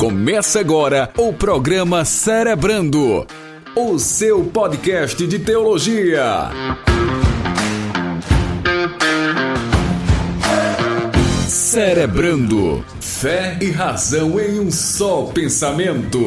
Começa 0.00 0.60
agora 0.60 1.10
o 1.18 1.30
programa 1.30 2.06
Cerebrando, 2.06 3.26
o 3.76 3.98
seu 3.98 4.42
podcast 4.44 5.26
de 5.26 5.38
teologia. 5.38 6.48
Cerebrando, 11.46 12.82
fé 12.98 13.58
e 13.60 13.70
razão 13.70 14.40
em 14.40 14.58
um 14.58 14.70
só 14.70 15.26
pensamento. 15.26 16.18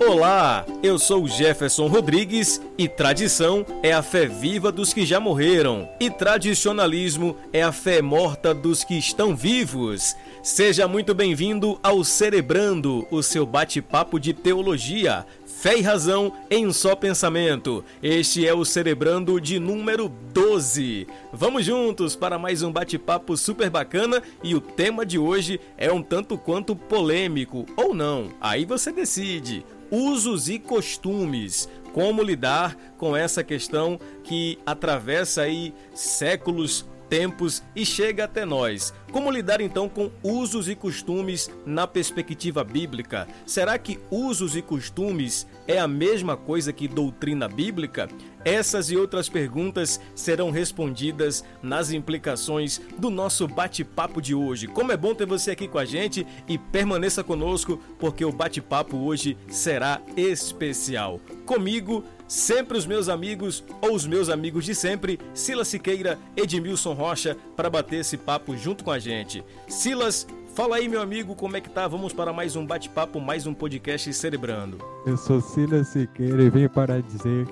Olá, 0.00 0.66
eu 0.82 0.98
sou 0.98 1.28
Jefferson 1.28 1.86
Rodrigues 1.86 2.60
e 2.76 2.88
tradição 2.88 3.64
é 3.82 3.92
a 3.92 4.02
fé 4.02 4.26
viva 4.26 4.72
dos 4.72 4.92
que 4.92 5.06
já 5.06 5.20
morreram 5.20 5.88
e 6.00 6.10
tradicionalismo 6.10 7.36
é 7.52 7.62
a 7.62 7.70
fé 7.70 8.02
morta 8.02 8.52
dos 8.52 8.82
que 8.82 8.94
estão 8.94 9.36
vivos. 9.36 10.16
Seja 10.42 10.88
muito 10.88 11.14
bem-vindo 11.14 11.78
ao 11.82 12.02
Cerebrando, 12.02 13.06
o 13.12 13.22
seu 13.22 13.46
bate-papo 13.46 14.18
de 14.18 14.32
teologia, 14.32 15.24
fé 15.62 15.78
e 15.78 15.80
razão 15.80 16.32
em 16.50 16.66
um 16.66 16.72
só 16.72 16.96
pensamento. 16.96 17.84
Este 18.02 18.44
é 18.44 18.52
o 18.52 18.64
Cerebrando 18.64 19.40
de 19.40 19.60
número 19.60 20.08
12. 20.08 21.06
Vamos 21.32 21.64
juntos 21.64 22.16
para 22.16 22.36
mais 22.36 22.64
um 22.64 22.72
bate-papo 22.72 23.36
super 23.36 23.70
bacana 23.70 24.20
e 24.42 24.56
o 24.56 24.60
tema 24.60 25.06
de 25.06 25.20
hoje 25.20 25.60
é 25.78 25.92
um 25.92 26.02
tanto 26.02 26.36
quanto 26.36 26.74
polêmico 26.74 27.64
ou 27.76 27.94
não. 27.94 28.30
Aí 28.40 28.64
você 28.64 28.90
decide 28.90 29.64
usos 29.88 30.48
e 30.48 30.58
costumes. 30.58 31.68
Como 31.92 32.24
lidar 32.24 32.76
com 32.96 33.16
essa 33.16 33.44
questão 33.44 34.00
que 34.24 34.58
atravessa 34.66 35.42
aí 35.42 35.72
séculos, 35.94 36.84
tempos 37.12 37.62
e 37.76 37.84
chega 37.84 38.24
até 38.24 38.46
nós. 38.46 38.94
Como 39.12 39.30
lidar 39.30 39.60
então 39.60 39.86
com 39.86 40.10
usos 40.22 40.66
e 40.66 40.74
costumes 40.74 41.50
na 41.66 41.86
perspectiva 41.86 42.64
bíblica? 42.64 43.28
Será 43.44 43.76
que 43.76 44.00
usos 44.10 44.56
e 44.56 44.62
costumes 44.62 45.46
é 45.72 45.78
a 45.78 45.88
mesma 45.88 46.36
coisa 46.36 46.72
que 46.72 46.86
doutrina 46.86 47.48
bíblica? 47.48 48.08
Essas 48.44 48.90
e 48.90 48.96
outras 48.96 49.28
perguntas 49.28 50.00
serão 50.14 50.50
respondidas 50.50 51.42
nas 51.62 51.92
implicações 51.92 52.80
do 52.98 53.08
nosso 53.08 53.48
bate-papo 53.48 54.20
de 54.20 54.34
hoje. 54.34 54.66
Como 54.66 54.92
é 54.92 54.96
bom 54.96 55.14
ter 55.14 55.26
você 55.26 55.52
aqui 55.52 55.66
com 55.66 55.78
a 55.78 55.84
gente 55.84 56.26
e 56.46 56.58
permaneça 56.58 57.24
conosco, 57.24 57.80
porque 57.98 58.24
o 58.24 58.32
bate-papo 58.32 58.98
hoje 58.98 59.36
será 59.48 60.00
especial. 60.16 61.20
Comigo, 61.46 62.04
sempre 62.28 62.76
os 62.76 62.84
meus 62.84 63.08
amigos 63.08 63.64
ou 63.80 63.94
os 63.94 64.06
meus 64.06 64.28
amigos 64.28 64.64
de 64.64 64.74
sempre, 64.74 65.18
Silas 65.32 65.68
Siqueira, 65.68 66.18
Edmilson 66.36 66.92
Rocha, 66.92 67.36
para 67.56 67.70
bater 67.70 68.00
esse 68.00 68.16
papo 68.16 68.56
junto 68.56 68.84
com 68.84 68.90
a 68.90 68.98
gente. 68.98 69.42
Silas, 69.68 70.26
Fala 70.54 70.76
aí, 70.76 70.86
meu 70.86 71.00
amigo, 71.00 71.34
como 71.34 71.56
é 71.56 71.62
que 71.62 71.70
tá? 71.70 71.88
Vamos 71.88 72.12
para 72.12 72.30
mais 72.30 72.56
um 72.56 72.66
bate-papo, 72.66 73.18
mais 73.18 73.46
um 73.46 73.54
podcast 73.54 74.12
Cerebrando. 74.12 74.76
Eu 75.06 75.16
sou 75.16 75.40
Silas 75.40 75.88
Siqueira 75.88 76.42
e 76.42 76.50
vim 76.50 76.68
para 76.68 77.00
dizer 77.00 77.48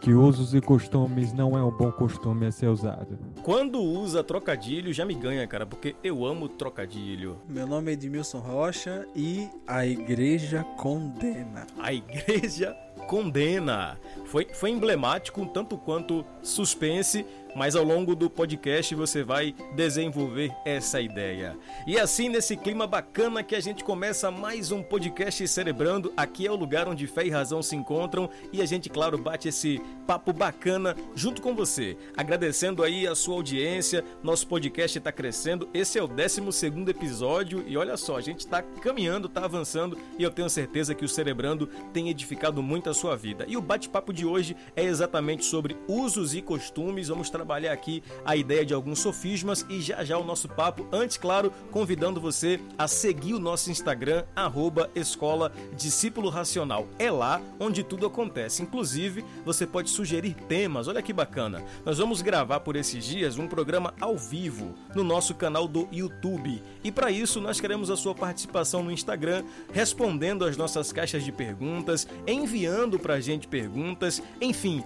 que 0.00 0.14
usos 0.14 0.54
e 0.54 0.60
costumes 0.60 1.32
não 1.32 1.58
é 1.58 1.64
um 1.64 1.72
bom 1.72 1.90
costume 1.90 2.46
a 2.46 2.52
ser 2.52 2.68
usado. 2.68 3.18
Quando 3.42 3.82
usa 3.82 4.22
trocadilho, 4.22 4.92
já 4.92 5.04
me 5.04 5.14
ganha, 5.14 5.44
cara, 5.48 5.66
porque 5.66 5.96
eu 6.04 6.24
amo 6.24 6.48
trocadilho. 6.48 7.38
Meu 7.48 7.66
nome 7.66 7.90
é 7.90 7.94
Edmilson 7.94 8.38
Rocha 8.38 9.04
e 9.16 9.48
a 9.66 9.84
igreja 9.84 10.62
condena. 10.76 11.66
A 11.76 11.92
igreja 11.92 12.76
condena. 13.08 13.98
Foi, 14.26 14.46
foi 14.52 14.70
emblemático, 14.70 15.40
um 15.40 15.48
tanto 15.48 15.76
quanto 15.76 16.24
suspense, 16.42 17.26
mas 17.56 17.74
ao 17.74 17.82
longo 17.82 18.14
do 18.14 18.28
podcast 18.28 18.94
você 18.94 19.22
vai 19.24 19.54
desenvolver 19.74 20.52
essa 20.62 21.00
ideia. 21.00 21.56
E 21.86 21.98
assim, 21.98 22.28
nesse 22.28 22.54
clima 22.54 22.86
bacana 22.86 23.42
que 23.42 23.54
a 23.54 23.60
gente 23.60 23.82
começa 23.82 24.30
mais 24.30 24.70
um 24.70 24.82
podcast 24.82 25.48
Cerebrando, 25.48 26.12
aqui 26.14 26.46
é 26.46 26.50
o 26.50 26.54
lugar 26.54 26.86
onde 26.86 27.06
fé 27.06 27.24
e 27.24 27.30
razão 27.30 27.62
se 27.62 27.74
encontram 27.74 28.28
e 28.52 28.60
a 28.60 28.66
gente, 28.66 28.90
claro, 28.90 29.16
bate 29.16 29.48
esse 29.48 29.80
papo 30.06 30.34
bacana 30.34 30.94
junto 31.14 31.40
com 31.40 31.54
você. 31.54 31.96
Agradecendo 32.14 32.82
aí 32.82 33.06
a 33.06 33.14
sua 33.14 33.36
audiência, 33.36 34.04
nosso 34.22 34.46
podcast 34.46 34.98
está 34.98 35.10
crescendo, 35.10 35.66
esse 35.72 35.98
é 35.98 36.02
o 36.02 36.06
12 36.06 36.42
episódio 36.88 37.64
e 37.66 37.78
olha 37.78 37.96
só, 37.96 38.18
a 38.18 38.20
gente 38.20 38.40
está 38.40 38.60
caminhando, 38.60 39.28
está 39.28 39.46
avançando 39.46 39.96
e 40.18 40.22
eu 40.22 40.30
tenho 40.30 40.50
certeza 40.50 40.94
que 40.94 41.06
o 41.06 41.08
Cerebrando 41.08 41.68
tem 41.94 42.10
edificado 42.10 42.62
muito 42.62 42.90
a 42.90 42.94
sua 42.94 43.16
vida. 43.16 43.46
E 43.48 43.56
o 43.56 43.62
bate-papo 43.62 44.12
de 44.12 44.26
hoje 44.26 44.54
é 44.76 44.84
exatamente 44.84 45.46
sobre 45.46 45.78
usos 45.88 46.34
e 46.34 46.42
costumes, 46.42 47.08
vamos 47.08 47.30
trabalhar 47.30 47.45
trabalhar 47.46 47.72
aqui 47.72 48.02
a 48.24 48.34
ideia 48.34 48.66
de 48.66 48.74
alguns 48.74 48.98
sofismas 48.98 49.64
e 49.68 49.80
já 49.80 50.04
já 50.04 50.18
o 50.18 50.24
nosso 50.24 50.48
papo. 50.48 50.86
Antes, 50.90 51.16
claro, 51.16 51.52
convidando 51.70 52.20
você 52.20 52.58
a 52.76 52.88
seguir 52.88 53.34
o 53.34 53.38
nosso 53.38 53.70
Instagram, 53.70 54.24
arroba 54.34 54.90
Escola 54.96 55.52
Discípulo 55.76 56.28
Racional. 56.28 56.88
É 56.98 57.08
lá 57.08 57.40
onde 57.60 57.84
tudo 57.84 58.04
acontece. 58.04 58.62
Inclusive, 58.62 59.24
você 59.44 59.64
pode 59.64 59.90
sugerir 59.90 60.34
temas. 60.48 60.88
Olha 60.88 61.00
que 61.00 61.12
bacana. 61.12 61.62
Nós 61.84 61.98
vamos 61.98 62.20
gravar 62.20 62.60
por 62.60 62.74
esses 62.74 63.04
dias 63.04 63.38
um 63.38 63.46
programa 63.46 63.94
ao 64.00 64.16
vivo 64.16 64.74
no 64.92 65.04
nosso 65.04 65.32
canal 65.32 65.68
do 65.68 65.88
YouTube. 65.92 66.60
E 66.82 66.90
para 66.90 67.12
isso, 67.12 67.40
nós 67.40 67.60
queremos 67.60 67.90
a 67.90 67.96
sua 67.96 68.14
participação 68.14 68.82
no 68.82 68.90
Instagram, 68.90 69.44
respondendo 69.72 70.44
as 70.44 70.56
nossas 70.56 70.90
caixas 70.90 71.24
de 71.24 71.30
perguntas, 71.30 72.08
enviando 72.26 72.98
para 72.98 73.14
a 73.14 73.20
gente 73.20 73.46
perguntas, 73.46 74.20
enfim, 74.40 74.84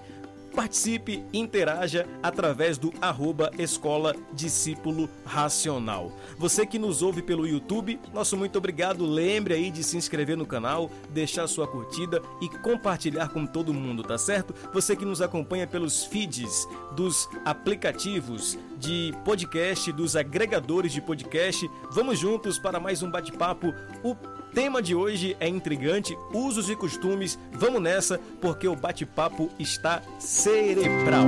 Participe, 0.55 1.23
interaja 1.33 2.07
através 2.21 2.77
do 2.77 2.93
arroba 3.01 3.51
Escola 3.57 4.15
Discípulo 4.33 5.09
Racional. 5.25 6.11
Você 6.37 6.65
que 6.65 6.77
nos 6.77 7.01
ouve 7.01 7.21
pelo 7.21 7.47
YouTube, 7.47 7.99
nosso 8.13 8.35
muito 8.35 8.57
obrigado. 8.57 9.05
Lembre 9.05 9.53
aí 9.53 9.71
de 9.71 9.83
se 9.83 9.95
inscrever 9.95 10.35
no 10.35 10.45
canal, 10.45 10.91
deixar 11.09 11.47
sua 11.47 11.67
curtida 11.67 12.21
e 12.41 12.49
compartilhar 12.49 13.29
com 13.29 13.45
todo 13.45 13.73
mundo, 13.73 14.03
tá 14.03 14.17
certo? 14.17 14.53
Você 14.73 14.95
que 14.95 15.05
nos 15.05 15.21
acompanha 15.21 15.65
pelos 15.65 16.03
feeds 16.03 16.67
dos 16.95 17.29
aplicativos 17.45 18.57
de 18.81 19.13
podcast, 19.23 19.91
dos 19.91 20.15
agregadores 20.15 20.91
de 20.91 20.99
podcast, 20.99 21.69
vamos 21.91 22.17
juntos 22.17 22.57
para 22.57 22.79
mais 22.79 23.03
um 23.03 23.11
bate-papo. 23.11 23.73
O 24.03 24.15
tema 24.53 24.81
de 24.81 24.95
hoje 24.95 25.37
é 25.39 25.47
intrigante, 25.47 26.17
usos 26.33 26.67
e 26.67 26.75
costumes. 26.75 27.37
Vamos 27.53 27.79
nessa, 27.79 28.19
porque 28.41 28.67
o 28.67 28.75
bate-papo 28.75 29.51
está 29.59 30.01
cerebral. 30.17 31.27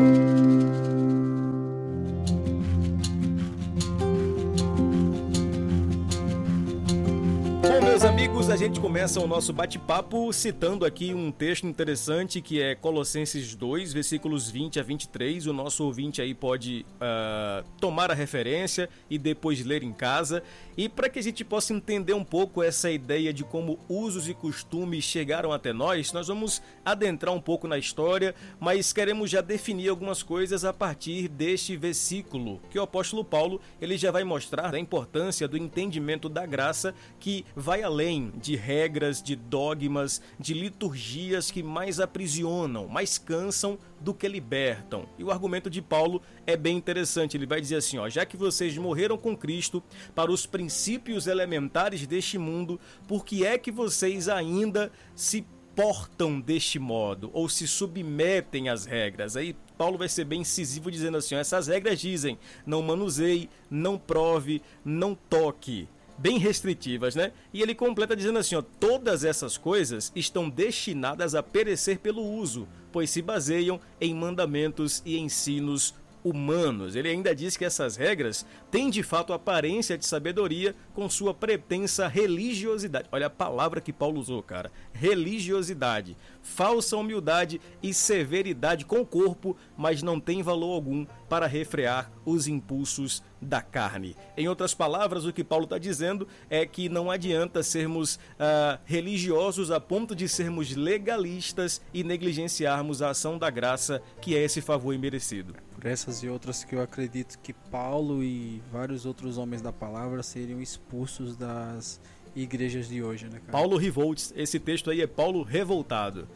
A 8.54 8.56
gente 8.56 8.80
começa 8.80 9.20
o 9.20 9.26
nosso 9.26 9.52
bate-papo 9.52 10.32
citando 10.32 10.86
aqui 10.86 11.12
um 11.12 11.32
texto 11.32 11.66
interessante 11.66 12.40
que 12.40 12.62
é 12.62 12.76
Colossenses 12.76 13.56
2, 13.56 13.92
versículos 13.92 14.48
20 14.48 14.80
a 14.80 14.84
23. 14.84 15.48
O 15.48 15.54
nosso 15.54 15.84
ouvinte 15.84 16.22
aí 16.22 16.36
pode 16.36 16.86
uh, 16.98 17.68
tomar 17.80 18.12
a 18.12 18.14
referência 18.14 18.88
e 19.10 19.18
depois 19.18 19.66
ler 19.66 19.82
em 19.82 19.92
casa. 19.92 20.44
E 20.78 20.88
para 20.88 21.10
que 21.10 21.18
a 21.18 21.24
gente 21.24 21.44
possa 21.44 21.74
entender 21.74 22.14
um 22.14 22.24
pouco 22.24 22.62
essa 22.62 22.92
ideia 22.92 23.34
de 23.34 23.44
como 23.44 23.80
usos 23.90 24.30
e 24.30 24.36
costumes 24.36 25.04
chegaram 25.04 25.52
até 25.52 25.74
nós, 25.74 26.14
nós 26.14 26.28
vamos 26.28 26.62
adentrar 26.86 27.34
um 27.34 27.42
pouco 27.42 27.68
na 27.68 27.80
história, 27.80 28.36
mas 28.60 28.94
queremos 28.94 29.32
já 29.32 29.42
definir 29.42 29.90
algumas 29.90 30.22
coisas 30.22 30.64
a 30.64 30.72
partir 30.72 31.28
deste 31.28 31.76
versículo, 31.76 32.62
que 32.70 32.78
o 32.78 32.84
apóstolo 32.84 33.26
Paulo 33.26 33.60
ele 33.82 33.98
já 33.98 34.12
vai 34.12 34.24
mostrar 34.24 34.76
a 34.76 34.80
importância 34.80 35.48
do 35.48 35.58
entendimento 35.58 36.30
da 36.30 36.46
graça 36.46 36.94
que 37.20 37.44
vai 37.56 37.82
além 37.82 38.32
de 38.44 38.58
regras, 38.58 39.24
de 39.24 39.36
dogmas, 39.38 40.22
de 40.38 40.54
liturgias 40.54 41.50
que 41.50 41.64
mais 41.64 42.02
aprisionam, 42.02 42.88
mais 42.88 43.18
cansam 43.18 43.80
do 44.02 44.14
que 44.14 44.28
libertam. 44.28 45.08
E 45.18 45.24
o 45.24 45.32
argumento 45.32 45.70
de 45.70 45.82
Paulo 45.82 46.22
é 46.46 46.58
bem 46.58 46.76
interessante. 46.76 47.38
Ele 47.38 47.46
vai 47.46 47.62
dizer 47.62 47.78
assim: 47.78 47.98
ó, 47.98 48.10
já 48.10 48.26
que 48.26 48.36
vocês 48.36 48.78
morreram 48.78 49.18
com 49.18 49.36
Cristo 49.36 49.82
para 50.14 50.30
os 50.30 50.46
princípios 50.46 51.26
elementares 51.26 52.06
deste 52.06 52.38
mundo, 52.38 52.80
por 53.08 53.24
que 53.24 53.46
é 53.46 53.58
que 53.58 53.72
vocês 53.72 54.28
ainda 54.28 54.92
se 55.16 55.46
portam 55.74 56.40
deste 56.40 56.78
modo 56.78 57.32
ou 57.34 57.48
se 57.48 57.66
submetem 57.66 58.68
às 58.68 58.86
regras? 58.86 59.38
Aí 59.38 59.56
Paulo 59.78 59.98
vai 59.98 60.10
ser 60.10 60.26
bem 60.26 60.42
incisivo 60.42 60.92
dizendo 60.92 61.16
assim: 61.16 61.36
ó, 61.36 61.40
essas 61.40 61.68
regras 61.68 61.98
dizem: 61.98 62.38
não 62.66 62.82
manuseie, 62.82 63.50
não 63.70 63.98
prove, 63.98 64.62
não 64.84 65.16
toque 65.16 65.88
bem 66.18 66.38
restritivas, 66.38 67.16
né? 67.16 67.32
E 67.54 67.62
ele 67.62 67.76
completa 67.76 68.16
dizendo 68.16 68.40
assim, 68.40 68.56
ó, 68.56 68.62
todas 68.62 69.24
essas 69.24 69.58
coisas 69.58 70.12
estão 70.16 70.50
destinadas 70.50 71.36
a 71.36 71.44
perecer 71.44 72.00
pelo 72.00 72.24
uso, 72.24 72.68
pois 72.92 73.10
se 73.10 73.22
baseiam 73.22 73.80
em 74.00 74.14
mandamentos 74.14 75.02
e 75.06 75.18
ensinos 75.18 75.94
humanos. 76.24 76.96
Ele 76.96 77.10
ainda 77.10 77.36
diz 77.36 77.58
que 77.58 77.66
essas 77.66 77.96
regras 77.96 78.46
têm 78.72 78.90
de 78.90 79.04
fato 79.04 79.34
aparência 79.34 79.98
de 79.98 80.06
sabedoria 80.06 80.74
com 80.94 81.10
sua 81.10 81.34
pretensa 81.34 82.08
religiosidade. 82.08 83.10
Olha 83.12 83.28
a 83.28 83.30
palavra 83.30 83.82
que 83.82 83.92
Paulo 83.92 84.20
usou, 84.20 84.42
cara. 84.42 84.72
Religiosidade, 84.94 86.16
falsa 86.44 86.98
humildade 86.98 87.60
e 87.82 87.94
severidade 87.94 88.86
com 88.86 89.00
o 89.00 89.06
corpo, 89.06 89.58
mas 89.76 90.04
não 90.04 90.20
tem 90.20 90.44
valor 90.44 90.74
algum 90.74 91.06
para 91.28 91.48
refrear 91.48 92.12
os 92.26 92.48
impulsos 92.48 93.24
da 93.42 93.62
carne. 93.62 94.16
Em 94.38 94.48
outras 94.48 94.74
palavras, 94.74 95.26
o 95.26 95.34
que 95.34 95.44
Paulo 95.44 95.64
está 95.64 95.78
dizendo 95.78 96.28
é 96.50 96.66
que 96.66 96.88
não 96.90 97.10
adianta 97.10 97.64
sermos 97.64 98.16
uh, 98.16 98.80
religiosos 98.86 99.72
a 99.72 99.80
ponto 99.80 100.16
de 100.16 100.30
sermos 100.30 100.76
legalistas 100.76 101.82
e 101.94 102.04
negligenciarmos 102.04 103.02
a 103.02 103.10
ação 103.10 103.38
da 103.38 103.50
graça, 103.50 104.02
que 104.22 104.36
é 104.36 104.44
esse 104.44 104.62
favor 104.62 104.94
imerecido. 104.94 105.56
Por 105.74 105.86
essas 105.86 106.24
e 106.24 106.30
outras 106.30 106.64
que 106.64 106.76
eu 106.76 106.82
acredito 106.82 107.40
que 107.40 107.54
Paulo 107.54 108.24
e 108.24 108.62
vários 108.72 109.06
outros 109.06 109.38
homens 109.38 109.62
da 109.62 109.74
palavra 109.74 110.22
seriam 110.24 110.62
expulsos 110.62 111.36
das 111.36 112.00
igrejas 112.36 112.88
de 112.88 113.02
hoje, 113.04 113.26
né, 113.26 113.40
cara? 113.40 113.52
Paulo 113.52 113.78
Revolts, 113.78 114.34
esse 114.36 114.60
texto 114.60 114.90
aí 114.90 115.02
é 115.02 115.08
Paulo 115.08 115.44
revoltado. 115.44 116.28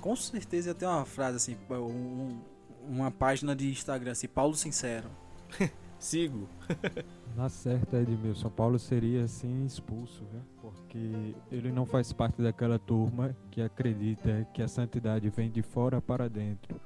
Com 0.00 0.14
certeza 0.16 0.70
ia 0.70 0.74
ter 0.74 0.86
uma 0.86 1.04
frase 1.04 1.36
assim, 1.36 1.56
um, 1.70 2.38
uma 2.88 3.10
página 3.10 3.54
de 3.54 3.70
Instagram 3.70 4.12
assim, 4.12 4.28
Paulo 4.28 4.54
Sincero. 4.54 5.08
Sigo. 5.98 6.48
Na 7.36 7.48
certa, 7.48 7.96
Edmilson, 7.96 8.50
Paulo 8.50 8.78
seria 8.78 9.24
assim 9.24 9.64
expulso, 9.64 10.24
viu? 10.30 10.42
porque 10.94 11.34
ele 11.50 11.72
não 11.72 11.84
faz 11.84 12.12
parte 12.12 12.40
daquela 12.40 12.78
turma 12.78 13.36
que 13.50 13.60
acredita 13.60 14.46
que 14.54 14.62
a 14.62 14.68
santidade 14.68 15.28
vem 15.28 15.50
de 15.50 15.60
fora 15.60 16.00
para 16.00 16.28
dentro, 16.28 16.80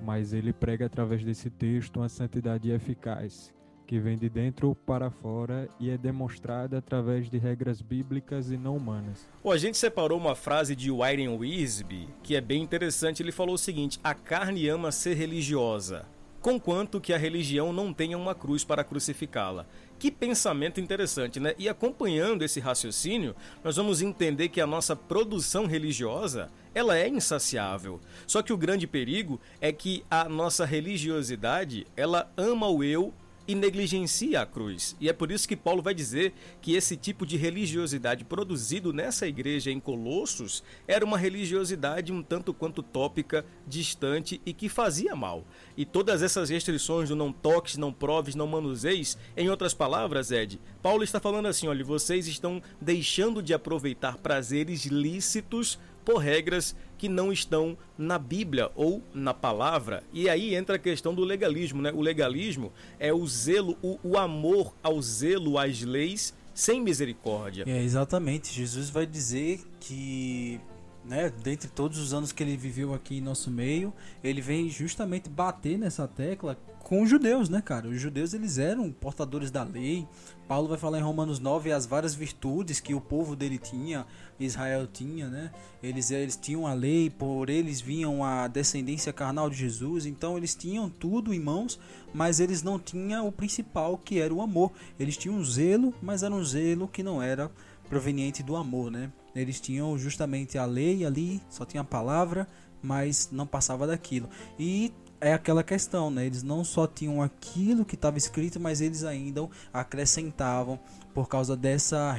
mas 0.00 0.32
ele 0.32 0.52
prega 0.52 0.86
através 0.86 1.24
desse 1.24 1.50
texto 1.50 1.98
uma 1.98 2.08
santidade 2.08 2.70
eficaz, 2.70 3.52
que 3.88 3.98
vem 3.98 4.18
de 4.18 4.28
dentro 4.28 4.74
para 4.74 5.10
fora 5.10 5.66
e 5.80 5.88
é 5.88 5.96
demonstrada 5.96 6.76
através 6.76 7.30
de 7.30 7.38
regras 7.38 7.80
bíblicas 7.80 8.50
e 8.50 8.58
não 8.58 8.76
humanas. 8.76 9.26
a 9.42 9.56
gente 9.56 9.78
separou 9.78 10.18
uma 10.18 10.34
frase 10.34 10.76
de 10.76 10.90
Warren 10.90 11.30
Wisby 11.38 12.06
que 12.22 12.36
é 12.36 12.40
bem 12.40 12.62
interessante. 12.62 13.22
Ele 13.22 13.32
falou 13.32 13.54
o 13.54 13.58
seguinte: 13.58 13.98
a 14.04 14.12
carne 14.12 14.68
ama 14.68 14.92
ser 14.92 15.14
religiosa 15.14 16.04
conquanto 16.40 17.00
que 17.00 17.12
a 17.12 17.18
religião 17.18 17.72
não 17.72 17.92
tenha 17.92 18.16
uma 18.16 18.34
cruz 18.34 18.62
para 18.62 18.84
crucificá-la. 18.84 19.66
Que 19.98 20.08
pensamento 20.08 20.80
interessante, 20.80 21.40
né? 21.40 21.52
E 21.58 21.68
acompanhando 21.68 22.42
esse 22.42 22.60
raciocínio, 22.60 23.34
nós 23.64 23.74
vamos 23.74 24.00
entender 24.00 24.48
que 24.48 24.60
a 24.60 24.66
nossa 24.66 24.94
produção 24.94 25.66
religiosa, 25.66 26.48
ela 26.72 26.96
é 26.96 27.08
insaciável. 27.08 28.00
Só 28.24 28.40
que 28.40 28.52
o 28.52 28.56
grande 28.56 28.86
perigo 28.86 29.40
é 29.60 29.72
que 29.72 30.04
a 30.08 30.28
nossa 30.28 30.64
religiosidade, 30.64 31.86
ela 31.96 32.30
ama 32.36 32.68
o 32.68 32.84
eu 32.84 33.12
e 33.48 33.54
negligencia 33.54 34.42
a 34.42 34.46
cruz. 34.46 34.94
E 35.00 35.08
é 35.08 35.12
por 35.12 35.32
isso 35.32 35.48
que 35.48 35.56
Paulo 35.56 35.80
vai 35.80 35.94
dizer 35.94 36.34
que 36.60 36.74
esse 36.74 36.98
tipo 36.98 37.24
de 37.24 37.38
religiosidade 37.38 38.22
produzido 38.22 38.92
nessa 38.92 39.26
igreja 39.26 39.70
em 39.70 39.80
Colossos 39.80 40.62
era 40.86 41.02
uma 41.02 41.16
religiosidade 41.16 42.12
um 42.12 42.22
tanto 42.22 42.52
quanto 42.52 42.82
tópica, 42.82 43.46
distante 43.66 44.38
e 44.44 44.52
que 44.52 44.68
fazia 44.68 45.16
mal. 45.16 45.44
E 45.74 45.86
todas 45.86 46.22
essas 46.22 46.50
restrições 46.50 47.08
do 47.08 47.16
não 47.16 47.32
toques, 47.32 47.78
não 47.78 47.90
proves, 47.90 48.34
não 48.34 48.46
manuseis, 48.46 49.16
em 49.34 49.48
outras 49.48 49.72
palavras, 49.72 50.30
Ed, 50.30 50.60
Paulo 50.82 51.02
está 51.02 51.18
falando 51.18 51.46
assim: 51.46 51.68
olha, 51.68 51.82
vocês 51.82 52.26
estão 52.26 52.62
deixando 52.78 53.42
de 53.42 53.54
aproveitar 53.54 54.18
prazeres 54.18 54.84
lícitos 54.84 55.78
por 56.04 56.18
regras 56.18 56.74
que 56.98 57.08
não 57.08 57.32
estão 57.32 57.78
na 57.96 58.18
Bíblia 58.18 58.70
ou 58.74 59.02
na 59.14 59.32
palavra. 59.32 60.02
E 60.12 60.28
aí 60.28 60.54
entra 60.54 60.76
a 60.76 60.78
questão 60.78 61.14
do 61.14 61.24
legalismo, 61.24 61.80
né? 61.80 61.92
O 61.94 62.00
legalismo 62.00 62.72
é 62.98 63.12
o 63.14 63.26
zelo, 63.26 63.78
o, 63.80 63.98
o 64.02 64.18
amor 64.18 64.74
ao 64.82 65.00
zelo 65.00 65.56
às 65.56 65.80
leis 65.82 66.34
sem 66.52 66.80
misericórdia. 66.80 67.64
É, 67.68 67.82
exatamente. 67.82 68.52
Jesus 68.52 68.90
vai 68.90 69.06
dizer 69.06 69.60
que 69.78 70.60
né, 71.08 71.32
dentre 71.42 71.68
todos 71.68 71.98
os 71.98 72.12
anos 72.12 72.32
que 72.32 72.42
ele 72.42 72.56
viveu 72.56 72.92
aqui 72.92 73.18
em 73.18 73.20
nosso 73.20 73.50
meio, 73.50 73.92
ele 74.22 74.42
vem 74.42 74.68
justamente 74.68 75.28
bater 75.28 75.78
nessa 75.78 76.06
tecla 76.06 76.56
com 76.88 77.02
os 77.02 77.10
judeus, 77.10 77.48
né, 77.48 77.60
cara? 77.60 77.88
Os 77.88 78.00
judeus 78.00 78.32
eles 78.32 78.56
eram 78.56 78.90
portadores 78.90 79.50
da 79.50 79.62
lei. 79.62 80.06
Paulo 80.46 80.68
vai 80.68 80.78
falar 80.78 80.98
em 80.98 81.02
Romanos 81.02 81.38
9 81.38 81.70
as 81.70 81.84
várias 81.84 82.14
virtudes 82.14 82.80
que 82.80 82.94
o 82.94 83.00
povo 83.00 83.36
dele 83.36 83.58
tinha, 83.58 84.06
Israel 84.40 84.86
tinha, 84.86 85.28
né? 85.28 85.50
Eles 85.82 86.10
eles 86.10 86.36
tinham 86.36 86.66
a 86.66 86.72
lei, 86.72 87.10
por 87.10 87.50
eles 87.50 87.80
vinham 87.80 88.24
a 88.24 88.48
descendência 88.48 89.12
carnal 89.12 89.50
de 89.50 89.56
Jesus, 89.56 90.06
então 90.06 90.38
eles 90.38 90.54
tinham 90.54 90.88
tudo 90.88 91.34
em 91.34 91.40
mãos, 91.40 91.78
mas 92.14 92.40
eles 92.40 92.62
não 92.62 92.78
tinham 92.78 93.28
o 93.28 93.32
principal, 93.32 93.98
que 93.98 94.18
era 94.18 94.32
o 94.32 94.40
amor. 94.40 94.72
Eles 94.98 95.16
tinham 95.16 95.36
um 95.36 95.44
zelo, 95.44 95.92
mas 96.02 96.22
era 96.22 96.34
um 96.34 96.44
zelo 96.44 96.88
que 96.88 97.02
não 97.02 97.22
era 97.22 97.50
proveniente 97.88 98.42
do 98.42 98.56
amor, 98.56 98.90
né? 98.90 99.10
Eles 99.40 99.60
tinham 99.60 99.96
justamente 99.98 100.58
a 100.58 100.64
lei 100.64 101.04
ali, 101.04 101.40
só 101.48 101.64
tinha 101.64 101.80
a 101.80 101.84
palavra, 101.84 102.46
mas 102.82 103.28
não 103.32 103.46
passava 103.46 103.86
daquilo. 103.86 104.28
E 104.58 104.92
é 105.20 105.32
aquela 105.32 105.62
questão, 105.62 106.10
né? 106.10 106.26
Eles 106.26 106.42
não 106.42 106.62
só 106.64 106.86
tinham 106.86 107.22
aquilo 107.22 107.84
que 107.84 107.94
estava 107.94 108.18
escrito, 108.18 108.60
mas 108.60 108.80
eles 108.80 109.04
ainda 109.04 109.48
acrescentavam 109.72 110.78
por 111.12 111.28
causa 111.28 111.56
dessa 111.56 112.14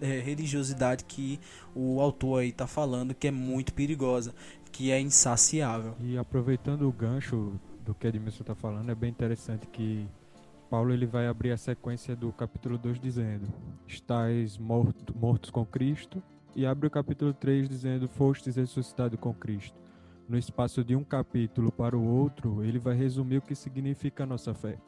é, 0.00 0.20
religiosidade 0.20 1.04
que 1.04 1.40
o 1.74 2.00
autor 2.00 2.40
aí 2.40 2.50
está 2.50 2.66
falando, 2.66 3.14
que 3.14 3.28
é 3.28 3.30
muito 3.30 3.72
perigosa, 3.74 4.34
que 4.70 4.90
é 4.90 5.00
insaciável. 5.00 5.96
E 6.00 6.16
aproveitando 6.16 6.88
o 6.88 6.92
gancho 6.92 7.58
do 7.84 7.94
que 7.94 8.06
Edmilson 8.06 8.42
está 8.42 8.54
falando, 8.54 8.90
é 8.90 8.94
bem 8.94 9.10
interessante 9.10 9.66
que 9.66 10.06
Paulo 10.70 10.92
ele 10.92 11.06
vai 11.06 11.26
abrir 11.26 11.50
a 11.50 11.56
sequência 11.56 12.14
do 12.14 12.32
capítulo 12.32 12.78
2 12.78 13.00
dizendo: 13.00 13.48
Estais 13.88 14.56
morto, 14.56 15.12
mortos 15.18 15.50
com 15.50 15.66
Cristo, 15.66 16.22
e 16.54 16.66
abre 16.66 16.86
o 16.86 16.90
capítulo 16.90 17.32
3 17.32 17.68
dizendo: 17.68 18.08
Fostes 18.08 18.56
ressuscitado 18.56 19.16
com 19.16 19.32
Cristo 19.32 19.80
no 20.30 20.38
espaço 20.38 20.84
de 20.84 20.94
um 20.94 21.02
capítulo 21.02 21.72
para 21.72 21.98
o 21.98 22.06
outro, 22.06 22.62
ele 22.62 22.78
vai 22.78 22.94
resumir 22.94 23.38
o 23.38 23.42
que 23.42 23.56
significa 23.56 24.22
a 24.22 24.26
nossa 24.26 24.54
fé, 24.54 24.78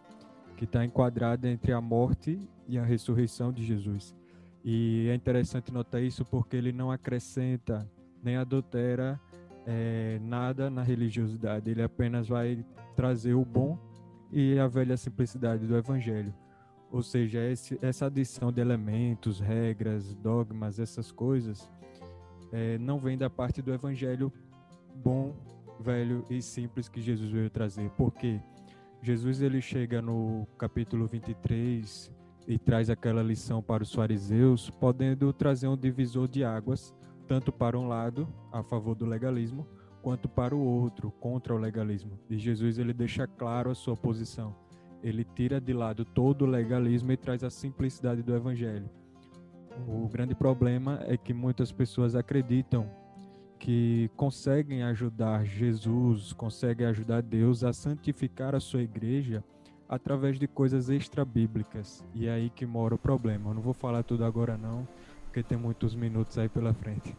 que 0.56 0.62
está 0.62 0.84
enquadrada 0.84 1.48
entre 1.48 1.72
a 1.72 1.80
morte 1.80 2.38
e 2.68 2.78
a 2.78 2.84
ressurreição 2.84 3.52
de 3.52 3.64
Jesus. 3.64 4.14
E 4.64 5.08
é 5.10 5.14
interessante 5.16 5.72
notar 5.72 6.00
isso 6.00 6.24
porque 6.24 6.56
ele 6.56 6.70
não 6.70 6.92
acrescenta 6.92 7.84
nem 8.22 8.36
adultera 8.36 9.20
é, 9.66 10.20
nada 10.22 10.70
na 10.70 10.82
religiosidade, 10.84 11.68
ele 11.68 11.82
apenas 11.82 12.28
vai 12.28 12.64
trazer 12.94 13.34
o 13.34 13.44
bom 13.44 13.76
e 14.30 14.56
a 14.60 14.68
velha 14.68 14.96
simplicidade 14.96 15.66
do 15.66 15.76
Evangelho. 15.76 16.32
Ou 16.92 17.02
seja, 17.02 17.40
esse, 17.50 17.78
essa 17.80 18.06
adição 18.06 18.52
de 18.52 18.60
elementos, 18.60 19.40
regras, 19.40 20.14
dogmas, 20.14 20.78
essas 20.78 21.10
coisas, 21.10 21.68
é, 22.52 22.76
não 22.76 22.98
vem 22.98 23.16
da 23.16 23.30
parte 23.30 23.62
do 23.62 23.72
Evangelho 23.72 24.30
bom, 24.94 25.34
velho 25.80 26.22
e 26.28 26.42
simples 26.42 26.90
que 26.90 27.00
Jesus 27.00 27.30
veio 27.30 27.48
trazer. 27.48 27.90
Porque 27.96 28.38
Jesus 29.02 29.40
ele 29.40 29.62
chega 29.62 30.02
no 30.02 30.46
capítulo 30.58 31.06
23 31.06 32.12
e 32.46 32.58
traz 32.58 32.90
aquela 32.90 33.22
lição 33.22 33.62
para 33.62 33.82
os 33.82 33.94
fariseus, 33.94 34.68
podendo 34.68 35.32
trazer 35.32 35.68
um 35.68 35.76
divisor 35.76 36.28
de 36.28 36.44
águas, 36.44 36.94
tanto 37.26 37.50
para 37.50 37.78
um 37.78 37.88
lado, 37.88 38.28
a 38.52 38.62
favor 38.62 38.94
do 38.94 39.06
legalismo, 39.06 39.66
quanto 40.02 40.28
para 40.28 40.54
o 40.54 40.60
outro, 40.60 41.10
contra 41.12 41.54
o 41.54 41.58
legalismo. 41.58 42.18
E 42.28 42.36
Jesus 42.36 42.78
ele 42.78 42.92
deixa 42.92 43.26
claro 43.26 43.70
a 43.70 43.74
sua 43.74 43.96
posição. 43.96 44.61
Ele 45.02 45.24
tira 45.24 45.60
de 45.60 45.72
lado 45.72 46.04
todo 46.04 46.42
o 46.42 46.46
legalismo 46.46 47.12
e 47.12 47.16
traz 47.16 47.42
a 47.42 47.50
simplicidade 47.50 48.22
do 48.22 48.34
evangelho. 48.34 48.88
O 49.88 50.08
grande 50.08 50.34
problema 50.34 51.00
é 51.06 51.16
que 51.16 51.32
muitas 51.32 51.72
pessoas 51.72 52.14
acreditam 52.14 52.88
que 53.58 54.10
conseguem 54.16 54.82
ajudar 54.82 55.44
Jesus, 55.44 56.32
conseguem 56.32 56.86
ajudar 56.86 57.22
Deus 57.22 57.62
a 57.62 57.72
santificar 57.72 58.54
a 58.54 58.60
sua 58.60 58.82
igreja 58.82 59.42
através 59.88 60.38
de 60.38 60.48
coisas 60.48 60.88
extra-bíblicas. 60.88 62.04
E 62.14 62.26
é 62.26 62.32
aí 62.32 62.50
que 62.50 62.66
mora 62.66 62.94
o 62.94 62.98
problema. 62.98 63.50
Eu 63.50 63.54
não 63.54 63.62
vou 63.62 63.72
falar 63.72 64.02
tudo 64.02 64.24
agora 64.24 64.56
não, 64.56 64.86
porque 65.24 65.42
tem 65.42 65.56
muitos 65.56 65.94
minutos 65.94 66.38
aí 66.38 66.48
pela 66.48 66.74
frente. 66.74 67.16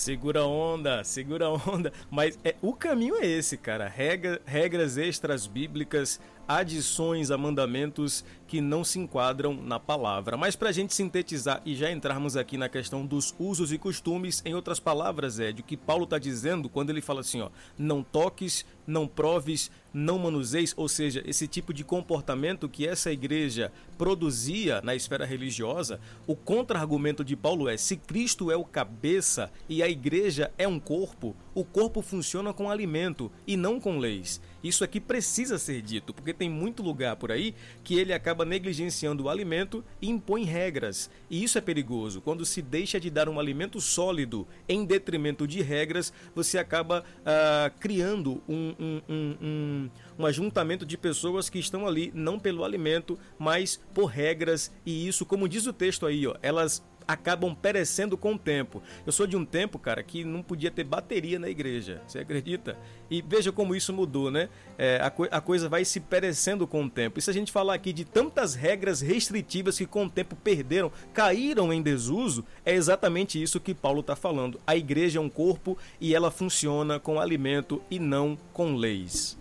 Segura 0.00 0.46
onda, 0.46 1.04
segura 1.04 1.50
onda. 1.50 1.92
Mas 2.10 2.38
é, 2.42 2.54
o 2.62 2.72
caminho 2.72 3.16
é 3.16 3.26
esse, 3.26 3.58
cara. 3.58 3.86
Regra, 3.86 4.40
regras 4.46 4.96
extras 4.96 5.46
bíblicas, 5.46 6.18
adições 6.48 7.30
a 7.30 7.36
mandamentos 7.36 8.24
que 8.46 8.62
não 8.62 8.82
se 8.82 8.98
enquadram 8.98 9.52
na 9.52 9.78
palavra. 9.78 10.38
Mas 10.38 10.56
para 10.56 10.70
a 10.70 10.72
gente 10.72 10.94
sintetizar 10.94 11.60
e 11.66 11.76
já 11.76 11.92
entrarmos 11.92 12.34
aqui 12.34 12.56
na 12.56 12.66
questão 12.66 13.04
dos 13.04 13.34
usos 13.38 13.72
e 13.72 13.78
costumes, 13.78 14.42
em 14.46 14.54
outras 14.54 14.80
palavras, 14.80 15.38
Ed, 15.38 15.60
o 15.60 15.64
que 15.64 15.76
Paulo 15.76 16.04
está 16.04 16.18
dizendo 16.18 16.70
quando 16.70 16.88
ele 16.88 17.02
fala 17.02 17.20
assim, 17.20 17.42
ó, 17.42 17.50
não 17.76 18.02
toques, 18.02 18.64
não 18.86 19.06
proves, 19.06 19.70
não 19.92 20.18
manuseis, 20.18 20.72
ou 20.76 20.88
seja, 20.88 21.22
esse 21.26 21.46
tipo 21.46 21.72
de 21.72 21.84
comportamento 21.84 22.68
que 22.68 22.86
essa 22.86 23.12
igreja 23.12 23.72
produzia 23.98 24.80
na 24.82 24.94
esfera 24.94 25.24
religiosa, 25.24 26.00
o 26.26 26.34
contra-argumento 26.36 27.24
de 27.24 27.36
Paulo 27.36 27.68
é: 27.68 27.76
se 27.76 27.96
Cristo 27.96 28.50
é 28.50 28.56
o 28.56 28.64
cabeça 28.64 29.50
e 29.68 29.82
a 29.82 29.88
igreja 29.88 30.52
é 30.56 30.66
um 30.66 30.78
corpo, 30.78 31.34
o 31.54 31.64
corpo 31.64 32.02
funciona 32.02 32.52
com 32.52 32.70
alimento 32.70 33.30
e 33.46 33.56
não 33.56 33.80
com 33.80 33.98
leis. 33.98 34.40
Isso 34.62 34.84
aqui 34.84 35.00
precisa 35.00 35.58
ser 35.58 35.80
dito, 35.82 36.12
porque 36.12 36.32
tem 36.32 36.50
muito 36.50 36.82
lugar 36.82 37.16
por 37.16 37.32
aí 37.32 37.54
que 37.82 37.98
ele 37.98 38.12
acaba 38.12 38.44
negligenciando 38.44 39.24
o 39.24 39.28
alimento 39.28 39.84
e 40.00 40.08
impõe 40.08 40.44
regras. 40.44 41.10
E 41.28 41.42
isso 41.42 41.58
é 41.58 41.60
perigoso. 41.60 42.20
Quando 42.20 42.44
se 42.44 42.60
deixa 42.60 43.00
de 43.00 43.10
dar 43.10 43.28
um 43.28 43.38
alimento 43.38 43.80
sólido 43.80 44.46
em 44.68 44.84
detrimento 44.84 45.46
de 45.46 45.62
regras, 45.62 46.12
você 46.34 46.58
acaba 46.58 47.04
ah, 47.24 47.70
criando 47.80 48.42
um, 48.48 48.74
um, 48.78 49.02
um, 49.08 49.36
um, 49.40 49.90
um 50.18 50.26
ajuntamento 50.26 50.84
de 50.84 50.96
pessoas 50.96 51.48
que 51.48 51.58
estão 51.58 51.86
ali 51.86 52.12
não 52.14 52.38
pelo 52.38 52.64
alimento, 52.64 53.18
mas 53.38 53.80
por 53.94 54.06
regras. 54.06 54.70
E 54.84 55.06
isso, 55.08 55.24
como 55.24 55.48
diz 55.48 55.66
o 55.66 55.72
texto 55.72 56.06
aí, 56.06 56.26
ó, 56.26 56.36
elas 56.42 56.82
acabam 57.06 57.54
perecendo 57.54 58.16
com 58.16 58.34
o 58.34 58.38
tempo. 58.38 58.82
Eu 59.04 59.12
sou 59.12 59.26
de 59.26 59.36
um 59.36 59.44
tempo, 59.44 59.78
cara, 59.78 60.02
que 60.02 60.24
não 60.24 60.42
podia 60.42 60.70
ter 60.70 60.84
bateria 60.84 61.38
na 61.38 61.48
igreja. 61.48 62.02
Você 62.06 62.18
acredita? 62.20 62.78
E 63.10 63.22
veja 63.22 63.50
como 63.50 63.74
isso 63.74 63.92
mudou, 63.92 64.30
né? 64.30 64.48
É, 64.78 65.00
a, 65.02 65.10
co 65.10 65.26
a, 65.30 65.40
coisa 65.40 65.68
vai 65.68 65.84
se 65.84 66.00
perecendo 66.00 66.66
com 66.66 66.84
o 66.84 66.90
tempo. 66.90 67.18
E 67.18 67.22
se 67.22 67.30
a 67.30 67.32
gente 67.32 67.50
falar 67.50 67.74
aqui 67.74 67.92
de 67.92 68.04
tantas 68.04 68.54
regras 68.54 69.00
restritivas 69.00 69.76
que 69.76 69.86
com 69.86 70.04
o 70.04 70.10
tempo 70.10 70.36
perderam, 70.36 70.92
caíram 71.12 71.72
em 71.72 71.82
desuso, 71.82 72.44
é 72.64 72.74
exatamente 72.74 73.40
isso 73.40 73.60
que 73.60 73.74
Paulo 73.74 74.00
está 74.00 74.14
falando. 74.14 74.60
A 74.66 74.76
igreja 74.76 75.18
é 75.18 75.22
um 75.22 75.28
corpo 75.28 75.76
e 76.00 76.14
ela 76.14 76.30
funciona 76.30 77.00
com 77.00 77.20
alimento 77.20 77.82
e 77.90 77.98
não 77.98 78.38
com 78.52 78.74
leis. 78.74 79.38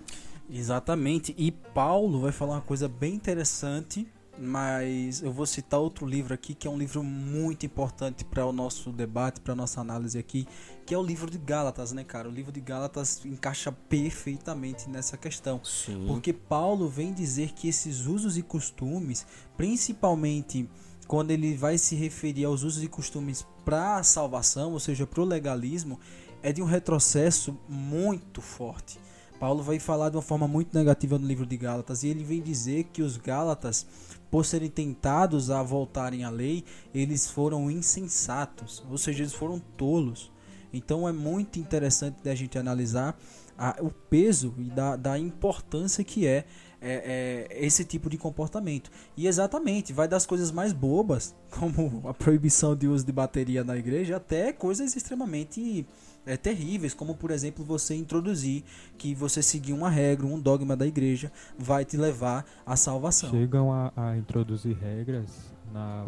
Exatamente. 0.52 1.36
E 1.38 1.52
Paulo 1.52 2.22
vai 2.22 2.32
falar 2.32 2.56
uma 2.56 2.62
coisa 2.62 2.88
bem 2.88 3.14
interessante 3.14 4.08
mas 4.40 5.22
eu 5.22 5.32
vou 5.34 5.46
citar 5.46 5.80
outro 5.80 6.06
livro 6.06 6.34
aqui 6.34 6.54
que 6.54 6.68
é 6.68 6.72
um 6.72 6.78
livro 6.78 7.04
muito 7.04 7.66
importante 7.66 8.24
para 8.24 8.46
o 8.46 8.54
nosso 8.54 8.92
debate, 8.92 9.42
para 9.42 9.54
nossa 9.54 9.82
análise 9.82 10.18
aqui, 10.18 10.48
que 10.86 10.94
é 10.94 10.98
o 10.98 11.04
livro 11.04 11.30
de 11.30 11.38
Gálatas, 11.38 11.92
né, 11.92 12.04
cara? 12.04 12.30
O 12.30 12.32
livro 12.32 12.52
de 12.52 12.62
Gálatas 12.62 13.24
encaixa 13.26 13.72
perfeitamente 13.72 14.90
nessa 14.90 15.18
questão, 15.18 15.60
Sim. 15.64 16.06
porque 16.08 16.32
Paulo 16.32 16.88
vem 16.88 17.14
dizer 17.14 17.52
que 17.52 17.68
esses 17.68 18.06
usos 18.06 18.38
e 18.38 18.42
costumes, 18.42 19.26
principalmente 19.58 20.70
quando 21.08 21.32
ele 21.32 21.56
vai 21.56 21.78
se 21.78 21.96
referir 21.96 22.46
aos 22.46 22.64
usos 22.64 22.84
e 22.84 22.88
costumes 22.88 23.46
para 23.66 23.98
a 23.98 24.04
salvação, 24.04 24.74
ou 24.74 24.80
seja, 24.80 25.06
para 25.06 25.22
o 25.22 25.26
legalismo, 25.26 26.00
é 26.42 26.54
de 26.54 26.62
um 26.62 26.66
retrocesso 26.66 27.58
muito 27.68 28.42
forte. 28.42 29.00
Paulo 29.40 29.64
vai 29.64 29.80
falar 29.80 30.10
de 30.10 30.18
uma 30.18 30.22
forma 30.22 30.48
muito 30.48 30.78
negativa 30.78 31.18
no 31.18 31.26
livro 31.26 31.46
de 31.46 31.56
Gálatas 31.56 32.04
e 32.04 32.10
ele 32.10 32.24
vem 32.24 32.42
dizer 32.42 32.86
que 32.92 33.02
os 33.02 33.18
Gálatas 33.18 33.88
por 34.30 34.46
serem 34.46 34.70
tentados 34.70 35.50
a 35.50 35.64
voltarem 35.64 36.24
à 36.24 36.30
lei, 36.30 36.64
eles 36.94 37.28
foram 37.28 37.70
insensatos, 37.72 38.84
ou 38.90 38.98
seja, 38.98 39.24
eles 39.24 39.34
foram 39.34 39.60
tolos. 39.78 40.32
Então 40.72 41.08
é 41.08 41.12
muito 41.12 41.60
interessante 41.60 42.18
da 42.24 42.36
gente 42.36 42.58
analisar 42.58 43.18
a, 43.58 43.76
o 43.82 43.90
peso 43.90 44.54
e 44.58 44.66
da, 44.66 44.96
da 44.96 45.18
importância 45.18 46.04
que 46.04 46.28
é, 46.28 46.46
é, 46.80 47.48
é, 47.52 47.66
esse 47.66 47.84
tipo 47.84 48.10
de 48.10 48.18
comportamento. 48.18 48.92
E 49.18 49.28
exatamente, 49.28 49.92
vai 49.92 50.08
das 50.08 50.26
coisas 50.26 50.52
mais 50.52 50.72
bobas, 50.72 51.36
como 51.50 52.08
a 52.08 52.14
proibição 52.14 52.76
de 52.76 52.88
uso 52.88 53.06
de 53.06 53.12
bateria 53.12 53.64
na 53.64 53.76
igreja, 53.78 54.18
até 54.18 54.54
coisas 54.54 54.96
extremamente 54.96 55.86
é, 56.26 56.38
terríveis, 56.38 56.94
como 56.94 57.16
por 57.16 57.32
exemplo 57.32 57.64
você 57.64 57.96
introduzir 57.96 58.64
que 58.98 59.14
você 59.16 59.42
seguir 59.42 59.74
uma 59.74 59.90
regra, 59.90 60.26
um 60.26 60.40
dogma 60.40 60.76
da 60.76 60.86
igreja, 60.86 61.32
vai 61.58 61.86
te 61.86 61.98
levar 61.98 62.46
à 62.66 62.76
salvação. 62.76 63.30
Chegam 63.32 63.72
a, 63.72 63.92
a 63.96 64.18
introduzir 64.18 64.78
regras 64.78 65.54
na 65.72 66.08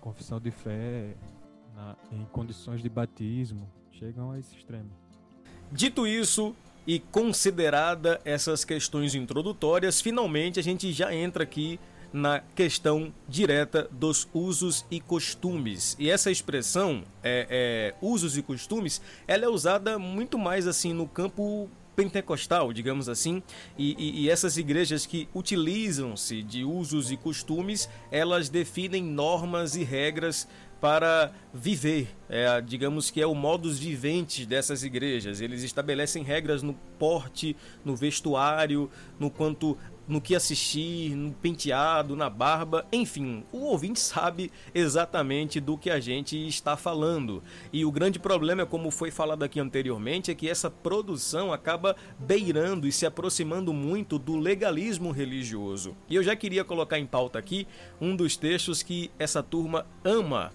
confissão 0.00 0.40
de 0.40 0.50
fé, 0.50 1.14
na, 1.74 1.96
em 2.12 2.24
condições 2.32 2.82
de 2.82 2.88
batismo, 2.88 3.68
chegam 3.92 4.30
a 4.30 4.38
esse 4.38 4.54
extremo. 4.56 4.90
Dito 5.72 6.06
isso, 6.06 6.54
e 6.86 7.00
considerada 7.00 8.20
essas 8.24 8.64
questões 8.64 9.14
introdutórias, 9.14 10.00
finalmente 10.00 10.60
a 10.60 10.62
gente 10.62 10.92
já 10.92 11.12
entra 11.12 11.42
aqui 11.42 11.80
na 12.16 12.40
questão 12.54 13.12
direta 13.28 13.86
dos 13.92 14.26
usos 14.32 14.86
e 14.90 15.00
costumes. 15.00 15.94
E 15.98 16.08
essa 16.08 16.30
expressão, 16.30 17.04
é, 17.22 17.46
é, 17.50 17.94
usos 18.00 18.38
e 18.38 18.42
costumes, 18.42 19.02
ela 19.28 19.44
é 19.44 19.48
usada 19.48 19.98
muito 19.98 20.38
mais 20.38 20.66
assim 20.66 20.94
no 20.94 21.06
campo 21.06 21.68
pentecostal, 21.94 22.72
digamos 22.72 23.08
assim, 23.08 23.42
e, 23.76 23.94
e, 23.98 24.22
e 24.22 24.30
essas 24.30 24.56
igrejas 24.56 25.04
que 25.04 25.28
utilizam-se 25.34 26.42
de 26.42 26.64
usos 26.64 27.10
e 27.10 27.18
costumes, 27.18 27.88
elas 28.10 28.48
definem 28.48 29.02
normas 29.02 29.76
e 29.76 29.84
regras 29.84 30.48
para 30.80 31.32
viver. 31.52 32.08
É, 32.28 32.60
digamos 32.60 33.10
que 33.10 33.20
é 33.20 33.26
o 33.26 33.34
modus 33.34 33.78
viventes 33.78 34.46
dessas 34.46 34.82
igrejas. 34.82 35.40
Eles 35.40 35.62
estabelecem 35.62 36.22
regras 36.22 36.62
no 36.62 36.74
porte, 36.98 37.56
no 37.84 37.96
vestuário, 37.96 38.90
no 39.18 39.30
quanto 39.30 39.76
no 40.06 40.20
que 40.20 40.34
assistir, 40.34 41.14
no 41.14 41.32
penteado, 41.32 42.16
na 42.16 42.30
barba, 42.30 42.86
enfim, 42.92 43.44
o 43.52 43.64
ouvinte 43.64 43.98
sabe 44.00 44.50
exatamente 44.74 45.60
do 45.60 45.76
que 45.76 45.90
a 45.90 46.00
gente 46.00 46.36
está 46.46 46.76
falando. 46.76 47.42
E 47.72 47.84
o 47.84 47.92
grande 47.92 48.18
problema, 48.18 48.66
como 48.66 48.90
foi 48.90 49.10
falado 49.10 49.42
aqui 49.42 49.58
anteriormente, 49.58 50.30
é 50.30 50.34
que 50.34 50.48
essa 50.48 50.70
produção 50.70 51.52
acaba 51.52 51.96
beirando 52.18 52.86
e 52.86 52.92
se 52.92 53.06
aproximando 53.06 53.72
muito 53.72 54.18
do 54.18 54.36
legalismo 54.36 55.10
religioso. 55.10 55.96
E 56.08 56.14
eu 56.14 56.22
já 56.22 56.36
queria 56.36 56.64
colocar 56.64 56.98
em 56.98 57.06
pauta 57.06 57.38
aqui 57.38 57.66
um 58.00 58.14
dos 58.14 58.36
textos 58.36 58.82
que 58.82 59.10
essa 59.18 59.42
turma 59.42 59.86
ama 60.04 60.52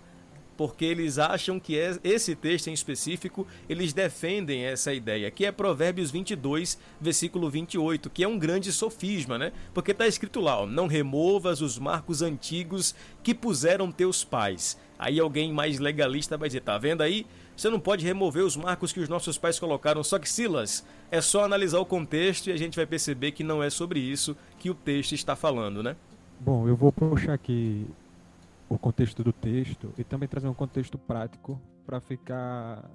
porque 0.58 0.86
eles 0.86 1.18
acham 1.18 1.60
que 1.60 1.78
é 1.78 1.98
esse 2.04 2.36
texto 2.36 2.68
em 2.68 2.74
específico, 2.74 3.48
eles 3.68 3.94
defendem 3.94 4.64
essa 4.64 4.94
ideia, 4.94 5.32
que 5.32 5.46
é 5.46 5.52
Provérbios 5.52 6.12
22, 6.12 6.78
versículo 7.00 7.50
28, 7.50 8.10
que 8.10 8.24
é 8.24 8.28
um 8.28 8.38
grande 8.38 8.72
sofisma, 8.72 9.38
né? 9.38 9.52
Porque 9.74 9.92
está 9.92 10.08
escrito 10.08 10.40
lá, 10.40 10.62
ó, 10.62 10.66
não 10.66 10.88
removas 10.88 11.62
os 11.62 11.80
marcos 11.80 12.22
antigos 12.22 12.94
que 13.24 13.34
puseram 13.34 13.92
teus 13.92 14.24
pais. 14.24 14.78
Aí 15.00 15.20
alguém 15.20 15.52
mais 15.52 15.80
legalista 15.80 16.38
vai 16.38 16.48
dizer, 16.48 16.62
tá 16.62 16.78
vendo 16.78 17.02
aí? 17.02 17.26
Você 17.56 17.70
não 17.70 17.80
pode 17.80 18.06
remover 18.06 18.44
os 18.44 18.56
marcos 18.56 18.94
que 18.94 19.00
os 19.00 19.10
nossos 19.10 19.38
pais 19.38 19.60
colocaram, 19.60 20.04
só 20.04 20.20
que 20.20 20.30
Silas, 20.30 20.86
é 21.10 21.22
só 21.22 21.44
analisar 21.44 21.80
o 21.80 21.86
contexto 21.86 22.48
e 22.48 22.52
a 22.52 22.58
gente 22.58 22.76
vai 22.76 22.86
perceber 22.86 23.32
que 23.32 23.44
não 23.44 23.64
é 23.64 23.70
sobre 23.70 24.00
isso 24.00 24.38
que 24.60 24.70
o 24.70 24.76
texto 24.76 25.14
está 25.14 25.36
falando, 25.36 25.82
né? 25.82 25.96
Bom, 26.40 26.68
eu 26.68 26.76
vou 26.76 26.92
puxar 26.92 27.34
aqui 27.34 27.86
o 28.72 28.80
contexto 28.80 29.22
do 29.22 29.34
texto 29.34 29.94
e 29.98 30.04
também 30.04 30.30
trazer 30.30 30.48
um 30.48 30.54
contexto 30.54 30.98
prático 30.98 31.60
para 31.86 32.00
ficar 32.00 32.90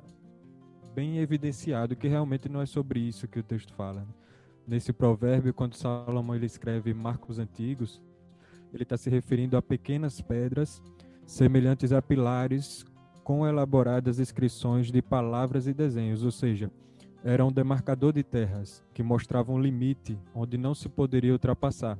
bem 0.94 1.18
evidenciado 1.18 1.94
que 1.94 2.08
realmente 2.08 2.48
não 2.48 2.62
é 2.62 2.66
sobre 2.66 2.98
isso 2.98 3.28
que 3.28 3.38
o 3.38 3.42
texto 3.42 3.74
fala. 3.74 4.06
Nesse 4.66 4.90
provérbio, 4.90 5.52
quando 5.52 5.74
Salomão 5.74 6.34
ele 6.34 6.46
escreve 6.46 6.94
marcos 6.94 7.38
antigos, 7.38 8.00
ele 8.72 8.84
está 8.84 8.96
se 8.96 9.10
referindo 9.10 9.54
a 9.54 9.60
pequenas 9.60 10.18
pedras 10.18 10.82
semelhantes 11.26 11.92
a 11.92 12.00
pilares 12.00 12.82
com 13.22 13.46
elaboradas 13.46 14.18
inscrições 14.18 14.90
de 14.90 15.02
palavras 15.02 15.66
e 15.66 15.74
desenhos, 15.74 16.24
ou 16.24 16.30
seja, 16.30 16.70
era 17.22 17.44
um 17.44 17.52
demarcador 17.52 18.14
de 18.14 18.22
terras 18.22 18.82
que 18.94 19.02
mostrava 19.02 19.52
um 19.52 19.60
limite 19.60 20.18
onde 20.34 20.56
não 20.56 20.74
se 20.74 20.88
poderia 20.88 21.32
ultrapassar 21.32 21.98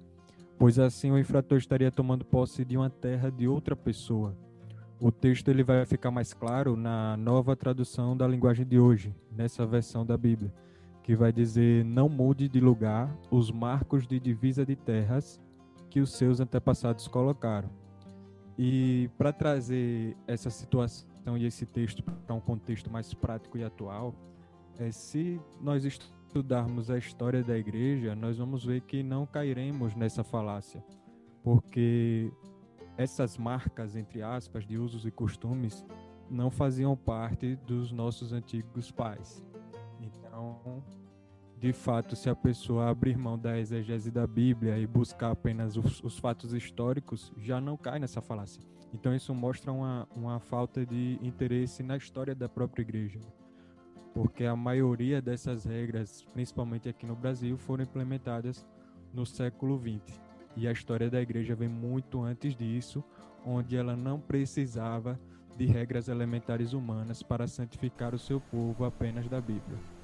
pois 0.58 0.78
assim 0.78 1.10
o 1.10 1.18
infrator 1.18 1.58
estaria 1.58 1.90
tomando 1.90 2.24
posse 2.24 2.64
de 2.64 2.76
uma 2.76 2.90
terra 2.90 3.30
de 3.30 3.46
outra 3.46 3.76
pessoa. 3.76 4.36
O 4.98 5.12
texto 5.12 5.48
ele 5.48 5.62
vai 5.62 5.84
ficar 5.84 6.10
mais 6.10 6.32
claro 6.32 6.74
na 6.74 7.16
nova 7.16 7.54
tradução 7.54 8.16
da 8.16 8.26
linguagem 8.26 8.66
de 8.66 8.78
hoje, 8.78 9.14
nessa 9.30 9.66
versão 9.66 10.06
da 10.06 10.16
Bíblia, 10.16 10.52
que 11.02 11.14
vai 11.14 11.30
dizer: 11.30 11.84
Não 11.84 12.08
mude 12.08 12.48
de 12.48 12.60
lugar 12.60 13.14
os 13.30 13.50
marcos 13.50 14.06
de 14.06 14.18
divisa 14.18 14.64
de 14.64 14.74
terras 14.74 15.40
que 15.90 16.00
os 16.00 16.12
seus 16.12 16.40
antepassados 16.40 17.06
colocaram. 17.08 17.68
E 18.58 19.10
para 19.18 19.34
trazer 19.34 20.16
essa 20.26 20.48
situação 20.48 21.36
e 21.36 21.44
esse 21.44 21.66
texto 21.66 22.02
para 22.02 22.34
um 22.34 22.40
contexto 22.40 22.90
mais 22.90 23.12
prático 23.12 23.58
e 23.58 23.64
atual, 23.64 24.14
é, 24.78 24.90
se 24.90 25.40
nós 25.60 25.84
estudarmos 25.84 26.90
a 26.90 26.98
história 26.98 27.42
da 27.42 27.56
igreja, 27.56 28.14
nós 28.14 28.36
vamos 28.36 28.64
ver 28.64 28.82
que 28.82 29.02
não 29.02 29.26
cairemos 29.26 29.94
nessa 29.94 30.22
falácia, 30.22 30.84
porque 31.42 32.30
essas 32.96 33.38
marcas, 33.38 33.96
entre 33.96 34.22
aspas, 34.22 34.66
de 34.66 34.76
usos 34.76 35.06
e 35.06 35.10
costumes 35.10 35.84
não 36.30 36.50
faziam 36.50 36.96
parte 36.96 37.56
dos 37.56 37.92
nossos 37.92 38.32
antigos 38.32 38.90
pais. 38.90 39.44
Então, 40.00 40.82
de 41.58 41.72
fato, 41.72 42.14
se 42.14 42.28
a 42.28 42.34
pessoa 42.34 42.90
abrir 42.90 43.16
mão 43.16 43.38
da 43.38 43.58
exegese 43.58 44.10
da 44.10 44.26
Bíblia 44.26 44.78
e 44.78 44.86
buscar 44.86 45.30
apenas 45.30 45.76
os, 45.76 46.02
os 46.02 46.18
fatos 46.18 46.52
históricos, 46.52 47.32
já 47.38 47.60
não 47.60 47.76
cai 47.76 47.98
nessa 47.98 48.20
falácia. 48.20 48.62
Então, 48.92 49.14
isso 49.14 49.34
mostra 49.34 49.72
uma, 49.72 50.06
uma 50.14 50.38
falta 50.38 50.84
de 50.84 51.18
interesse 51.22 51.82
na 51.82 51.96
história 51.96 52.34
da 52.34 52.48
própria 52.48 52.82
igreja 52.82 53.20
porque 54.16 54.46
a 54.46 54.56
maioria 54.56 55.20
dessas 55.20 55.66
regras, 55.66 56.24
principalmente 56.32 56.88
aqui 56.88 57.04
no 57.04 57.14
Brasil, 57.14 57.58
foram 57.58 57.84
implementadas 57.84 58.64
no 59.12 59.26
século 59.26 59.78
XX. 59.78 60.18
E 60.56 60.66
a 60.66 60.72
história 60.72 61.10
da 61.10 61.20
igreja 61.20 61.54
vem 61.54 61.68
muito 61.68 62.22
antes 62.22 62.56
disso, 62.56 63.04
onde 63.44 63.76
ela 63.76 63.94
não 63.94 64.18
precisava 64.18 65.20
de 65.58 65.66
regras 65.66 66.08
elementares 66.08 66.72
humanas 66.72 67.22
para 67.22 67.46
santificar 67.46 68.14
o 68.14 68.18
seu 68.18 68.40
povo 68.40 68.86
apenas 68.86 69.28
da 69.28 69.38
Bíblia. 69.38 69.95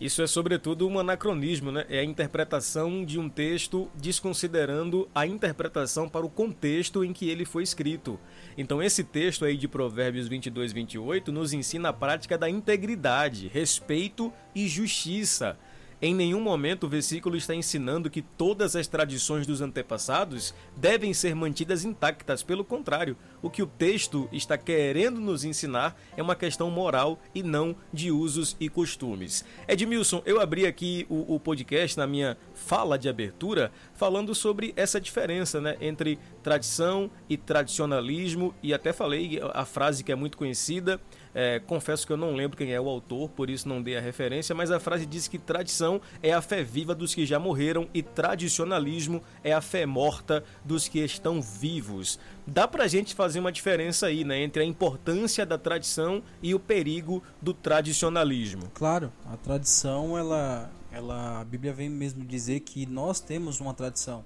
Isso 0.00 0.20
é 0.22 0.26
sobretudo 0.26 0.88
um 0.88 0.98
anacronismo, 0.98 1.70
né? 1.70 1.86
É 1.88 2.00
a 2.00 2.04
interpretação 2.04 3.04
de 3.04 3.18
um 3.18 3.28
texto 3.28 3.88
desconsiderando 3.94 5.08
a 5.14 5.24
interpretação 5.24 6.08
para 6.08 6.26
o 6.26 6.30
contexto 6.30 7.04
em 7.04 7.12
que 7.12 7.28
ele 7.30 7.44
foi 7.44 7.62
escrito. 7.62 8.18
Então 8.58 8.82
esse 8.82 9.04
texto 9.04 9.44
aí 9.44 9.56
de 9.56 9.68
Provérbios 9.68 10.26
22, 10.26 10.72
28 10.72 11.30
nos 11.30 11.52
ensina 11.52 11.90
a 11.90 11.92
prática 11.92 12.36
da 12.36 12.50
integridade, 12.50 13.46
respeito 13.46 14.32
e 14.52 14.66
justiça. 14.66 15.56
Em 16.04 16.14
nenhum 16.14 16.38
momento 16.42 16.84
o 16.84 16.88
versículo 16.88 17.34
está 17.34 17.54
ensinando 17.54 18.10
que 18.10 18.20
todas 18.20 18.76
as 18.76 18.86
tradições 18.86 19.46
dos 19.46 19.62
antepassados 19.62 20.52
devem 20.76 21.14
ser 21.14 21.34
mantidas 21.34 21.82
intactas. 21.82 22.42
Pelo 22.42 22.62
contrário, 22.62 23.16
o 23.40 23.48
que 23.48 23.62
o 23.62 23.66
texto 23.66 24.28
está 24.30 24.58
querendo 24.58 25.18
nos 25.18 25.44
ensinar 25.44 25.98
é 26.14 26.22
uma 26.22 26.36
questão 26.36 26.70
moral 26.70 27.18
e 27.34 27.42
não 27.42 27.74
de 27.90 28.10
usos 28.10 28.54
e 28.60 28.68
costumes. 28.68 29.46
Edmilson, 29.66 30.20
eu 30.26 30.42
abri 30.42 30.66
aqui 30.66 31.06
o, 31.08 31.36
o 31.36 31.40
podcast 31.40 31.96
na 31.96 32.06
minha 32.06 32.36
fala 32.52 32.98
de 32.98 33.08
abertura 33.08 33.72
falando 33.94 34.34
sobre 34.34 34.74
essa 34.76 35.00
diferença 35.00 35.58
né, 35.58 35.78
entre 35.80 36.18
tradição 36.42 37.10
e 37.30 37.38
tradicionalismo, 37.38 38.54
e 38.62 38.74
até 38.74 38.92
falei 38.92 39.40
a 39.54 39.64
frase 39.64 40.04
que 40.04 40.12
é 40.12 40.14
muito 40.14 40.36
conhecida. 40.36 41.00
É, 41.34 41.58
confesso 41.58 42.06
que 42.06 42.12
eu 42.12 42.16
não 42.16 42.34
lembro 42.34 42.56
quem 42.56 42.72
é 42.72 42.80
o 42.80 42.88
autor, 42.88 43.28
por 43.28 43.50
isso 43.50 43.68
não 43.68 43.82
dei 43.82 43.96
a 43.96 44.00
referência, 44.00 44.54
mas 44.54 44.70
a 44.70 44.78
frase 44.78 45.04
diz 45.04 45.26
que 45.26 45.38
tradição 45.38 46.00
é 46.22 46.32
a 46.32 46.40
fé 46.40 46.62
viva 46.62 46.94
dos 46.94 47.14
que 47.14 47.26
já 47.26 47.38
morreram 47.38 47.88
e 47.92 48.02
tradicionalismo 48.02 49.22
é 49.42 49.52
a 49.52 49.60
fé 49.60 49.84
morta 49.84 50.44
dos 50.64 50.86
que 50.86 51.00
estão 51.00 51.42
vivos. 51.42 52.18
Dá 52.46 52.68
pra 52.68 52.86
gente 52.86 53.14
fazer 53.14 53.40
uma 53.40 53.50
diferença 53.50 54.06
aí, 54.06 54.22
né, 54.22 54.42
entre 54.42 54.62
a 54.62 54.66
importância 54.66 55.44
da 55.44 55.58
tradição 55.58 56.22
e 56.42 56.54
o 56.54 56.60
perigo 56.60 57.22
do 57.42 57.52
tradicionalismo. 57.52 58.70
Claro, 58.74 59.12
a 59.26 59.36
tradição, 59.36 60.16
ela, 60.16 60.70
ela, 60.92 61.40
a 61.40 61.44
Bíblia 61.44 61.72
vem 61.72 61.88
mesmo 61.88 62.24
dizer 62.24 62.60
que 62.60 62.86
nós 62.86 63.18
temos 63.18 63.60
uma 63.60 63.74
tradição 63.74 64.24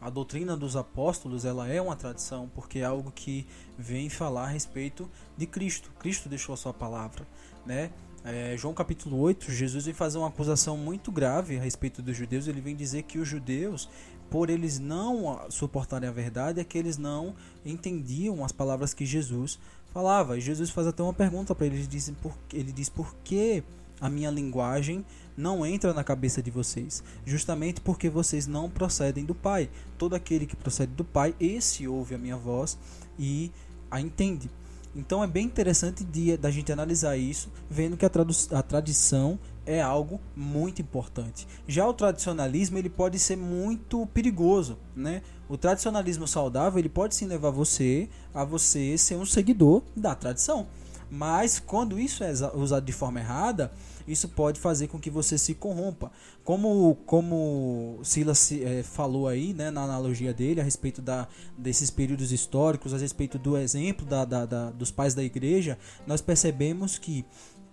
a 0.00 0.08
doutrina 0.08 0.56
dos 0.56 0.76
apóstolos 0.76 1.44
ela 1.44 1.68
é 1.68 1.80
uma 1.80 1.94
tradição 1.94 2.50
porque 2.54 2.78
é 2.78 2.84
algo 2.84 3.12
que 3.12 3.46
vem 3.78 4.08
falar 4.08 4.44
a 4.44 4.48
respeito 4.48 5.08
de 5.36 5.46
Cristo. 5.46 5.90
Cristo 5.98 6.28
deixou 6.28 6.54
a 6.54 6.56
sua 6.56 6.72
palavra, 6.72 7.26
né? 7.66 7.90
É, 8.22 8.54
João 8.56 8.74
capítulo 8.74 9.18
8, 9.18 9.50
Jesus 9.50 9.86
vem 9.86 9.94
fazer 9.94 10.18
uma 10.18 10.28
acusação 10.28 10.76
muito 10.76 11.10
grave 11.10 11.58
a 11.58 11.62
respeito 11.62 12.02
dos 12.02 12.16
judeus. 12.16 12.46
Ele 12.46 12.60
vem 12.60 12.76
dizer 12.76 13.02
que 13.04 13.18
os 13.18 13.26
judeus, 13.26 13.88
por 14.30 14.50
eles 14.50 14.78
não 14.78 15.40
suportarem 15.48 16.08
a 16.08 16.12
verdade, 16.12 16.60
é 16.60 16.64
que 16.64 16.76
eles 16.76 16.98
não 16.98 17.34
entendiam 17.64 18.44
as 18.44 18.52
palavras 18.52 18.92
que 18.92 19.06
Jesus 19.06 19.58
falava. 19.92 20.36
E 20.36 20.40
Jesus 20.40 20.68
faz 20.68 20.86
até 20.86 21.02
uma 21.02 21.14
pergunta 21.14 21.54
para 21.54 21.66
eles. 21.66 21.80
Ele 21.80 21.88
diz, 21.88 22.10
por, 22.20 22.34
ele 22.52 22.72
diz 22.72 22.88
por 22.90 23.14
que 23.24 23.62
a 24.00 24.08
minha 24.10 24.30
linguagem 24.30 25.04
não 25.36 25.64
entra 25.64 25.94
na 25.94 26.04
cabeça 26.04 26.42
de 26.42 26.50
vocês, 26.50 27.02
justamente 27.24 27.80
porque 27.80 28.08
vocês 28.08 28.46
não 28.46 28.70
procedem 28.70 29.24
do 29.24 29.34
Pai. 29.34 29.70
Todo 29.96 30.14
aquele 30.14 30.46
que 30.46 30.56
procede 30.56 30.92
do 30.92 31.04
Pai, 31.04 31.34
esse 31.40 31.86
ouve 31.86 32.14
a 32.14 32.18
minha 32.18 32.36
voz 32.36 32.78
e 33.18 33.50
a 33.90 34.00
entende. 34.00 34.50
Então 34.94 35.22
é 35.22 35.26
bem 35.26 35.46
interessante 35.46 36.02
de, 36.02 36.36
da 36.36 36.50
gente 36.50 36.72
analisar 36.72 37.16
isso, 37.16 37.48
vendo 37.68 37.96
que 37.96 38.04
a, 38.04 38.10
a 38.58 38.62
tradição 38.62 39.38
é 39.64 39.80
algo 39.80 40.20
muito 40.34 40.82
importante. 40.82 41.46
Já 41.68 41.86
o 41.86 41.94
tradicionalismo 41.94 42.76
ele 42.76 42.88
pode 42.88 43.18
ser 43.18 43.36
muito 43.36 44.04
perigoso, 44.06 44.76
né? 44.96 45.22
O 45.48 45.56
tradicionalismo 45.56 46.26
saudável 46.26 46.78
ele 46.78 46.88
pode 46.88 47.14
sim 47.14 47.26
levar 47.26 47.50
você 47.50 48.08
a 48.34 48.44
você 48.44 48.98
ser 48.98 49.16
um 49.16 49.24
seguidor 49.24 49.82
da 49.94 50.14
tradição. 50.14 50.66
Mas 51.08 51.60
quando 51.60 51.98
isso 51.98 52.24
é 52.24 52.32
usado 52.54 52.84
de 52.84 52.92
forma 52.92 53.20
errada, 53.20 53.72
isso 54.06 54.28
pode 54.28 54.60
fazer 54.60 54.88
com 54.88 54.98
que 54.98 55.10
você 55.10 55.36
se 55.38 55.54
corrompa. 55.54 56.10
Como 56.44 56.96
como 57.06 58.00
Silas 58.02 58.52
é, 58.52 58.82
falou 58.82 59.28
aí, 59.28 59.52
né, 59.52 59.70
na 59.70 59.82
analogia 59.82 60.32
dele 60.32 60.60
a 60.60 60.64
respeito 60.64 61.00
da, 61.00 61.28
desses 61.56 61.90
períodos 61.90 62.32
históricos, 62.32 62.94
a 62.94 62.98
respeito 62.98 63.38
do 63.38 63.56
exemplo 63.56 64.06
da, 64.06 64.24
da, 64.24 64.46
da 64.46 64.70
dos 64.70 64.90
pais 64.90 65.14
da 65.14 65.22
igreja, 65.22 65.78
nós 66.06 66.20
percebemos 66.20 66.98
que 66.98 67.24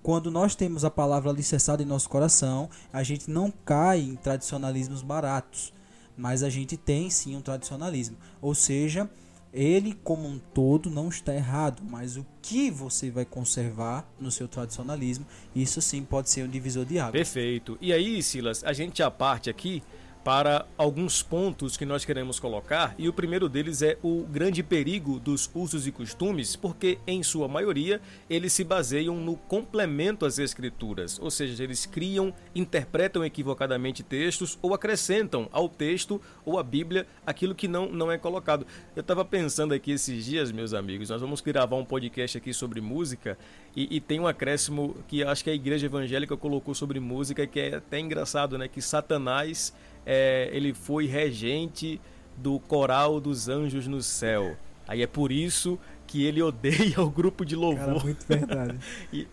quando 0.04 0.32
nós 0.32 0.56
temos 0.56 0.86
a 0.86 0.90
palavra 0.90 1.30
alicerçada 1.30 1.84
em 1.84 1.86
nosso 1.86 2.08
coração, 2.08 2.70
a 2.94 3.04
gente 3.04 3.30
não 3.30 3.52
cai 3.52 4.00
em 4.00 4.16
tradicionalismos 4.16 5.02
baratos, 5.02 5.74
mas 6.16 6.44
a 6.44 6.50
gente 6.50 6.78
tem 6.78 7.10
sim 7.10 7.36
um 7.36 7.42
tradicionalismo. 7.42 8.16
Ou 8.42 8.56
seja, 8.56 9.10
ele 9.54 9.98
como 10.04 10.28
um 10.28 10.38
todo 10.38 10.90
não 10.90 11.10
está 11.10 11.34
errado, 11.34 11.82
mas 11.90 12.18
o 12.18 12.26
que 12.42 12.70
você 12.70 13.10
vai 13.10 13.26
conservar 13.26 14.08
no 14.20 14.32
seu 14.32 14.48
tradicionalismo, 14.48 15.26
isso 15.56 15.82
sim 15.82 16.04
pode 16.04 16.30
ser 16.30 16.44
um 16.44 16.50
divisor 16.50 16.86
de 16.86 17.00
água. 17.00 17.14
Perfeito. 17.14 17.78
E 17.82 17.92
aí, 17.92 18.22
Silas, 18.22 18.64
a 18.64 18.74
gente 18.74 19.02
a 19.02 19.12
parte 19.12 19.50
aqui 19.50 19.82
para 20.28 20.68
alguns 20.78 21.24
pontos 21.24 21.78
que 21.78 21.86
nós 21.86 22.04
queremos 22.04 22.38
colocar, 22.38 22.94
e 22.98 23.08
o 23.08 23.14
primeiro 23.14 23.48
deles 23.48 23.82
é 23.82 23.98
o 24.04 24.26
grande 24.26 24.62
perigo 24.62 25.22
dos 25.22 25.50
usos 25.56 25.88
e 25.88 25.92
costumes, 25.94 26.54
porque 26.54 27.00
em 27.08 27.24
sua 27.24 27.48
maioria 27.48 28.02
eles 28.30 28.52
se 28.52 28.66
baseiam 28.66 29.16
no 29.16 29.38
complemento 29.38 30.26
às 30.26 30.38
escrituras, 30.38 31.18
ou 31.18 31.32
seja, 31.32 31.64
eles 31.64 31.86
criam, 31.86 32.34
interpretam 32.54 33.24
equivocadamente 33.24 34.04
textos 34.04 34.60
ou 34.62 34.74
acrescentam 34.74 35.48
ao 35.50 35.70
texto 35.70 36.22
ou 36.44 36.60
à 36.60 36.64
Bíblia 36.64 37.08
aquilo 37.26 37.56
que 37.56 37.70
não, 37.70 37.90
não 37.90 38.12
é 38.12 38.18
colocado. 38.18 38.68
Eu 38.98 39.00
estava 39.00 39.24
pensando 39.24 39.74
aqui 39.74 39.92
esses 39.92 40.26
dias, 40.26 40.52
meus 40.52 40.74
amigos, 40.74 41.10
nós 41.10 41.22
vamos 41.22 41.40
gravar 41.40 41.78
um 41.78 41.86
podcast 41.86 42.38
aqui 42.38 42.52
sobre 42.52 42.82
música 42.82 43.38
e, 43.74 43.96
e 43.96 44.02
tem 44.02 44.20
um 44.20 44.28
acréscimo 44.28 44.94
que 45.08 45.24
acho 45.24 45.42
que 45.42 45.50
a 45.50 45.54
igreja 45.54 45.86
evangélica 45.86 46.36
colocou 46.36 46.76
sobre 46.76 47.00
música 47.00 47.48
que 47.48 47.62
é 47.62 47.76
até 47.76 47.98
engraçado, 47.98 48.58
né? 48.58 48.68
Que 48.68 48.82
Satanás 48.82 49.74
é, 50.10 50.50
ele 50.54 50.74
foi 50.74 51.06
regente 51.06 52.00
do 52.38 52.58
coral 52.62 53.20
dos 53.20 53.50
anjos 53.50 53.88
no 53.88 54.02
céu. 54.02 54.56
Aí 54.88 55.02
é 55.02 55.08
por 55.08 55.34
isso 55.34 55.78
que 56.08 56.26
ele 56.26 56.42
odeia 56.44 57.02
o 57.02 57.10
grupo 57.10 57.46
de 57.46 57.58
louvor. 57.58 57.86
Cara, 57.86 58.00
muito 58.00 58.26
verdade. 58.26 58.80
e, 59.12 59.28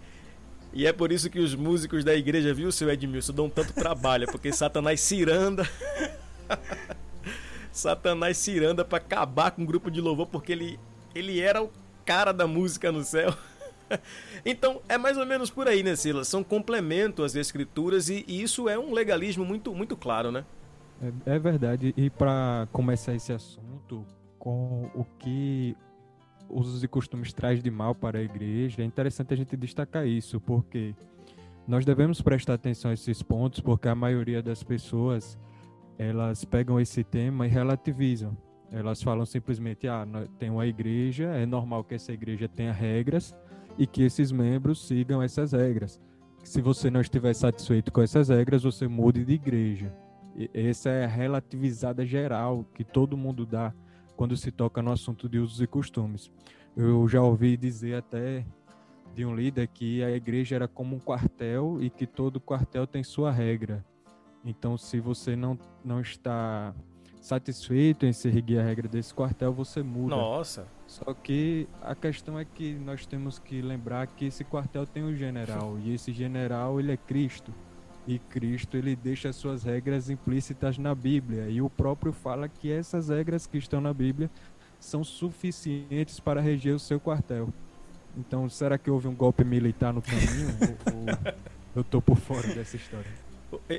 e 0.72 0.84
é 0.84 0.92
por 0.92 1.12
isso 1.12 1.30
que 1.30 1.38
os 1.38 1.54
músicos 1.54 2.02
da 2.02 2.12
igreja, 2.12 2.52
viu, 2.52 2.72
seu 2.72 2.90
Edmilson, 2.90 3.32
dão 3.32 3.48
tanto 3.48 3.72
trabalho, 3.72 4.26
porque 4.26 4.52
Satanás 4.52 5.00
ciranda. 5.00 5.68
Satanás 7.70 8.36
ciranda 8.36 8.84
para 8.84 8.98
acabar 8.98 9.52
com 9.52 9.62
o 9.62 9.66
grupo 9.66 9.92
de 9.92 10.00
louvor, 10.00 10.26
porque 10.26 10.50
ele, 10.50 10.80
ele 11.14 11.40
era 11.40 11.62
o 11.62 11.70
cara 12.04 12.32
da 12.32 12.48
música 12.48 12.90
no 12.90 13.04
céu. 13.04 13.32
então, 14.44 14.82
é 14.88 14.98
mais 14.98 15.16
ou 15.16 15.24
menos 15.24 15.50
por 15.50 15.68
aí, 15.68 15.84
né, 15.84 15.94
Silas? 15.94 16.26
São 16.26 16.42
complemento 16.42 17.22
às 17.22 17.36
escrituras 17.36 18.08
e, 18.08 18.24
e 18.26 18.42
isso 18.42 18.68
é 18.68 18.76
um 18.76 18.92
legalismo 18.92 19.44
muito, 19.44 19.72
muito 19.72 19.96
claro, 19.96 20.32
né? 20.32 20.44
É, 21.26 21.34
é 21.34 21.38
verdade. 21.38 21.92
E 21.96 22.08
para 22.08 22.66
começar 22.72 23.14
esse 23.14 23.32
assunto 23.32 24.04
com 24.38 24.90
o 24.94 25.04
que 25.18 25.76
usos 26.48 26.82
e 26.82 26.88
costumes 26.88 27.32
traz 27.32 27.62
de 27.62 27.70
mal 27.70 27.94
para 27.94 28.18
a 28.18 28.22
igreja, 28.22 28.82
é 28.82 28.84
interessante 28.84 29.34
a 29.34 29.36
gente 29.36 29.56
destacar 29.56 30.06
isso, 30.06 30.40
porque 30.40 30.94
nós 31.66 31.84
devemos 31.84 32.20
prestar 32.20 32.54
atenção 32.54 32.90
a 32.90 32.94
esses 32.94 33.22
pontos, 33.22 33.60
porque 33.60 33.88
a 33.88 33.94
maioria 33.94 34.42
das 34.42 34.62
pessoas 34.62 35.38
elas 35.98 36.44
pegam 36.44 36.80
esse 36.80 37.04
tema 37.04 37.46
e 37.46 37.50
relativizam. 37.50 38.36
Elas 38.70 39.02
falam 39.02 39.24
simplesmente: 39.24 39.86
ah, 39.86 40.06
tem 40.38 40.50
uma 40.50 40.66
igreja, 40.66 41.24
é 41.26 41.46
normal 41.46 41.84
que 41.84 41.94
essa 41.94 42.12
igreja 42.12 42.48
tenha 42.48 42.72
regras 42.72 43.34
e 43.78 43.86
que 43.86 44.02
esses 44.02 44.32
membros 44.32 44.86
sigam 44.86 45.22
essas 45.22 45.52
regras. 45.52 46.00
Se 46.42 46.60
você 46.60 46.90
não 46.90 47.00
estiver 47.00 47.34
satisfeito 47.34 47.90
com 47.90 48.02
essas 48.02 48.28
regras, 48.28 48.64
você 48.64 48.86
mude 48.86 49.24
de 49.24 49.34
igreja. 49.34 50.03
Essa 50.52 50.90
é 50.90 51.04
a 51.04 51.08
relativizada 51.08 52.04
geral 52.04 52.64
que 52.74 52.84
todo 52.84 53.16
mundo 53.16 53.46
dá 53.46 53.72
quando 54.16 54.36
se 54.36 54.50
toca 54.50 54.82
no 54.82 54.92
assunto 54.92 55.28
de 55.28 55.38
usos 55.38 55.60
e 55.60 55.66
costumes. 55.66 56.30
Eu 56.76 57.06
já 57.08 57.22
ouvi 57.22 57.56
dizer 57.56 57.96
até 57.96 58.44
de 59.14 59.24
um 59.24 59.34
líder 59.34 59.68
que 59.68 60.02
a 60.02 60.10
igreja 60.10 60.56
era 60.56 60.66
como 60.66 60.96
um 60.96 60.98
quartel 60.98 61.78
e 61.80 61.88
que 61.88 62.06
todo 62.06 62.40
quartel 62.40 62.86
tem 62.86 63.04
sua 63.04 63.30
regra. 63.30 63.84
Então, 64.44 64.76
se 64.76 64.98
você 65.00 65.36
não, 65.36 65.58
não 65.84 66.00
está 66.00 66.74
satisfeito 67.20 68.04
em 68.04 68.12
seguir 68.12 68.58
a 68.58 68.62
regra 68.62 68.88
desse 68.88 69.14
quartel, 69.14 69.52
você 69.52 69.82
muda. 69.82 70.16
Nossa! 70.16 70.66
Só 70.86 71.14
que 71.14 71.66
a 71.80 71.94
questão 71.94 72.38
é 72.38 72.44
que 72.44 72.74
nós 72.74 73.06
temos 73.06 73.38
que 73.38 73.62
lembrar 73.62 74.06
que 74.08 74.26
esse 74.26 74.44
quartel 74.44 74.84
tem 74.84 75.02
um 75.02 75.14
general 75.14 75.78
e 75.78 75.94
esse 75.94 76.12
general 76.12 76.78
ele 76.78 76.92
é 76.92 76.96
Cristo 76.96 77.54
e 78.06 78.18
Cristo 78.18 78.76
ele 78.76 78.94
deixa 78.94 79.32
suas 79.32 79.64
regras 79.64 80.10
implícitas 80.10 80.78
na 80.78 80.94
Bíblia 80.94 81.48
e 81.48 81.60
o 81.62 81.70
próprio 81.70 82.12
fala 82.12 82.48
que 82.48 82.70
essas 82.70 83.08
regras 83.08 83.46
que 83.46 83.58
estão 83.58 83.80
na 83.80 83.92
Bíblia 83.92 84.30
são 84.78 85.02
suficientes 85.02 86.20
para 86.20 86.40
reger 86.40 86.74
o 86.74 86.78
seu 86.78 87.00
quartel. 87.00 87.48
Então, 88.16 88.48
será 88.48 88.78
que 88.78 88.90
houve 88.90 89.08
um 89.08 89.14
golpe 89.14 89.42
militar 89.42 89.92
no 89.92 90.02
caminho? 90.02 90.48
ou, 90.92 91.00
ou 91.00 91.34
eu 91.76 91.84
tô 91.84 92.00
por 92.00 92.16
fora 92.16 92.46
dessa 92.54 92.76
história? 92.76 93.10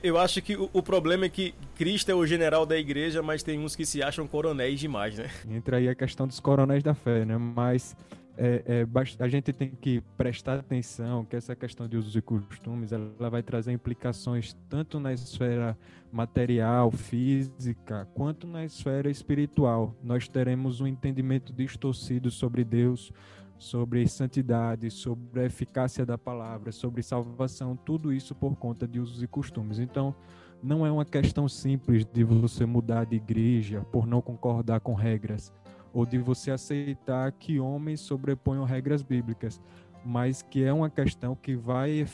Eu 0.04 0.18
acho 0.18 0.42
que 0.42 0.56
o, 0.56 0.82
problema 0.82 1.26
é 1.26 1.30
que 1.30 1.54
Cristo 1.76 2.10
é 2.10 2.16
o 2.16 2.26
general 2.26 2.66
da 2.66 2.78
igreja, 2.78 3.22
mas 3.22 3.44
tem 3.44 3.60
uns 3.60 3.76
que 3.76 3.86
se 3.86 4.02
acham 4.02 4.26
coronéis 4.26 4.80
demais, 4.80 5.18
né? 5.18 5.30
Entra 5.50 5.78
aí 5.78 5.90
a 5.90 5.96
questão 5.96 6.28
dos 6.28 6.40
coronéis 6.40 6.82
da 6.82 6.94
fé, 6.94 7.26
né? 7.26 7.38
Mas 7.38 7.96
é, 8.38 8.86
é, 8.86 9.24
a 9.24 9.28
gente 9.28 9.54
tem 9.54 9.70
que 9.70 10.02
prestar 10.18 10.60
atenção 10.60 11.24
que 11.24 11.36
essa 11.36 11.56
questão 11.56 11.88
de 11.88 11.96
usos 11.96 12.16
e 12.16 12.22
costumes 12.22 12.92
ela 12.92 13.30
vai 13.30 13.42
trazer 13.42 13.72
implicações 13.72 14.56
tanto 14.68 15.00
na 15.00 15.14
esfera 15.14 15.78
material, 16.12 16.92
física, 16.92 18.08
quanto 18.14 18.46
na 18.46 18.66
esfera 18.66 19.10
espiritual. 19.10 19.96
Nós 20.04 20.28
teremos 20.28 20.82
um 20.82 20.88
entendimento 20.88 21.54
distorcido 21.54 22.30
sobre 22.30 22.64
Deus, 22.64 23.12
sobre 23.58 24.06
santidade, 24.08 24.92
sobre 24.92 25.42
a 25.42 25.46
eficácia 25.46 26.06
da 26.06 26.18
palavra, 26.18 26.72
sobre 26.72 27.02
salvação, 27.02 27.76
tudo 27.76 28.12
isso 28.12 28.36
por 28.36 28.56
conta 28.58 28.86
de 28.86 29.00
usos 29.00 29.24
e 29.24 29.28
costumes. 29.28 29.80
Então, 29.80 30.14
não 30.62 30.86
é 30.86 30.92
uma 30.92 31.06
questão 31.06 31.48
simples 31.48 32.06
de 32.06 32.24
você 32.24 32.66
mudar 32.66 33.06
de 33.06 33.16
igreja 33.16 33.82
por 33.92 34.06
não 34.06 34.22
concordar 34.22 34.80
com 34.82 34.94
regras 34.94 35.54
ou 35.96 36.06
de 36.06 36.18
você 36.18 36.52
aceitar 36.52 37.32
que 37.32 37.58
homens 37.58 38.02
sobreponham 38.02 38.66
regras 38.66 39.02
bíblicas, 39.02 39.62
mas 40.06 40.42
que 40.42 40.62
é 40.62 40.74
uma 40.74 40.90
questão 40.90 41.36
que 41.36 41.56
vai 41.56 42.06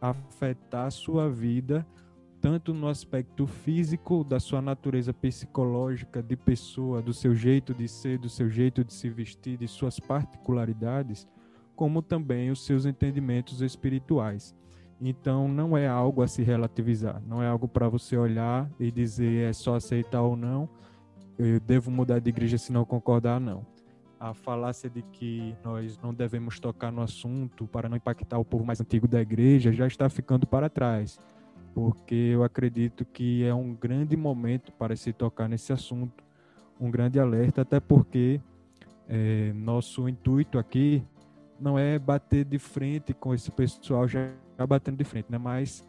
afetar 0.00 0.86
a 0.86 0.90
sua 0.90 1.28
vida 1.28 1.84
tanto 2.40 2.74
no 2.74 2.88
aspecto 2.88 3.46
físico 3.46 4.22
da 4.22 4.38
sua 4.38 4.60
natureza 4.60 5.14
psicológica 5.14 6.22
de 6.22 6.36
pessoa, 6.36 7.00
do 7.00 7.12
seu 7.12 7.34
jeito 7.34 7.72
de 7.72 7.88
ser, 7.88 8.18
do 8.18 8.28
seu 8.28 8.50
jeito 8.50 8.84
de 8.84 8.92
se 8.92 9.08
vestir, 9.08 9.56
de 9.56 9.66
suas 9.66 9.98
particularidades, 9.98 11.26
como 11.74 12.02
também 12.02 12.50
os 12.50 12.64
seus 12.64 12.84
entendimentos 12.84 13.62
espirituais. 13.62 14.54
Então 15.00 15.48
não 15.48 15.74
é 15.74 15.88
algo 15.88 16.20
a 16.20 16.28
se 16.28 16.42
relativizar, 16.42 17.20
não 17.26 17.42
é 17.42 17.48
algo 17.48 17.66
para 17.66 17.88
você 17.88 18.14
olhar 18.14 18.70
e 18.78 18.90
dizer 18.90 19.48
é 19.48 19.52
só 19.54 19.76
aceitar 19.76 20.20
ou 20.20 20.36
não, 20.36 20.68
eu 21.38 21.60
devo 21.60 21.90
mudar 21.90 22.18
de 22.18 22.28
igreja 22.28 22.58
se 22.58 22.72
não 22.72 22.84
concordar, 22.84 23.40
não. 23.40 23.66
A 24.18 24.32
falácia 24.32 24.88
de 24.88 25.02
que 25.02 25.54
nós 25.62 25.98
não 25.98 26.14
devemos 26.14 26.58
tocar 26.58 26.90
no 26.90 27.02
assunto 27.02 27.66
para 27.66 27.88
não 27.88 27.96
impactar 27.96 28.38
o 28.38 28.44
povo 28.44 28.64
mais 28.64 28.80
antigo 28.80 29.06
da 29.06 29.20
igreja 29.20 29.72
já 29.72 29.86
está 29.86 30.08
ficando 30.08 30.46
para 30.46 30.70
trás, 30.70 31.18
porque 31.74 32.14
eu 32.14 32.42
acredito 32.42 33.04
que 33.04 33.44
é 33.44 33.54
um 33.54 33.74
grande 33.74 34.16
momento 34.16 34.72
para 34.72 34.96
se 34.96 35.12
tocar 35.12 35.48
nesse 35.48 35.72
assunto, 35.72 36.24
um 36.80 36.90
grande 36.90 37.18
alerta, 37.18 37.62
até 37.62 37.80
porque 37.80 38.40
é, 39.08 39.52
nosso 39.52 40.08
intuito 40.08 40.58
aqui 40.58 41.04
não 41.60 41.78
é 41.78 41.98
bater 41.98 42.44
de 42.44 42.58
frente 42.58 43.12
com 43.12 43.34
esse 43.34 43.50
pessoal 43.50 44.08
já 44.08 44.30
batendo 44.68 44.96
de 44.96 45.04
frente, 45.04 45.26
né? 45.30 45.38
mas 45.38 45.86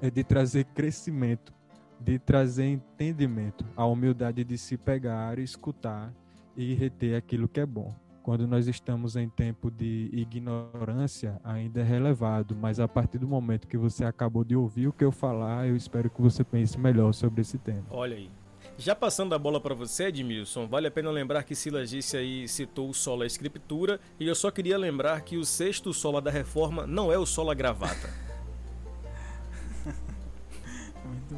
é 0.00 0.10
de 0.10 0.24
trazer 0.24 0.64
crescimento 0.64 1.54
de 2.00 2.18
trazer 2.18 2.66
entendimento, 2.66 3.64
a 3.76 3.86
humildade 3.86 4.44
de 4.44 4.58
se 4.58 4.76
pegar, 4.76 5.38
escutar 5.38 6.12
e 6.56 6.74
reter 6.74 7.16
aquilo 7.16 7.48
que 7.48 7.60
é 7.60 7.66
bom. 7.66 7.94
Quando 8.22 8.46
nós 8.46 8.66
estamos 8.66 9.14
em 9.14 9.28
tempo 9.28 9.70
de 9.70 10.10
ignorância, 10.12 11.40
ainda 11.44 11.80
é 11.80 11.84
relevado, 11.84 12.56
mas 12.56 12.80
a 12.80 12.88
partir 12.88 13.18
do 13.18 13.28
momento 13.28 13.68
que 13.68 13.76
você 13.76 14.04
acabou 14.04 14.42
de 14.42 14.56
ouvir 14.56 14.88
o 14.88 14.92
que 14.92 15.04
eu 15.04 15.12
falar, 15.12 15.68
eu 15.68 15.76
espero 15.76 16.10
que 16.10 16.20
você 16.20 16.42
pense 16.42 16.76
melhor 16.76 17.12
sobre 17.12 17.42
esse 17.42 17.56
tema. 17.56 17.84
Olha 17.88 18.16
aí. 18.16 18.28
Já 18.76 18.96
passando 18.96 19.34
a 19.34 19.38
bola 19.38 19.60
para 19.60 19.74
você, 19.74 20.06
Edmilson, 20.06 20.66
vale 20.66 20.88
a 20.88 20.90
pena 20.90 21.10
lembrar 21.10 21.44
que 21.44 21.54
Silas 21.54 21.88
disse 21.88 22.16
aí, 22.16 22.48
citou 22.48 22.90
o 22.90 22.94
solo 22.94 23.22
a 23.22 23.26
escritura, 23.26 24.00
e 24.18 24.26
eu 24.26 24.34
só 24.34 24.50
queria 24.50 24.76
lembrar 24.76 25.20
que 25.20 25.36
o 25.36 25.44
sexto 25.44 25.94
solo 25.94 26.20
da 26.20 26.30
reforma 26.30 26.86
não 26.86 27.12
é 27.12 27.16
o 27.16 27.24
solo 27.24 27.50
a 27.50 27.54
gravata. 27.54 28.12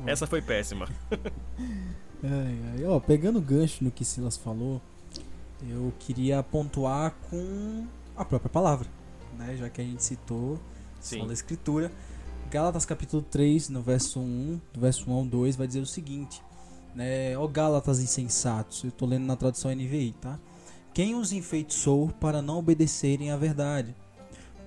Essa 0.07 0.27
foi 0.27 0.43
péssima. 0.43 0.89
ai, 2.23 2.59
ai. 2.73 2.85
Ó, 2.85 2.99
pegando 3.01 3.39
o 3.39 3.43
gancho 3.43 3.85
no 3.85 3.91
que 3.91 4.05
Silas 4.05 4.37
falou, 4.37 4.81
eu 5.69 5.93
queria 5.99 6.43
pontuar 6.43 7.15
com 7.31 7.87
a 8.17 8.25
própria 8.25 8.51
palavra, 8.51 8.87
né? 9.39 9.57
Já 9.57 9.69
que 9.69 9.81
a 9.81 9.85
gente 9.85 10.03
citou 10.03 10.59
Sim. 11.01 11.27
da 11.27 11.33
escritura. 11.33 11.91
Gálatas 12.51 12.87
capítulo 12.87 13.23
3, 13.23 13.69
no 13.69 13.83
verso 13.83 14.21
1, 14.21 14.61
do 14.73 14.81
verso 14.81 15.11
1 15.11 15.13
ao 15.13 15.25
2, 15.25 15.57
vai 15.57 15.67
dizer 15.67 15.81
o 15.81 15.87
seguinte, 15.87 16.43
né? 16.95 17.37
Ó 17.37 17.47
Gálatas 17.47 18.01
insensatos, 18.01 18.85
eu 18.85 18.91
tô 18.91 19.05
lendo 19.05 19.27
na 19.27 19.37
tradução 19.37 19.71
NVI, 19.71 20.15
tá? 20.19 20.39
Quem 20.95 21.15
os 21.15 21.31
enfeitiçou 21.33 22.09
para 22.19 22.41
não 22.41 22.59
obedecerem 22.59 23.31
à 23.31 23.37
verdade? 23.37 23.95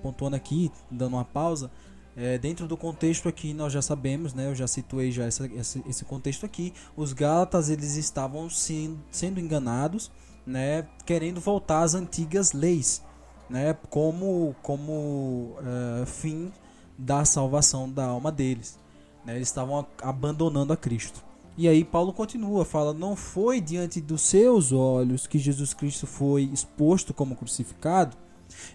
Pontuando 0.00 0.36
aqui, 0.36 0.70
dando 0.90 1.14
uma 1.14 1.24
pausa, 1.24 1.70
é, 2.16 2.36
dentro 2.36 2.68
do 2.68 2.76
contexto 2.76 3.28
aqui 3.28 3.54
nós 3.54 3.72
já 3.72 3.80
sabemos, 3.80 4.34
né, 4.34 4.46
eu 4.48 4.54
já 4.54 4.66
situei 4.66 5.10
já 5.10 5.24
essa, 5.24 5.46
esse, 5.46 5.82
esse 5.88 6.04
contexto 6.04 6.44
aqui, 6.44 6.72
os 6.96 7.12
Gálatas 7.12 7.70
eles 7.70 7.96
estavam 7.96 8.50
sendo, 8.50 8.98
sendo 9.10 9.40
enganados, 9.40 10.10
né, 10.46 10.86
querendo 11.06 11.40
voltar 11.40 11.82
às 11.82 11.94
antigas 11.94 12.52
leis, 12.52 13.02
né, 13.48 13.74
como 13.88 14.54
como 14.62 15.56
uh, 15.58 16.06
fim 16.06 16.52
da 16.98 17.24
salvação 17.24 17.90
da 17.90 18.04
alma 18.04 18.30
deles. 18.30 18.78
Né, 19.24 19.36
eles 19.36 19.48
estavam 19.48 19.86
abandonando 20.02 20.72
a 20.72 20.76
Cristo. 20.76 21.24
E 21.56 21.68
aí 21.68 21.84
Paulo 21.84 22.12
continua, 22.12 22.64
fala: 22.64 22.94
Não 22.94 23.14
foi 23.14 23.60
diante 23.60 24.00
dos 24.00 24.22
seus 24.22 24.72
olhos 24.72 25.26
que 25.26 25.38
Jesus 25.38 25.74
Cristo 25.74 26.06
foi 26.06 26.44
exposto 26.44 27.12
como 27.12 27.36
crucificado. 27.36 28.16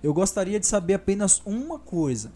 Eu 0.02 0.14
gostaria 0.14 0.60
de 0.60 0.68
saber 0.68 0.94
apenas 0.94 1.42
uma 1.46 1.80
coisa 1.80 2.32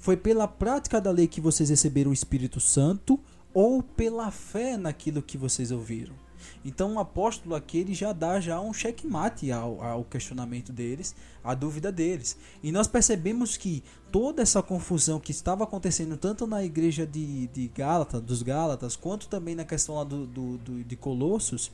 foi 0.00 0.16
pela 0.16 0.48
prática 0.48 0.98
da 1.00 1.10
lei 1.10 1.28
que 1.28 1.40
vocês 1.40 1.68
receberam 1.68 2.10
o 2.10 2.14
Espírito 2.14 2.58
Santo 2.58 3.20
ou 3.52 3.82
pela 3.82 4.30
fé 4.30 4.76
naquilo 4.76 5.22
que 5.22 5.36
vocês 5.36 5.70
ouviram? 5.70 6.14
Então 6.64 6.94
o 6.94 6.98
apóstolo 6.98 7.54
aqui 7.54 7.78
ele 7.78 7.94
já 7.94 8.12
dá 8.14 8.40
já 8.40 8.58
um 8.60 8.72
checkmate 8.72 9.52
ao, 9.52 9.82
ao 9.82 10.04
questionamento 10.04 10.72
deles, 10.72 11.14
à 11.44 11.54
dúvida 11.54 11.92
deles. 11.92 12.34
E 12.62 12.72
nós 12.72 12.86
percebemos 12.86 13.58
que 13.58 13.84
toda 14.10 14.40
essa 14.40 14.62
confusão 14.62 15.20
que 15.20 15.32
estava 15.32 15.64
acontecendo 15.64 16.16
tanto 16.16 16.46
na 16.46 16.64
igreja 16.64 17.06
de, 17.06 17.46
de 17.48 17.68
Gálatas, 17.68 18.22
dos 18.22 18.42
Gálatas, 18.42 18.96
quanto 18.96 19.28
também 19.28 19.54
na 19.54 19.66
questão 19.66 19.96
lá 19.96 20.04
do, 20.04 20.26
do, 20.26 20.56
do, 20.56 20.82
de 20.82 20.96
Colossos, 20.96 21.70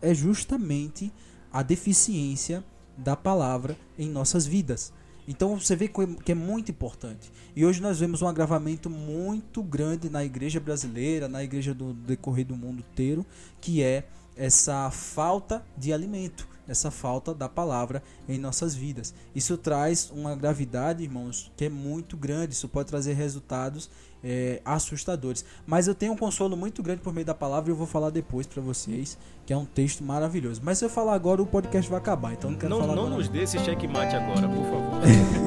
é 0.00 0.14
justamente 0.14 1.12
a 1.52 1.64
deficiência 1.64 2.64
da 2.96 3.16
palavra 3.16 3.76
em 3.98 4.08
nossas 4.08 4.46
vidas. 4.46 4.92
Então 5.26 5.58
você 5.58 5.74
vê 5.74 5.88
que 5.88 6.32
é 6.32 6.34
muito 6.34 6.70
importante. 6.70 7.32
E 7.54 7.64
hoje 7.64 7.80
nós 7.80 7.98
vemos 7.98 8.22
um 8.22 8.28
agravamento 8.28 8.88
muito 8.88 9.62
grande 9.62 10.08
na 10.08 10.24
igreja 10.24 10.60
brasileira, 10.60 11.28
na 11.28 11.42
igreja 11.42 11.74
do 11.74 11.92
decorrer 11.92 12.46
do 12.46 12.56
mundo 12.56 12.80
inteiro, 12.80 13.26
que 13.60 13.82
é 13.82 14.06
essa 14.36 14.90
falta 14.90 15.64
de 15.76 15.92
alimento, 15.92 16.46
essa 16.68 16.90
falta 16.90 17.34
da 17.34 17.48
palavra 17.48 18.02
em 18.28 18.38
nossas 18.38 18.74
vidas. 18.74 19.14
Isso 19.34 19.56
traz 19.56 20.10
uma 20.10 20.36
gravidade, 20.36 21.02
irmãos, 21.02 21.50
que 21.56 21.64
é 21.64 21.68
muito 21.68 22.16
grande. 22.16 22.52
Isso 22.52 22.68
pode 22.68 22.88
trazer 22.88 23.14
resultados 23.14 23.90
é, 24.26 24.60
assustadores. 24.64 25.44
Mas 25.64 25.86
eu 25.86 25.94
tenho 25.94 26.12
um 26.12 26.16
consolo 26.16 26.56
muito 26.56 26.82
grande 26.82 27.00
por 27.00 27.12
meio 27.12 27.24
da 27.24 27.34
palavra 27.34 27.70
e 27.70 27.72
eu 27.72 27.76
vou 27.76 27.86
falar 27.86 28.10
depois 28.10 28.44
para 28.44 28.60
vocês, 28.60 29.16
que 29.46 29.52
é 29.52 29.56
um 29.56 29.64
texto 29.64 30.02
maravilhoso. 30.02 30.60
Mas 30.64 30.78
se 30.78 30.84
eu 30.84 30.90
falar 30.90 31.14
agora, 31.14 31.40
o 31.40 31.46
podcast 31.46 31.88
vai 31.88 32.00
acabar. 32.00 32.32
Então 32.32 32.50
não 32.50 32.58
quero 32.58 32.70
não, 32.70 32.80
falar 32.80 32.94
Não 32.96 33.02
agora. 33.04 33.16
nos 33.18 33.28
dê 33.28 33.44
esse 33.44 33.58
checkmate 33.60 34.16
agora, 34.16 34.48
por 34.48 34.64
favor. 34.64 35.00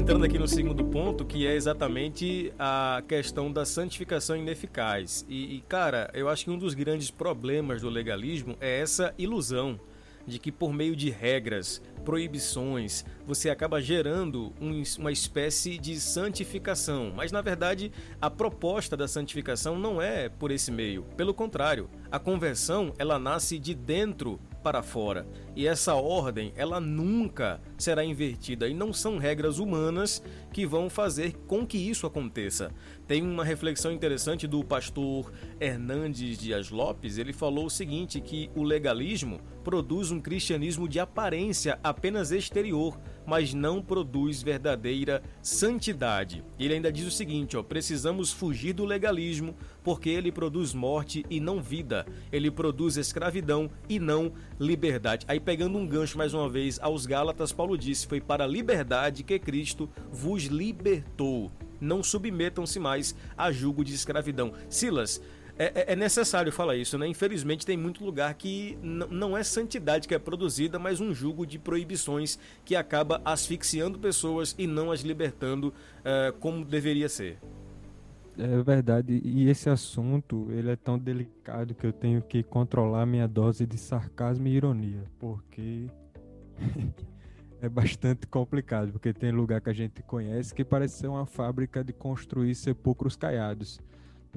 entrando 0.00 0.24
aqui 0.24 0.38
no 0.38 0.48
segundo 0.48 0.82
ponto, 0.82 1.26
que 1.26 1.46
é 1.46 1.54
exatamente 1.54 2.50
a 2.58 3.02
questão 3.06 3.52
da 3.52 3.66
santificação 3.66 4.34
ineficaz. 4.34 5.26
E, 5.28 5.56
e, 5.56 5.60
cara, 5.68 6.10
eu 6.14 6.26
acho 6.26 6.44
que 6.44 6.50
um 6.50 6.56
dos 6.56 6.72
grandes 6.72 7.10
problemas 7.10 7.82
do 7.82 7.90
legalismo 7.90 8.56
é 8.62 8.80
essa 8.80 9.12
ilusão 9.18 9.78
de 10.26 10.38
que 10.38 10.50
por 10.50 10.72
meio 10.72 10.96
de 10.96 11.10
regras, 11.10 11.82
proibições, 12.02 13.04
você 13.26 13.50
acaba 13.50 13.80
gerando 13.80 14.54
um, 14.58 14.82
uma 14.98 15.12
espécie 15.12 15.76
de 15.76 16.00
santificação. 16.00 17.12
Mas 17.14 17.30
na 17.30 17.42
verdade, 17.42 17.92
a 18.18 18.30
proposta 18.30 18.96
da 18.96 19.06
santificação 19.06 19.78
não 19.78 20.00
é 20.00 20.30
por 20.30 20.50
esse 20.50 20.72
meio. 20.72 21.02
Pelo 21.14 21.34
contrário, 21.34 21.90
a 22.10 22.18
conversão 22.18 22.94
ela 22.98 23.18
nasce 23.18 23.58
de 23.58 23.74
dentro 23.74 24.40
para 24.62 24.82
fora. 24.82 25.26
E 25.56 25.66
essa 25.66 25.94
ordem, 25.94 26.52
ela 26.56 26.80
nunca 26.80 27.60
será 27.76 28.04
invertida 28.04 28.68
e 28.68 28.74
não 28.74 28.92
são 28.92 29.18
regras 29.18 29.58
humanas 29.58 30.22
que 30.52 30.66
vão 30.66 30.88
fazer 30.88 31.34
com 31.46 31.66
que 31.66 31.78
isso 31.78 32.06
aconteça. 32.06 32.72
Tem 33.06 33.22
uma 33.22 33.44
reflexão 33.44 33.90
interessante 33.90 34.46
do 34.46 34.64
pastor 34.64 35.32
Hernandes 35.58 36.38
Dias 36.38 36.70
Lopes, 36.70 37.18
ele 37.18 37.32
falou 37.32 37.66
o 37.66 37.70
seguinte 37.70 38.20
que 38.20 38.50
o 38.54 38.62
legalismo 38.62 39.40
produz 39.64 40.10
um 40.10 40.20
cristianismo 40.20 40.88
de 40.88 41.00
aparência 41.00 41.78
apenas 41.82 42.30
exterior, 42.30 42.98
mas 43.30 43.54
não 43.54 43.80
produz 43.80 44.42
verdadeira 44.42 45.22
santidade. 45.40 46.42
Ele 46.58 46.74
ainda 46.74 46.90
diz 46.90 47.06
o 47.06 47.12
seguinte, 47.12 47.56
ó, 47.56 47.62
precisamos 47.62 48.32
fugir 48.32 48.72
do 48.72 48.84
legalismo, 48.84 49.54
porque 49.84 50.10
ele 50.10 50.32
produz 50.32 50.74
morte 50.74 51.24
e 51.30 51.38
não 51.38 51.62
vida. 51.62 52.04
Ele 52.32 52.50
produz 52.50 52.96
escravidão 52.96 53.70
e 53.88 54.00
não 54.00 54.32
liberdade. 54.58 55.24
Aí 55.28 55.38
pegando 55.38 55.78
um 55.78 55.86
gancho 55.86 56.18
mais 56.18 56.34
uma 56.34 56.48
vez 56.48 56.80
aos 56.82 57.06
Gálatas, 57.06 57.52
Paulo 57.52 57.78
disse: 57.78 58.04
"Foi 58.04 58.20
para 58.20 58.42
a 58.42 58.48
liberdade 58.48 59.22
que 59.22 59.38
Cristo 59.38 59.88
vos 60.10 60.46
libertou. 60.46 61.52
Não 61.80 62.02
submetam-se 62.02 62.80
mais 62.80 63.14
a 63.38 63.52
julgo 63.52 63.84
de 63.84 63.94
escravidão." 63.94 64.52
Silas, 64.68 65.22
é, 65.60 65.64
é, 65.74 65.92
é, 65.92 65.96
necessário 65.96 66.50
falar 66.50 66.74
isso, 66.74 66.96
né? 66.96 67.06
Infelizmente 67.06 67.66
tem 67.66 67.76
muito 67.76 68.02
lugar 68.02 68.32
que 68.32 68.78
não 68.82 69.36
é 69.36 69.42
santidade 69.42 70.08
que 70.08 70.14
é 70.14 70.18
produzida, 70.18 70.78
mas 70.78 71.02
um 71.02 71.12
jugo 71.12 71.44
de 71.44 71.58
proibições 71.58 72.38
que 72.64 72.74
acaba 72.74 73.20
asfixiando 73.26 73.98
pessoas 73.98 74.54
e 74.56 74.66
não 74.66 74.90
as 74.90 75.02
libertando 75.02 75.74
é, 76.02 76.32
como 76.40 76.64
deveria 76.64 77.10
ser. 77.10 77.38
É 78.38 78.62
verdade, 78.62 79.20
e 79.22 79.50
esse 79.50 79.68
assunto 79.68 80.48
ele 80.50 80.70
é 80.70 80.76
tão 80.76 80.98
delicado 80.98 81.74
que 81.74 81.86
eu 81.86 81.92
tenho 81.92 82.22
que 82.22 82.42
controlar 82.42 83.04
minha 83.04 83.28
dose 83.28 83.66
de 83.66 83.76
sarcasmo 83.76 84.48
e 84.48 84.52
ironia, 84.52 85.04
porque 85.18 85.88
é 87.60 87.68
bastante 87.68 88.26
complicado, 88.26 88.92
porque 88.92 89.12
tem 89.12 89.30
lugar 89.30 89.60
que 89.60 89.68
a 89.68 89.74
gente 89.74 90.02
conhece 90.04 90.54
que 90.54 90.64
parece 90.64 91.00
ser 91.00 91.08
uma 91.08 91.26
fábrica 91.26 91.84
de 91.84 91.92
construir 91.92 92.54
sepulcros 92.54 93.14
caiados 93.14 93.78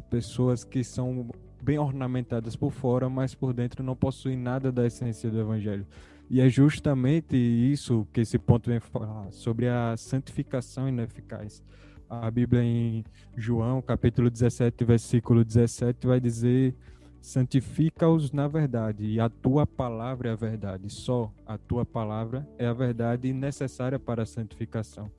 pessoas 0.01 0.63
que 0.63 0.84
são 0.84 1.29
bem 1.62 1.77
ornamentadas 1.77 2.56
por 2.56 2.71
fora, 2.71 3.10
mas 3.10 3.34
por 3.34 3.53
dentro 3.53 3.84
não 3.84 3.95
possuem 3.95 4.38
nada 4.38 4.71
da 4.71 4.86
essência 4.86 5.29
do 5.29 5.39
evangelho. 5.39 5.88
E 6.29 6.41
é 6.41 6.49
justamente 6.49 7.38
isso 7.38 8.08
que 8.12 8.21
esse 8.21 8.38
ponto 8.38 8.69
vem 8.69 8.79
falar 8.79 9.32
sobre 9.32 9.67
a 9.67 9.95
santificação 9.95 10.89
ineficaz. 10.89 11.63
A 12.10 12.29
Bíblia 12.29 12.63
em 12.63 13.03
João, 13.36 13.82
capítulo 13.82 14.29
17, 14.29 14.84
versículo 14.84 15.43
17, 15.43 16.06
vai 16.06 16.19
dizer: 16.19 16.75
santifica-os 17.21 18.32
na 18.32 18.47
verdade, 18.47 19.06
e 19.06 19.19
a 19.19 19.29
tua 19.29 19.65
palavra 19.65 20.29
é 20.29 20.32
a 20.34 20.36
verdade. 20.36 20.89
Só 20.89 21.32
a 21.45 21.58
tua 21.58 21.86
palavra 21.86 22.47
é 22.58 22.65
a 22.65 22.73
verdade 22.73 23.32
necessária 23.32 23.97
para 23.97 24.23
a 24.23 24.25
santificação 24.25 25.10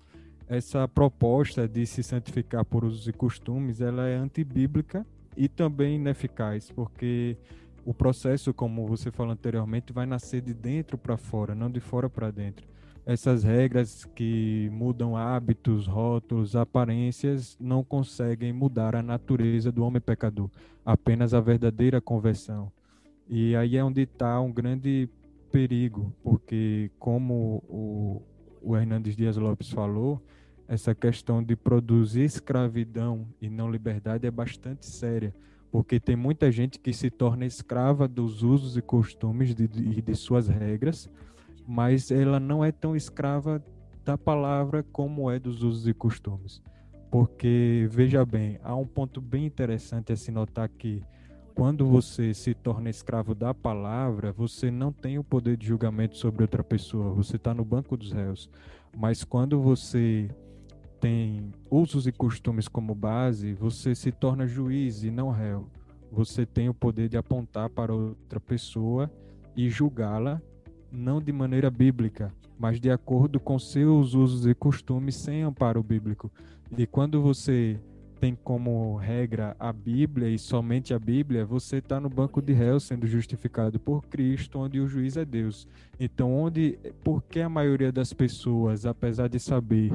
essa 0.48 0.86
proposta 0.86 1.66
de 1.66 1.86
se 1.86 2.02
santificar 2.02 2.64
por 2.64 2.84
usos 2.84 3.06
e 3.08 3.12
costumes, 3.12 3.80
ela 3.80 4.06
é 4.06 4.16
antibíblica 4.16 5.06
e 5.36 5.48
também 5.48 5.96
ineficaz, 5.96 6.70
porque 6.70 7.36
o 7.84 7.92
processo, 7.92 8.54
como 8.54 8.86
você 8.86 9.10
falou 9.10 9.32
anteriormente, 9.32 9.92
vai 9.92 10.06
nascer 10.06 10.40
de 10.40 10.54
dentro 10.54 10.96
para 10.96 11.16
fora, 11.16 11.54
não 11.54 11.70
de 11.70 11.80
fora 11.80 12.08
para 12.08 12.30
dentro. 12.30 12.66
Essas 13.06 13.44
regras 13.44 14.06
que 14.14 14.70
mudam 14.72 15.14
hábitos, 15.14 15.86
rótulos, 15.86 16.56
aparências, 16.56 17.56
não 17.60 17.84
conseguem 17.84 18.52
mudar 18.52 18.96
a 18.96 19.02
natureza 19.02 19.70
do 19.70 19.84
homem 19.84 20.00
pecador, 20.00 20.48
apenas 20.84 21.34
a 21.34 21.40
verdadeira 21.40 22.00
conversão. 22.00 22.72
E 23.28 23.54
aí 23.56 23.76
é 23.76 23.84
onde 23.84 24.02
está 24.02 24.40
um 24.40 24.50
grande 24.50 25.08
perigo, 25.52 26.14
porque 26.22 26.90
como 26.98 27.62
o, 27.68 28.22
o 28.62 28.76
Hernandes 28.76 29.14
Dias 29.14 29.36
Lopes 29.36 29.70
falou, 29.70 30.22
essa 30.68 30.94
questão 30.94 31.42
de 31.42 31.54
produzir 31.56 32.22
escravidão 32.22 33.26
e 33.40 33.48
não 33.48 33.70
liberdade 33.70 34.26
é 34.26 34.30
bastante 34.30 34.86
séria, 34.86 35.34
porque 35.70 36.00
tem 36.00 36.16
muita 36.16 36.50
gente 36.50 36.78
que 36.78 36.92
se 36.92 37.10
torna 37.10 37.44
escrava 37.44 38.08
dos 38.08 38.42
usos 38.42 38.76
e 38.76 38.82
costumes 38.82 39.50
e 39.50 39.54
de, 39.54 39.68
de, 39.68 40.02
de 40.02 40.14
suas 40.14 40.48
regras, 40.48 41.10
mas 41.66 42.10
ela 42.10 42.38
não 42.38 42.64
é 42.64 42.70
tão 42.70 42.94
escrava 42.94 43.62
da 44.04 44.18
palavra 44.18 44.82
como 44.92 45.30
é 45.30 45.38
dos 45.38 45.62
usos 45.62 45.88
e 45.88 45.94
costumes. 45.94 46.62
Porque, 47.10 47.86
veja 47.90 48.24
bem, 48.24 48.58
há 48.62 48.74
um 48.74 48.86
ponto 48.86 49.20
bem 49.20 49.46
interessante 49.46 50.12
a 50.12 50.16
se 50.16 50.30
notar 50.30 50.68
que 50.68 51.02
quando 51.54 51.86
você 51.86 52.34
se 52.34 52.52
torna 52.52 52.90
escravo 52.90 53.34
da 53.34 53.54
palavra, 53.54 54.32
você 54.32 54.70
não 54.70 54.92
tem 54.92 55.18
o 55.18 55.24
poder 55.24 55.56
de 55.56 55.68
julgamento 55.68 56.16
sobre 56.16 56.42
outra 56.42 56.64
pessoa, 56.64 57.14
você 57.14 57.36
está 57.36 57.54
no 57.54 57.64
banco 57.64 57.96
dos 57.96 58.10
réus. 58.10 58.50
Mas 58.96 59.22
quando 59.22 59.60
você 59.60 60.28
tem 61.04 61.52
usos 61.70 62.06
e 62.06 62.12
costumes 62.12 62.66
como 62.66 62.94
base, 62.94 63.52
você 63.52 63.94
se 63.94 64.10
torna 64.10 64.46
juiz 64.46 65.04
e 65.04 65.10
não 65.10 65.28
réu. 65.28 65.68
Você 66.10 66.46
tem 66.46 66.70
o 66.70 66.72
poder 66.72 67.10
de 67.10 67.16
apontar 67.18 67.68
para 67.68 67.92
outra 67.92 68.40
pessoa 68.40 69.12
e 69.54 69.68
julgá-la, 69.68 70.40
não 70.90 71.20
de 71.20 71.30
maneira 71.30 71.70
bíblica, 71.70 72.32
mas 72.58 72.80
de 72.80 72.90
acordo 72.90 73.38
com 73.38 73.58
seus 73.58 74.14
usos 74.14 74.46
e 74.46 74.54
costumes 74.54 75.16
sem 75.16 75.42
amparo 75.42 75.82
bíblico. 75.82 76.32
E 76.74 76.86
quando 76.86 77.20
você 77.20 77.78
tem 78.18 78.34
como 78.34 78.96
regra 78.96 79.54
a 79.60 79.70
Bíblia 79.70 80.30
e 80.30 80.38
somente 80.38 80.94
a 80.94 80.98
Bíblia, 80.98 81.44
você 81.44 81.76
está 81.76 82.00
no 82.00 82.08
banco 82.08 82.40
de 82.40 82.54
réus 82.54 82.84
sendo 82.84 83.06
justificado 83.06 83.78
por 83.78 84.06
Cristo, 84.06 84.58
onde 84.58 84.80
o 84.80 84.88
juiz 84.88 85.18
é 85.18 85.26
Deus. 85.26 85.68
Então, 86.00 86.32
onde, 86.34 86.78
porque 87.02 87.40
a 87.40 87.48
maioria 87.50 87.92
das 87.92 88.14
pessoas, 88.14 88.86
apesar 88.86 89.28
de 89.28 89.38
saber 89.38 89.92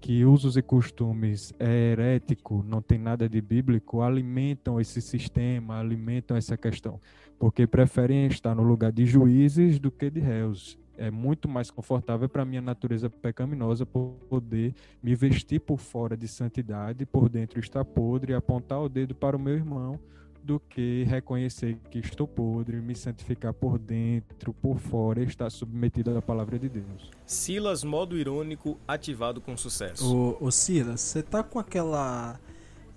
que 0.00 0.24
usos 0.24 0.56
e 0.56 0.62
costumes 0.62 1.52
é 1.58 1.92
herético, 1.92 2.64
não 2.66 2.80
tem 2.80 2.98
nada 2.98 3.28
de 3.28 3.40
bíblico, 3.40 4.00
alimentam 4.00 4.80
esse 4.80 5.00
sistema, 5.00 5.78
alimentam 5.78 6.36
essa 6.36 6.56
questão, 6.56 6.98
porque 7.38 7.66
preferem 7.66 8.26
estar 8.26 8.54
no 8.54 8.62
lugar 8.62 8.90
de 8.90 9.04
juízes 9.04 9.78
do 9.78 9.90
que 9.90 10.08
de 10.08 10.20
réus. 10.20 10.78
É 10.96 11.10
muito 11.10 11.48
mais 11.48 11.70
confortável 11.70 12.28
para 12.28 12.44
minha 12.44 12.60
natureza 12.60 13.08
pecaminosa 13.08 13.86
poder 13.86 14.74
me 15.02 15.14
vestir 15.14 15.60
por 15.60 15.78
fora 15.78 16.16
de 16.16 16.28
santidade, 16.28 17.06
por 17.06 17.28
dentro 17.28 17.58
estar 17.58 17.84
podre, 17.84 18.34
apontar 18.34 18.80
o 18.80 18.88
dedo 18.88 19.14
para 19.14 19.36
o 19.36 19.40
meu 19.40 19.54
irmão 19.54 19.98
do 20.42 20.60
que 20.60 21.04
reconhecer 21.04 21.76
que 21.90 21.98
estou 21.98 22.26
podre, 22.26 22.76
me 22.80 22.94
santificar 22.94 23.52
por 23.52 23.78
dentro, 23.78 24.52
por 24.52 24.78
fora 24.78 25.20
e 25.20 25.26
estar 25.26 25.50
submetido 25.50 26.16
à 26.16 26.22
palavra 26.22 26.58
de 26.58 26.68
Deus. 26.68 27.10
Silas, 27.26 27.84
modo 27.84 28.16
irônico, 28.16 28.78
ativado 28.86 29.40
com 29.40 29.56
sucesso. 29.56 30.04
Ô, 30.04 30.46
ô 30.46 30.50
Silas, 30.50 31.00
você 31.00 31.22
tá 31.22 31.42
com 31.42 31.58
aquela 31.58 32.38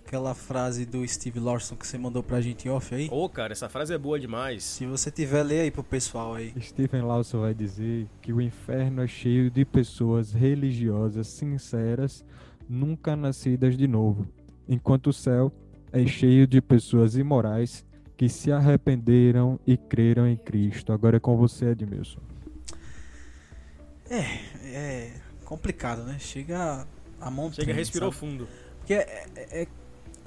aquela 0.05 0.35
frase 0.35 0.85
do 0.85 1.07
Steve 1.07 1.39
Lawson 1.39 1.75
que 1.75 1.87
você 1.87 1.97
mandou 1.97 2.21
pra 2.21 2.39
gente 2.39 2.69
off 2.69 2.93
aí? 2.93 3.07
Ô, 3.09 3.23
oh, 3.23 3.29
cara, 3.29 3.53
essa 3.53 3.67
frase 3.67 3.93
é 3.93 3.97
boa 3.97 4.19
demais. 4.19 4.63
Se 4.63 4.85
você 4.85 5.09
tiver, 5.09 5.41
lê 5.43 5.61
aí 5.61 5.71
pro 5.71 5.83
pessoal 5.83 6.35
aí. 6.35 6.53
Stephen 6.61 7.01
Lawson 7.01 7.41
vai 7.41 7.53
dizer 7.53 8.07
que 8.21 8.31
o 8.31 8.39
inferno 8.39 9.01
é 9.01 9.07
cheio 9.07 9.49
de 9.49 9.65
pessoas 9.65 10.31
religiosas, 10.31 11.27
sinceras, 11.27 12.23
nunca 12.69 13.15
nascidas 13.15 13.75
de 13.75 13.87
novo, 13.87 14.27
enquanto 14.67 15.07
o 15.07 15.13
céu 15.13 15.51
é 15.93 16.07
cheio 16.07 16.47
de 16.47 16.59
pessoas 16.59 17.15
imorais 17.15 17.85
que 18.17 18.27
se 18.27 18.51
arrependeram 18.51 19.59
e 19.65 19.77
creram 19.77 20.27
em 20.27 20.35
Cristo. 20.35 20.91
Agora 20.91 21.17
é 21.17 21.19
com 21.19 21.37
você, 21.37 21.67
Edmilson. 21.67 22.19
É, 24.09 24.21
é 24.65 25.13
complicado, 25.45 26.03
né? 26.03 26.17
Chega 26.19 26.87
a 27.21 27.29
montanha. 27.29 27.65
Chega, 27.65 27.73
respirou 27.73 28.11
sabe? 28.11 28.19
fundo. 28.19 28.47
Porque 28.79 28.95
é, 28.95 29.25
é, 29.35 29.61
é, 29.61 29.67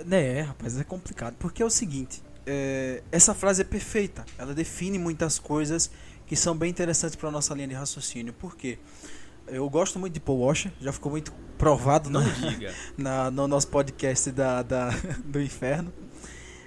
né, 0.05 0.38
é, 0.38 0.40
rapaz, 0.42 0.79
é 0.79 0.85
complicado. 0.85 1.35
Porque 1.38 1.62
é 1.62 1.66
o 1.66 1.70
seguinte, 1.70 2.22
é, 2.46 3.02
essa 3.11 3.35
frase 3.35 3.62
é 3.62 3.64
perfeita. 3.64 4.24
Ela 4.38 4.55
define 4.55 4.98
muitas 4.98 5.38
coisas 5.38 5.90
que 6.26 6.37
são 6.37 6.57
bem 6.57 6.70
interessantes 6.70 7.16
para 7.16 7.31
nossa 7.31 7.55
linha 7.55 7.68
de 7.68 7.74
raciocínio. 7.74 8.33
Por 8.33 8.57
quê? 8.57 8.79
Eu 9.48 9.68
gosto 9.70 9.98
muito 9.98 10.14
de 10.14 10.20
Paul 10.20 10.40
Washer, 10.40 10.72
já 10.80 10.92
ficou 10.92 11.11
muito 11.11 11.32
provado 11.56 12.11
Não 12.11 12.20
na, 12.20 12.28
diga. 12.28 12.74
Na, 12.96 13.30
no 13.30 13.46
nosso 13.46 13.68
podcast 13.68 14.30
da, 14.30 14.62
da, 14.62 14.90
do 15.24 15.40
inferno. 15.40 15.92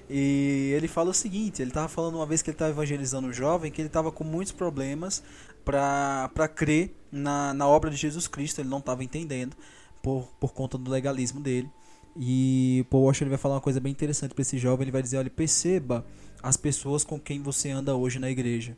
E 0.09 0.71
ele 0.75 0.87
fala 0.87 1.11
o 1.11 1.13
seguinte: 1.13 1.61
ele 1.61 1.69
estava 1.69 1.87
falando 1.87 2.15
uma 2.15 2.25
vez 2.25 2.41
que 2.41 2.49
ele 2.49 2.55
estava 2.55 2.71
evangelizando 2.71 3.27
um 3.27 3.33
jovem 3.33 3.71
que 3.71 3.81
ele 3.81 3.87
estava 3.87 4.11
com 4.11 4.23
muitos 4.23 4.51
problemas 4.51 5.21
para 5.63 6.47
crer 6.55 6.95
na, 7.11 7.53
na 7.53 7.67
obra 7.67 7.91
de 7.91 7.97
Jesus 7.97 8.27
Cristo, 8.27 8.59
ele 8.59 8.69
não 8.69 8.79
estava 8.79 9.03
entendendo 9.03 9.55
por, 10.01 10.27
por 10.39 10.53
conta 10.53 10.77
do 10.77 10.89
legalismo 10.89 11.39
dele. 11.39 11.69
E 12.17 12.85
Paul 12.89 13.03
Washer 13.03 13.23
ele 13.23 13.29
vai 13.29 13.37
falar 13.37 13.55
uma 13.55 13.61
coisa 13.61 13.79
bem 13.79 13.91
interessante 13.91 14.33
para 14.33 14.41
esse 14.41 14.57
jovem: 14.57 14.85
ele 14.85 14.91
vai 14.91 15.03
dizer, 15.03 15.17
olha, 15.17 15.29
perceba 15.29 16.05
as 16.41 16.57
pessoas 16.57 17.03
com 17.03 17.19
quem 17.19 17.41
você 17.41 17.69
anda 17.69 17.95
hoje 17.95 18.17
na 18.17 18.31
igreja. 18.31 18.75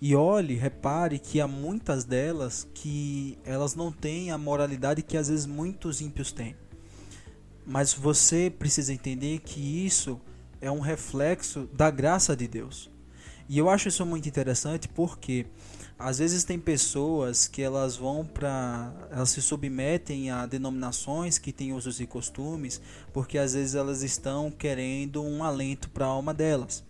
E 0.00 0.14
olhe, 0.14 0.54
repare 0.54 1.18
que 1.18 1.40
há 1.40 1.48
muitas 1.48 2.04
delas 2.04 2.68
que 2.72 3.36
elas 3.44 3.74
não 3.74 3.90
têm 3.90 4.30
a 4.30 4.38
moralidade 4.38 5.02
que 5.02 5.16
às 5.16 5.28
vezes 5.28 5.44
muitos 5.44 6.00
ímpios 6.00 6.30
têm. 6.30 6.54
Mas 7.66 7.92
você 7.92 8.48
precisa 8.48 8.92
entender 8.92 9.40
que 9.40 9.60
isso 9.60 10.20
é 10.60 10.70
um 10.70 10.78
reflexo 10.78 11.68
da 11.72 11.90
graça 11.90 12.36
de 12.36 12.46
Deus. 12.46 12.88
E 13.48 13.58
eu 13.58 13.68
acho 13.68 13.88
isso 13.88 14.06
muito 14.06 14.28
interessante 14.28 14.86
porque 14.86 15.46
às 15.98 16.18
vezes 16.18 16.44
tem 16.44 16.60
pessoas 16.60 17.48
que 17.48 17.60
elas 17.60 17.96
vão 17.96 18.24
para 18.24 18.92
elas 19.10 19.30
se 19.30 19.42
submetem 19.42 20.30
a 20.30 20.46
denominações 20.46 21.38
que 21.38 21.50
têm 21.50 21.72
usos 21.72 21.98
e 21.98 22.06
costumes, 22.06 22.80
porque 23.12 23.36
às 23.36 23.54
vezes 23.54 23.74
elas 23.74 24.02
estão 24.02 24.48
querendo 24.48 25.24
um 25.24 25.42
alento 25.42 25.90
para 25.90 26.06
a 26.06 26.08
alma 26.08 26.32
delas. 26.32 26.84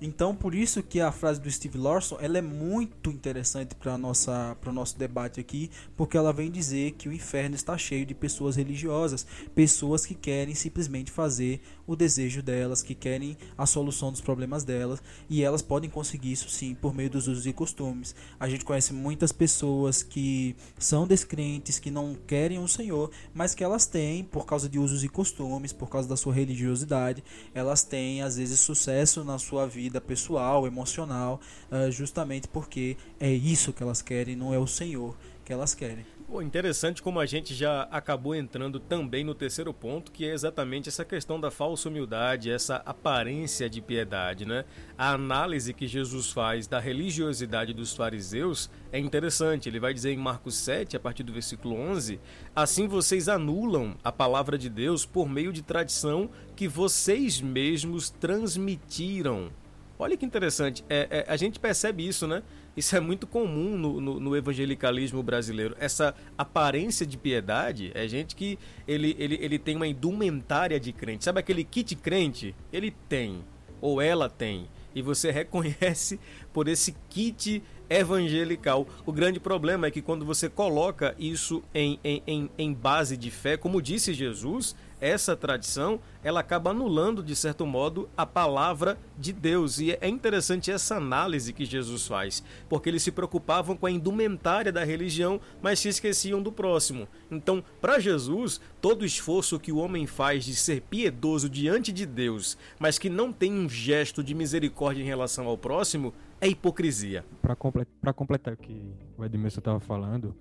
Então, 0.00 0.34
por 0.34 0.54
isso 0.54 0.82
que 0.82 1.00
a 1.00 1.10
frase 1.10 1.40
do 1.40 1.50
Steve 1.50 1.76
Lawson, 1.76 2.18
ela 2.20 2.38
é 2.38 2.42
muito 2.42 3.10
interessante 3.10 3.74
para 3.74 3.98
nossa 3.98 4.56
para 4.60 4.70
o 4.70 4.72
nosso 4.72 4.96
debate 4.96 5.40
aqui, 5.40 5.70
porque 5.96 6.16
ela 6.16 6.32
vem 6.32 6.50
dizer 6.50 6.92
que 6.92 7.08
o 7.08 7.12
inferno 7.12 7.56
está 7.56 7.76
cheio 7.76 8.06
de 8.06 8.14
pessoas 8.14 8.56
religiosas, 8.56 9.26
pessoas 9.54 10.06
que 10.06 10.14
querem 10.14 10.54
simplesmente 10.54 11.10
fazer 11.10 11.60
o 11.88 11.96
desejo 11.96 12.42
delas, 12.42 12.82
que 12.82 12.94
querem 12.94 13.36
a 13.56 13.64
solução 13.64 14.12
dos 14.12 14.20
problemas 14.20 14.62
delas, 14.62 15.02
e 15.28 15.42
elas 15.42 15.62
podem 15.62 15.88
conseguir 15.88 16.30
isso 16.30 16.50
sim 16.50 16.74
por 16.74 16.94
meio 16.94 17.08
dos 17.08 17.26
usos 17.26 17.46
e 17.46 17.52
costumes. 17.52 18.14
A 18.38 18.48
gente 18.48 18.64
conhece 18.64 18.92
muitas 18.92 19.32
pessoas 19.32 20.02
que 20.02 20.54
são 20.78 21.06
descrentes, 21.06 21.78
que 21.78 21.90
não 21.90 22.14
querem 22.26 22.58
o 22.58 22.68
Senhor, 22.68 23.10
mas 23.34 23.54
que 23.54 23.64
elas 23.64 23.86
têm 23.86 24.22
por 24.22 24.44
causa 24.44 24.68
de 24.68 24.78
usos 24.78 25.02
e 25.02 25.08
costumes, 25.08 25.72
por 25.72 25.88
causa 25.88 26.06
da 26.06 26.16
sua 26.16 26.34
religiosidade, 26.34 27.24
elas 27.54 27.82
têm 27.82 28.20
às 28.20 28.36
vezes 28.36 28.60
sucesso 28.60 29.24
na 29.24 29.38
sua 29.38 29.66
vida 29.66 29.98
pessoal, 29.98 30.66
emocional, 30.66 31.40
uh, 31.72 31.90
justamente 31.90 32.46
porque 32.46 32.98
é 33.18 33.32
isso 33.32 33.72
que 33.72 33.82
elas 33.82 34.02
querem, 34.02 34.36
não 34.36 34.52
é 34.52 34.58
o 34.58 34.66
Senhor 34.66 35.16
que 35.42 35.52
elas 35.54 35.74
querem. 35.74 36.17
Pô, 36.30 36.42
interessante 36.42 37.02
como 37.02 37.18
a 37.18 37.24
gente 37.24 37.54
já 37.54 37.84
acabou 37.84 38.34
entrando 38.34 38.78
também 38.78 39.24
no 39.24 39.34
terceiro 39.34 39.72
ponto, 39.72 40.12
que 40.12 40.26
é 40.26 40.34
exatamente 40.34 40.86
essa 40.86 41.02
questão 41.02 41.40
da 41.40 41.50
falsa 41.50 41.88
humildade, 41.88 42.50
essa 42.50 42.82
aparência 42.84 43.66
de 43.66 43.80
piedade, 43.80 44.44
né? 44.44 44.66
A 44.98 45.14
análise 45.14 45.72
que 45.72 45.86
Jesus 45.86 46.30
faz 46.30 46.66
da 46.66 46.78
religiosidade 46.78 47.72
dos 47.72 47.94
fariseus 47.94 48.70
é 48.92 48.98
interessante. 48.98 49.70
Ele 49.70 49.80
vai 49.80 49.94
dizer 49.94 50.12
em 50.12 50.18
Marcos 50.18 50.54
7, 50.56 50.98
a 50.98 51.00
partir 51.00 51.22
do 51.22 51.32
versículo 51.32 51.74
11: 51.74 52.20
Assim 52.54 52.86
vocês 52.86 53.26
anulam 53.26 53.96
a 54.04 54.12
palavra 54.12 54.58
de 54.58 54.68
Deus 54.68 55.06
por 55.06 55.30
meio 55.30 55.50
de 55.50 55.62
tradição 55.62 56.28
que 56.54 56.68
vocês 56.68 57.40
mesmos 57.40 58.10
transmitiram. 58.10 59.50
Olha 59.98 60.16
que 60.16 60.24
interessante, 60.24 60.84
é, 60.88 61.08
é, 61.10 61.24
a 61.26 61.36
gente 61.36 61.58
percebe 61.58 62.06
isso, 62.06 62.26
né? 62.26 62.42
Isso 62.78 62.94
é 62.94 63.00
muito 63.00 63.26
comum 63.26 63.76
no, 63.76 64.00
no, 64.00 64.20
no, 64.20 64.36
evangelicalismo 64.36 65.20
brasileiro. 65.20 65.74
Essa 65.80 66.14
aparência 66.38 67.04
de 67.04 67.18
piedade 67.18 67.90
é 67.92 68.06
gente 68.06 68.36
que 68.36 68.56
ele, 68.86 69.16
ele, 69.18 69.36
ele 69.42 69.58
tem 69.58 69.74
uma 69.74 69.88
indumentária 69.88 70.78
de 70.78 70.92
crente. 70.92 71.24
Sabe 71.24 71.40
aquele 71.40 71.64
kit 71.64 71.96
crente? 71.96 72.54
Ele 72.72 72.94
tem, 73.08 73.40
ou 73.80 74.00
ela 74.00 74.30
tem. 74.30 74.68
E 74.94 75.02
você 75.02 75.32
reconhece 75.32 76.20
por 76.52 76.68
esse 76.68 76.94
kit 77.10 77.60
evangelical. 77.90 78.86
O 79.04 79.12
grande 79.12 79.40
problema 79.40 79.88
é 79.88 79.90
que 79.90 80.00
quando 80.00 80.24
você 80.24 80.48
coloca 80.48 81.16
isso 81.18 81.64
em, 81.74 81.98
em, 82.04 82.48
em 82.56 82.72
base 82.72 83.16
de 83.16 83.28
fé, 83.28 83.56
como 83.56 83.82
disse 83.82 84.14
Jesus, 84.14 84.76
essa 85.00 85.36
tradição 85.36 86.00
ela 86.22 86.40
acaba 86.40 86.70
anulando 86.70 87.22
de 87.22 87.34
certo 87.36 87.64
modo 87.64 88.08
a 88.16 88.26
palavra 88.26 88.98
de 89.16 89.32
Deus. 89.32 89.78
E 89.78 89.92
é 90.00 90.08
interessante 90.08 90.70
essa 90.70 90.96
análise 90.96 91.52
que 91.52 91.64
Jesus 91.64 92.06
faz 92.06 92.42
porque 92.68 92.88
eles 92.88 93.02
se 93.02 93.12
preocupavam 93.12 93.76
com 93.76 93.86
a 93.86 93.90
indumentária 93.90 94.72
da 94.72 94.84
religião 94.84 95.40
mas 95.62 95.78
se 95.78 95.88
esqueciam 95.88 96.42
do 96.42 96.52
próximo. 96.52 97.08
Então 97.30 97.62
para 97.80 97.98
Jesus 97.98 98.60
todo 98.80 99.04
esforço 99.04 99.60
que 99.60 99.72
o 99.72 99.78
homem 99.78 100.06
faz 100.06 100.44
de 100.44 100.54
ser 100.54 100.82
piedoso 100.82 101.48
diante 101.48 101.92
de 101.92 102.04
Deus 102.04 102.58
mas 102.78 102.98
que 102.98 103.08
não 103.08 103.32
tem 103.32 103.52
um 103.52 103.68
gesto 103.68 104.22
de 104.22 104.34
misericórdia 104.34 105.02
em 105.02 105.06
relação 105.06 105.46
ao 105.46 105.56
próximo 105.56 106.12
é 106.40 106.48
hipocrisia. 106.48 107.24
Para 107.42 107.56
completar, 107.56 108.14
completar 108.14 108.54
o 108.54 108.56
que 108.56 108.94
o 109.16 109.24
Edmilson 109.24 109.58
estava 109.58 109.80
falando 109.80 110.34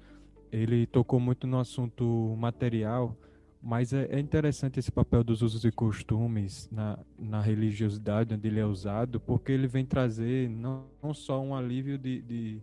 ele 0.52 0.86
tocou 0.88 1.20
muito 1.20 1.46
no 1.46 1.60
assunto 1.60 2.36
material 2.38 3.16
mas 3.62 3.92
é, 3.92 4.08
é, 4.12 4.20
interessante 4.20 4.80
esse 4.80 4.92
papel 4.92 5.24
dos 5.24 5.42
usos 5.42 5.66
e 5.66 5.72
costumes 5.72 6.70
na, 6.72 6.98
na 7.18 7.42
religiosidade 7.42 8.34
onde 8.34 8.48
ele 8.48 8.60
é 8.60 8.66
usado, 8.66 9.20
porque 9.20 9.52
ele 9.52 9.68
vem 9.68 9.86
trazer 9.86 10.50
não, 10.50 10.86
não 11.02 11.14
só 11.14 11.42
um 11.42 11.56
alívio 11.56 11.98
de, 11.98 12.22
de, 12.22 12.62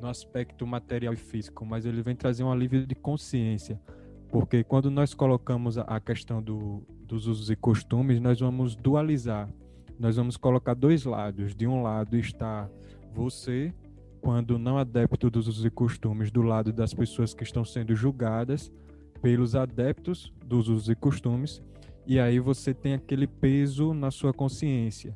no 0.00 0.08
aspecto 0.08 0.66
material 0.66 1.14
e 1.14 1.16
físico, 1.16 1.64
mas 1.64 1.86
ele 1.86 2.02
vem 2.02 2.16
trazer 2.16 2.42
um 2.44 2.52
alívio 2.52 2.86
de 2.86 2.94
consciência. 2.94 3.80
Porque 4.30 4.62
quando 4.62 4.90
nós 4.90 5.14
colocamos 5.14 5.78
a, 5.78 5.98
questão 6.00 6.42
do, 6.42 6.82
dos 7.06 7.26
usos 7.26 7.48
e 7.48 7.56
costumes, 7.56 8.20
nós 8.20 8.38
vamos 8.40 8.76
dualizar. 8.76 9.48
Nós 9.98 10.16
vamos 10.16 10.36
colocar 10.36 10.74
dois 10.74 11.04
lados. 11.04 11.54
De 11.54 11.66
um 11.66 11.82
lado 11.82 12.16
está 12.16 12.68
você, 13.14 13.72
quando 14.20 14.58
não 14.58 14.76
adepto 14.76 15.30
dos 15.30 15.48
usos 15.48 15.64
e 15.64 15.70
costumes, 15.70 16.30
do 16.30 16.42
lado 16.42 16.72
das 16.74 16.92
pessoas 16.92 17.32
que 17.32 17.42
estão 17.42 17.64
sendo 17.64 17.94
julgadas 17.94 18.70
pelos 19.20 19.54
adeptos 19.54 20.32
dos 20.44 20.68
usos 20.68 20.88
e 20.88 20.94
costumes, 20.94 21.62
e 22.06 22.18
aí 22.18 22.40
você 22.40 22.72
tem 22.72 22.94
aquele 22.94 23.26
peso 23.26 23.92
na 23.92 24.10
sua 24.10 24.32
consciência. 24.32 25.12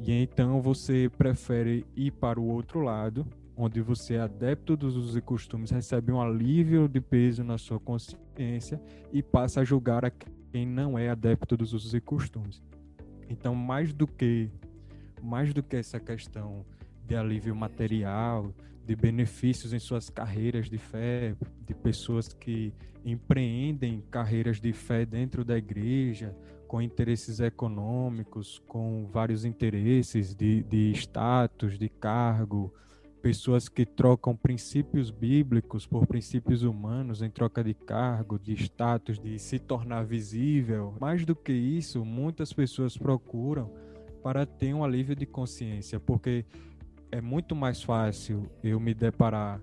E 0.00 0.12
então 0.12 0.60
você 0.60 1.10
prefere 1.16 1.84
ir 1.96 2.12
para 2.12 2.38
o 2.38 2.46
outro 2.46 2.80
lado, 2.80 3.26
onde 3.56 3.80
você 3.80 4.14
é 4.14 4.20
adepto 4.20 4.76
dos 4.76 4.96
usos 4.96 5.16
e 5.16 5.20
costumes, 5.20 5.70
recebe 5.70 6.12
um 6.12 6.20
alívio 6.20 6.86
de 6.86 7.00
peso 7.00 7.42
na 7.42 7.58
sua 7.58 7.80
consciência 7.80 8.80
e 9.12 9.22
passa 9.22 9.60
a 9.60 9.64
julgar 9.64 10.04
a 10.04 10.10
quem 10.10 10.64
não 10.64 10.98
é 10.98 11.08
adepto 11.08 11.56
dos 11.56 11.72
usos 11.72 11.92
e 11.94 12.00
costumes. 12.00 12.62
Então, 13.28 13.54
mais 13.54 13.92
do 13.92 14.06
que 14.06 14.50
mais 15.20 15.52
do 15.52 15.64
que 15.64 15.74
essa 15.74 15.98
questão 15.98 16.64
de 17.04 17.16
alívio 17.16 17.56
material, 17.56 18.54
de 18.88 18.96
benefícios 18.96 19.74
em 19.74 19.78
suas 19.78 20.08
carreiras 20.08 20.70
de 20.70 20.78
fé, 20.78 21.36
de 21.66 21.74
pessoas 21.74 22.32
que 22.32 22.72
empreendem 23.04 24.02
carreiras 24.10 24.58
de 24.58 24.72
fé 24.72 25.04
dentro 25.04 25.44
da 25.44 25.58
igreja, 25.58 26.34
com 26.66 26.80
interesses 26.80 27.38
econômicos, 27.38 28.58
com 28.66 29.06
vários 29.12 29.44
interesses 29.44 30.34
de, 30.34 30.62
de 30.62 30.90
status, 30.92 31.78
de 31.78 31.90
cargo, 31.90 32.72
pessoas 33.20 33.68
que 33.68 33.84
trocam 33.84 34.34
princípios 34.34 35.10
bíblicos 35.10 35.86
por 35.86 36.06
princípios 36.06 36.62
humanos 36.62 37.20
em 37.20 37.28
troca 37.28 37.62
de 37.62 37.74
cargo, 37.74 38.38
de 38.38 38.54
status, 38.54 39.18
de 39.18 39.38
se 39.38 39.58
tornar 39.58 40.06
visível. 40.06 40.94
Mais 40.98 41.26
do 41.26 41.36
que 41.36 41.52
isso, 41.52 42.06
muitas 42.06 42.54
pessoas 42.54 42.96
procuram 42.96 43.70
para 44.22 44.46
ter 44.46 44.72
um 44.72 44.82
alívio 44.82 45.14
de 45.14 45.26
consciência, 45.26 46.00
porque 46.00 46.46
é 47.10 47.20
muito 47.20 47.54
mais 47.56 47.82
fácil 47.82 48.50
eu 48.62 48.78
me 48.78 48.94
deparar 48.94 49.60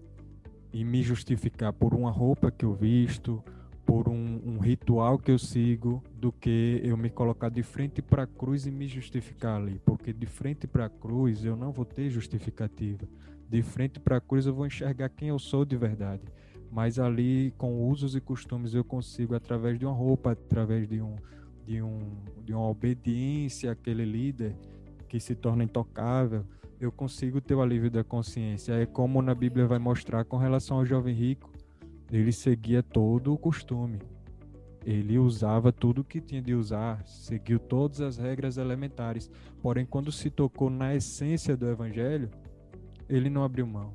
e 0.74 0.84
me 0.84 1.02
justificar 1.02 1.72
por 1.72 1.94
uma 1.94 2.12
roupa 2.12 2.52
que 2.52 2.66
eu 2.66 2.74
visto, 2.74 3.44
por 3.86 4.10
um, 4.10 4.42
um 4.44 4.60
ritual 4.60 5.18
que 5.18 5.32
eu 5.32 5.38
sigo, 5.38 6.04
do 6.16 6.32
que 6.32 6.82
eu 6.84 6.98
me 6.98 7.10
colocar 7.10 7.50
de 7.50 7.62
frente 7.62 8.02
para 8.02 8.24
a 8.24 8.28
cruz 8.28 8.66
e 8.66 8.72
me 8.72 8.88
justificar 8.88 9.62
ali. 9.62 9.80
Porque 9.86 10.12
de 10.12 10.26
frente 10.26 10.68
para 10.68 10.86
a 10.86 10.90
cruz 10.90 11.46
eu 11.46 11.56
não 11.56 11.72
vou 11.72 11.86
ter 11.86 12.10
justificativa. 12.10 13.08
De 13.48 13.62
frente 13.62 14.00
para 14.00 14.18
a 14.18 14.22
cruz 14.22 14.46
eu 14.46 14.54
vou 14.54 14.66
enxergar 14.66 15.10
quem 15.10 15.30
eu 15.30 15.38
sou 15.38 15.64
de 15.64 15.78
verdade. 15.78 16.24
Mas 16.72 17.00
ali, 17.00 17.54
com 17.58 17.88
usos 17.88 18.16
e 18.16 18.20
costumes, 18.20 18.74
eu 18.74 18.84
consigo, 18.84 19.36
através 19.36 19.80
de 19.80 19.86
uma 19.86 19.94
roupa, 19.94 20.32
através 20.32 20.90
de, 20.90 21.00
um, 21.00 21.16
de, 21.66 21.82
um, 21.82 22.00
de 22.44 22.54
uma 22.54 22.68
obediência 22.68 23.72
àquele 23.72 24.04
líder 24.04 24.58
que 25.08 25.20
se 25.20 25.36
torna 25.36 25.64
intocável, 25.64 26.44
eu 26.80 26.92
consigo 26.92 27.40
ter 27.40 27.56
o 27.56 27.62
alívio 27.62 27.90
da 27.90 28.04
consciência. 28.04 28.74
É 28.74 28.86
como 28.86 29.22
na 29.22 29.34
Bíblia 29.34 29.66
vai 29.66 29.80
mostrar 29.80 30.26
com 30.26 30.38
relação 30.38 30.78
ao 30.78 30.86
jovem 30.86 31.14
rico. 31.14 31.52
Ele 32.12 32.32
seguia 32.32 32.84
todo 32.84 33.34
o 33.34 33.38
costume. 33.38 34.00
Ele 34.86 35.18
usava 35.18 35.72
tudo 35.72 36.04
que 36.04 36.22
tinha 36.22 36.42
de 36.42 36.54
usar, 36.54 37.04
seguiu 37.08 37.58
todas 37.58 38.02
as 38.02 38.18
regras 38.18 38.58
elementares. 38.58 39.32
Porém, 39.62 39.84
quando 39.86 40.12
se 40.12 40.30
tocou 40.30 40.70
na 40.70 40.94
essência 40.94 41.58
do 41.58 41.68
evangelho, 41.68 42.30
ele 43.10 43.30
não 43.30 43.44
abriu 43.44 43.66
mão. 43.66 43.94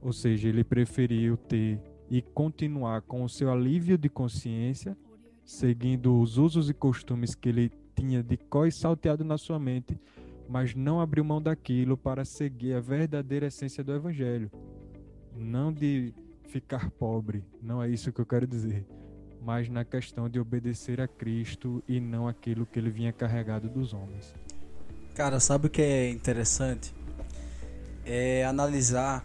Ou 0.00 0.12
seja, 0.12 0.48
ele 0.48 0.64
preferiu 0.64 1.36
ter 1.36 1.80
e 2.10 2.20
continuar 2.20 3.02
com 3.02 3.22
o 3.22 3.28
seu 3.28 3.50
alívio 3.50 3.96
de 3.96 4.08
consciência, 4.08 4.96
seguindo 5.44 6.20
os 6.20 6.36
usos 6.36 6.68
e 6.68 6.74
costumes 6.74 7.36
que 7.36 7.48
ele 7.48 7.70
tinha 7.94 8.22
de 8.22 8.36
cós 8.36 8.74
salteado 8.74 9.24
na 9.24 9.38
sua 9.38 9.58
mente, 9.58 9.96
mas 10.52 10.74
não 10.74 11.00
abriu 11.00 11.24
mão 11.24 11.40
daquilo 11.40 11.96
para 11.96 12.26
seguir 12.26 12.74
a 12.74 12.80
verdadeira 12.80 13.46
essência 13.46 13.82
do 13.82 13.94
evangelho. 13.94 14.50
Não 15.34 15.72
de 15.72 16.12
ficar 16.44 16.90
pobre, 16.90 17.42
não 17.62 17.82
é 17.82 17.88
isso 17.88 18.12
que 18.12 18.20
eu 18.20 18.26
quero 18.26 18.46
dizer, 18.46 18.86
mas 19.40 19.70
na 19.70 19.82
questão 19.82 20.28
de 20.28 20.38
obedecer 20.38 21.00
a 21.00 21.08
Cristo 21.08 21.82
e 21.88 21.98
não 21.98 22.28
aquilo 22.28 22.66
que 22.66 22.78
ele 22.78 22.90
vinha 22.90 23.14
carregado 23.14 23.66
dos 23.66 23.94
homens. 23.94 24.34
Cara, 25.14 25.40
sabe 25.40 25.68
o 25.68 25.70
que 25.70 25.80
é 25.80 26.10
interessante? 26.10 26.94
É 28.04 28.44
analisar 28.44 29.24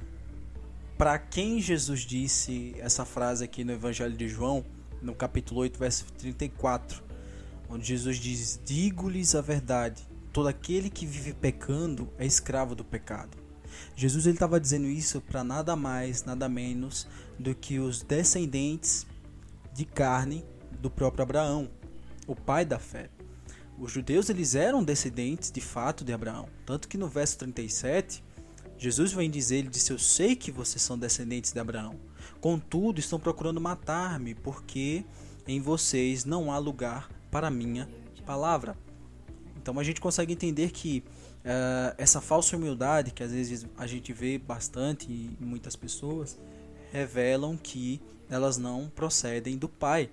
para 0.98 1.20
quem 1.20 1.60
Jesus 1.60 2.04
disse 2.04 2.74
essa 2.78 3.04
frase 3.04 3.44
aqui 3.44 3.66
no 3.66 3.74
Evangelho 3.74 4.16
de 4.16 4.30
João, 4.30 4.64
no 5.02 5.14
capítulo 5.14 5.60
8, 5.60 5.78
verso 5.78 6.06
34, 6.14 7.04
onde 7.70 7.86
Jesus 7.86 8.16
diz: 8.16 8.62
Digo-lhes 8.64 9.36
a 9.36 9.42
verdade, 9.42 10.08
todo 10.32 10.48
aquele 10.48 10.90
que 10.90 11.06
vive 11.06 11.34
pecando 11.34 12.10
é 12.18 12.26
escravo 12.26 12.76
do 12.76 12.84
pecado. 12.84 13.38
Jesus 13.96 14.26
ele 14.26 14.36
estava 14.36 14.60
dizendo 14.60 14.88
isso 14.88 15.22
para 15.22 15.44
nada 15.44 15.76
mais, 15.76 16.24
nada 16.24 16.48
menos 16.48 17.08
do 17.38 17.54
que 17.54 17.80
os 17.80 18.02
descendentes 18.02 19.06
de 19.74 19.86
carne 19.86 20.46
do 20.80 20.90
próprio 20.90 21.24
Abraão, 21.24 21.70
o 22.26 22.36
pai 22.36 22.66
da 22.66 22.80
fé. 22.80 23.10
Os 23.78 23.92
judeus 23.92 24.30
eles 24.30 24.56
eram 24.56 24.84
descendentes 24.84 25.52
de 25.52 25.62
fato 25.62 26.04
de 26.04 26.12
Abraão. 26.12 26.50
Tanto 26.66 26.88
que 26.88 26.98
no 26.98 27.08
verso 27.08 27.38
37, 27.38 28.24
Jesus 28.78 29.14
vem 29.14 29.30
dizer, 29.30 29.58
ele 29.58 29.70
disse, 29.70 29.92
eu 29.92 30.00
sei 30.00 30.36
que 30.36 30.52
vocês 30.52 30.82
são 30.82 30.98
descendentes 30.98 31.52
de 31.52 31.60
Abraão. 31.60 31.96
Contudo, 32.42 33.00
estão 33.00 33.20
procurando 33.20 33.62
matar-me, 33.62 34.34
porque 34.36 35.04
em 35.48 35.62
vocês 35.62 36.26
não 36.26 36.52
há 36.52 36.58
lugar 36.58 37.10
para 37.32 37.50
minha 37.50 37.88
palavra. 38.26 38.76
Então 39.68 39.78
a 39.82 39.84
gente 39.84 40.00
consegue 40.00 40.32
entender 40.32 40.72
que 40.72 41.04
uh, 41.44 41.94
essa 41.98 42.22
falsa 42.22 42.56
humildade, 42.56 43.12
que 43.12 43.22
às 43.22 43.34
vezes 43.34 43.68
a 43.78 43.86
gente 43.86 44.14
vê 44.14 44.38
bastante 44.38 45.12
em 45.12 45.36
muitas 45.42 45.76
pessoas, 45.76 46.40
revelam 46.90 47.58
que 47.58 48.02
elas 48.30 48.58
não 48.58 48.90
procedem 48.90 49.58
do 49.58 49.68
Pai. 49.68 50.10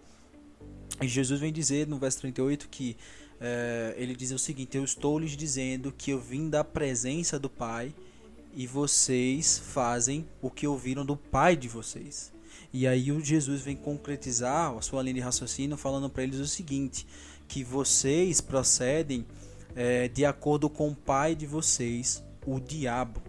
E 1.01 1.07
Jesus 1.07 1.39
vem 1.39 1.53
dizer 1.53 1.87
no 1.87 2.01
verso 2.01 2.19
38 2.23 2.69
que 2.69 2.97
é, 3.41 3.95
ele 3.97 4.17
diz 4.17 4.33
o 4.33 4.39
seguinte: 4.41 4.77
Eu 4.77 4.83
estou 4.83 5.21
lhes 5.21 5.37
dizendo 5.37 5.95
que 5.97 6.11
eu 6.11 6.19
vim 6.19 6.51
da 6.51 6.65
presença 6.65 7.39
do 7.39 7.49
Pai 7.49 7.95
e 8.57 8.67
vocês 8.67 9.57
fazem 9.57 10.27
o 10.43 10.51
que 10.51 10.67
ouviram 10.67 11.07
do 11.07 11.17
Pai 11.17 11.55
de 11.57 11.69
vocês. 11.69 12.33
E 12.73 12.89
aí 12.89 13.13
o 13.13 13.21
Jesus 13.21 13.61
vem 13.61 13.77
concretizar 13.77 14.77
a 14.77 14.83
sua 14.83 15.01
linha 15.01 15.15
de 15.15 15.21
raciocínio 15.21 15.77
falando 15.77 16.11
para 16.11 16.25
eles 16.25 16.41
o 16.41 16.47
seguinte: 16.49 17.07
que 17.47 17.63
vocês 17.63 18.41
procedem 18.41 19.25
é, 19.75 20.09
de 20.09 20.25
acordo 20.25 20.69
com 20.69 20.89
o 20.89 20.95
pai 20.95 21.35
de 21.35 21.47
vocês, 21.47 22.23
o 22.47 22.61
diabo. 22.61 23.23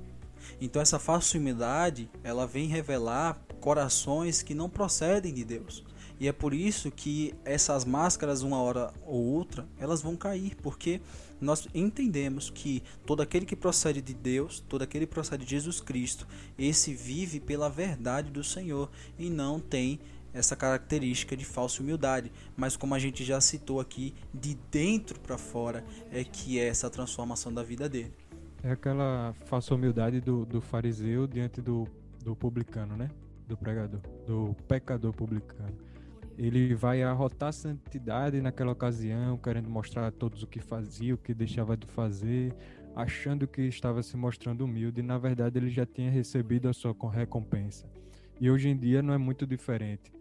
Então 0.60 0.82
essa 0.82 1.00
falsa 1.00 1.38
humildade 1.38 2.10
ela 2.24 2.46
vem 2.46 2.68
revelar 2.68 3.40
corações 3.60 4.42
que 4.42 4.54
não 4.54 4.70
procedem 4.70 5.34
de 5.34 5.44
Deus. 5.44 5.84
E 6.20 6.28
é 6.28 6.32
por 6.32 6.54
isso 6.54 6.92
que 6.92 7.34
essas 7.44 7.84
máscaras, 7.84 8.42
uma 8.42 8.62
hora 8.62 8.94
ou 9.06 9.22
outra, 9.22 9.68
elas 9.78 10.02
vão 10.02 10.16
cair, 10.16 10.56
porque 10.62 11.02
nós 11.42 11.68
entendemos 11.74 12.50
que 12.50 12.82
todo 13.06 13.22
aquele 13.22 13.46
que 13.46 13.56
procede 13.56 14.02
de 14.02 14.14
Deus, 14.14 14.64
todo 14.70 14.82
aquele 14.82 15.06
que 15.06 15.14
procede 15.14 15.44
de 15.44 15.52
Jesus 15.52 15.82
Cristo, 15.82 16.26
esse 16.58 16.94
vive 16.94 17.42
pela 17.42 17.70
verdade 17.70 18.32
do 18.32 18.44
Senhor 18.44 18.90
e 19.20 19.30
não 19.30 19.60
tem 19.60 20.00
essa 20.36 20.56
característica 20.56 21.36
de 21.36 21.46
falsa 21.46 21.82
humildade. 21.82 22.32
Mas 22.56 22.78
como 22.78 22.94
a 22.94 23.00
gente 23.00 23.24
já 23.24 23.42
citou 23.42 23.80
aqui, 23.80 24.14
de 24.34 24.56
dentro 24.70 25.20
para 25.20 25.38
fora 25.38 25.84
é 26.12 26.24
que 26.24 26.60
é 26.60 26.68
essa 26.68 26.90
transformação 26.90 27.52
da 27.52 27.64
vida 27.64 27.90
dele. 27.90 28.14
É 28.62 28.72
aquela 28.72 29.34
falsa 29.46 29.74
humildade 29.74 30.22
do, 30.22 30.46
do 30.46 30.62
fariseu 30.62 31.26
diante 31.26 31.62
do, 31.62 31.88
do 32.24 32.36
publicano, 32.36 32.96
né? 32.96 33.10
Do 33.48 33.56
pregador, 33.56 34.02
do 34.26 34.56
pecador 34.68 35.14
publicano 35.14 35.76
ele 36.38 36.76
vai 36.76 37.02
arrotar 37.02 37.54
santidade 37.54 38.42
naquela 38.42 38.72
ocasião, 38.72 39.38
querendo 39.38 39.70
mostrar 39.70 40.08
a 40.08 40.12
todos 40.12 40.44
o 40.44 40.48
que 40.48 40.60
fazia, 40.60 41.14
o 41.14 41.18
que 41.18 41.34
deixava 41.34 41.78
de 41.78 41.88
fazer, 41.88 42.54
achando 42.96 43.48
que 43.48 43.62
estava 43.62 44.04
se 44.04 44.18
mostrando 44.18 44.66
humilde, 44.66 45.00
e 45.00 45.04
na 45.04 45.18
verdade 45.18 45.58
ele 45.58 45.70
já 45.70 45.86
tinha 45.86 46.12
recebido 46.12 46.68
a 46.68 46.74
sua 46.74 46.96
recompensa. 47.12 47.86
E 48.40 48.50
hoje 48.50 48.70
em 48.70 48.78
dia 48.78 49.02
não 49.02 49.14
é 49.14 49.18
muito 49.18 49.48
diferente. 49.48 50.12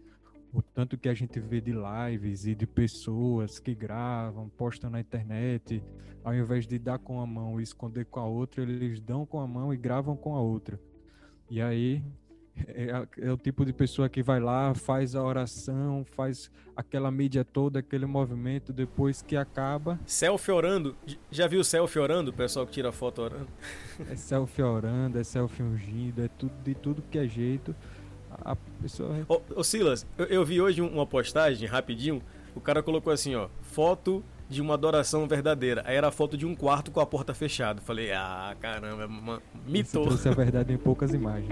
O 0.55 0.61
tanto 0.61 0.97
que 0.97 1.09
a 1.09 1.13
gente 1.13 1.37
vê 1.37 1.59
de 1.59 1.73
lives 1.73 2.45
e 2.45 2.55
de 2.55 2.65
pessoas 2.65 3.59
que 3.59 3.75
gravam, 3.75 4.47
postam 4.47 4.89
na 4.89 5.01
internet, 5.01 5.83
ao 6.23 6.33
invés 6.33 6.65
de 6.65 6.79
dar 6.79 6.97
com 6.97 7.19
a 7.19 7.27
mão 7.27 7.59
e 7.59 7.63
esconder 7.63 8.05
com 8.05 8.21
a 8.21 8.25
outra, 8.25 8.63
eles 8.63 9.01
dão 9.01 9.25
com 9.25 9.41
a 9.41 9.45
mão 9.45 9.73
e 9.73 9.77
gravam 9.77 10.15
com 10.15 10.33
a 10.33 10.39
outra. 10.39 10.79
E 11.49 11.61
aí 11.61 12.01
é, 12.67 13.05
é, 13.19 13.31
o 13.31 13.37
tipo 13.37 13.65
de 13.65 13.73
pessoa 13.73 14.07
que 14.07 14.23
vai 14.23 14.39
lá, 14.39 14.73
faz 14.73 15.13
a 15.13 15.21
oração, 15.21 16.05
faz 16.15 16.49
aquela 16.73 17.11
mídia 17.11 17.43
toda, 17.43 17.79
aquele 17.79 18.05
movimento, 18.05 18.71
depois 18.71 19.21
que 19.21 19.35
acaba. 19.35 19.99
Selfie 20.05 20.51
orando. 20.51 20.95
Já 21.29 21.47
viu 21.47 21.63
selfie 21.63 21.99
orando? 21.99 22.31
O 22.31 22.33
pessoal 22.33 22.65
que 22.65 22.71
tira 22.71 22.91
foto 22.93 23.21
orando. 23.21 23.47
É 24.09 24.15
selfie 24.15 24.63
orando, 24.63 25.19
é 25.19 25.23
selfie 25.23 25.63
ungido, 25.63 26.23
é 26.23 26.29
tudo 26.29 26.53
de 26.63 26.73
tudo 26.73 27.01
que 27.01 27.17
é 27.17 27.27
jeito. 27.27 27.75
A 28.43 28.55
pessoa. 28.81 29.25
Ô, 29.27 29.41
ô 29.55 29.63
Silas, 29.63 30.05
eu, 30.17 30.25
eu 30.25 30.45
vi 30.45 30.61
hoje 30.61 30.81
uma 30.81 31.05
postagem 31.05 31.67
rapidinho. 31.67 32.21
O 32.55 32.61
cara 32.61 32.81
colocou 32.81 33.11
assim, 33.11 33.35
ó, 33.35 33.49
foto 33.61 34.23
de 34.49 34.61
uma 34.61 34.73
adoração 34.75 35.27
verdadeira. 35.27 35.83
Aí 35.85 35.95
era 35.95 36.07
a 36.07 36.11
foto 36.11 36.37
de 36.37 36.45
um 36.45 36.55
quarto 36.55 36.91
com 36.91 36.99
a 36.99 37.05
porta 37.05 37.33
fechada. 37.33 37.81
Falei, 37.81 38.11
ah, 38.11 38.55
caramba, 38.59 39.07
mitou. 39.67 40.03
Isso 40.03 40.09
trouxe 40.09 40.29
a 40.29 40.31
verdade 40.31 40.73
em 40.73 40.77
poucas 40.77 41.13
imagens. 41.13 41.49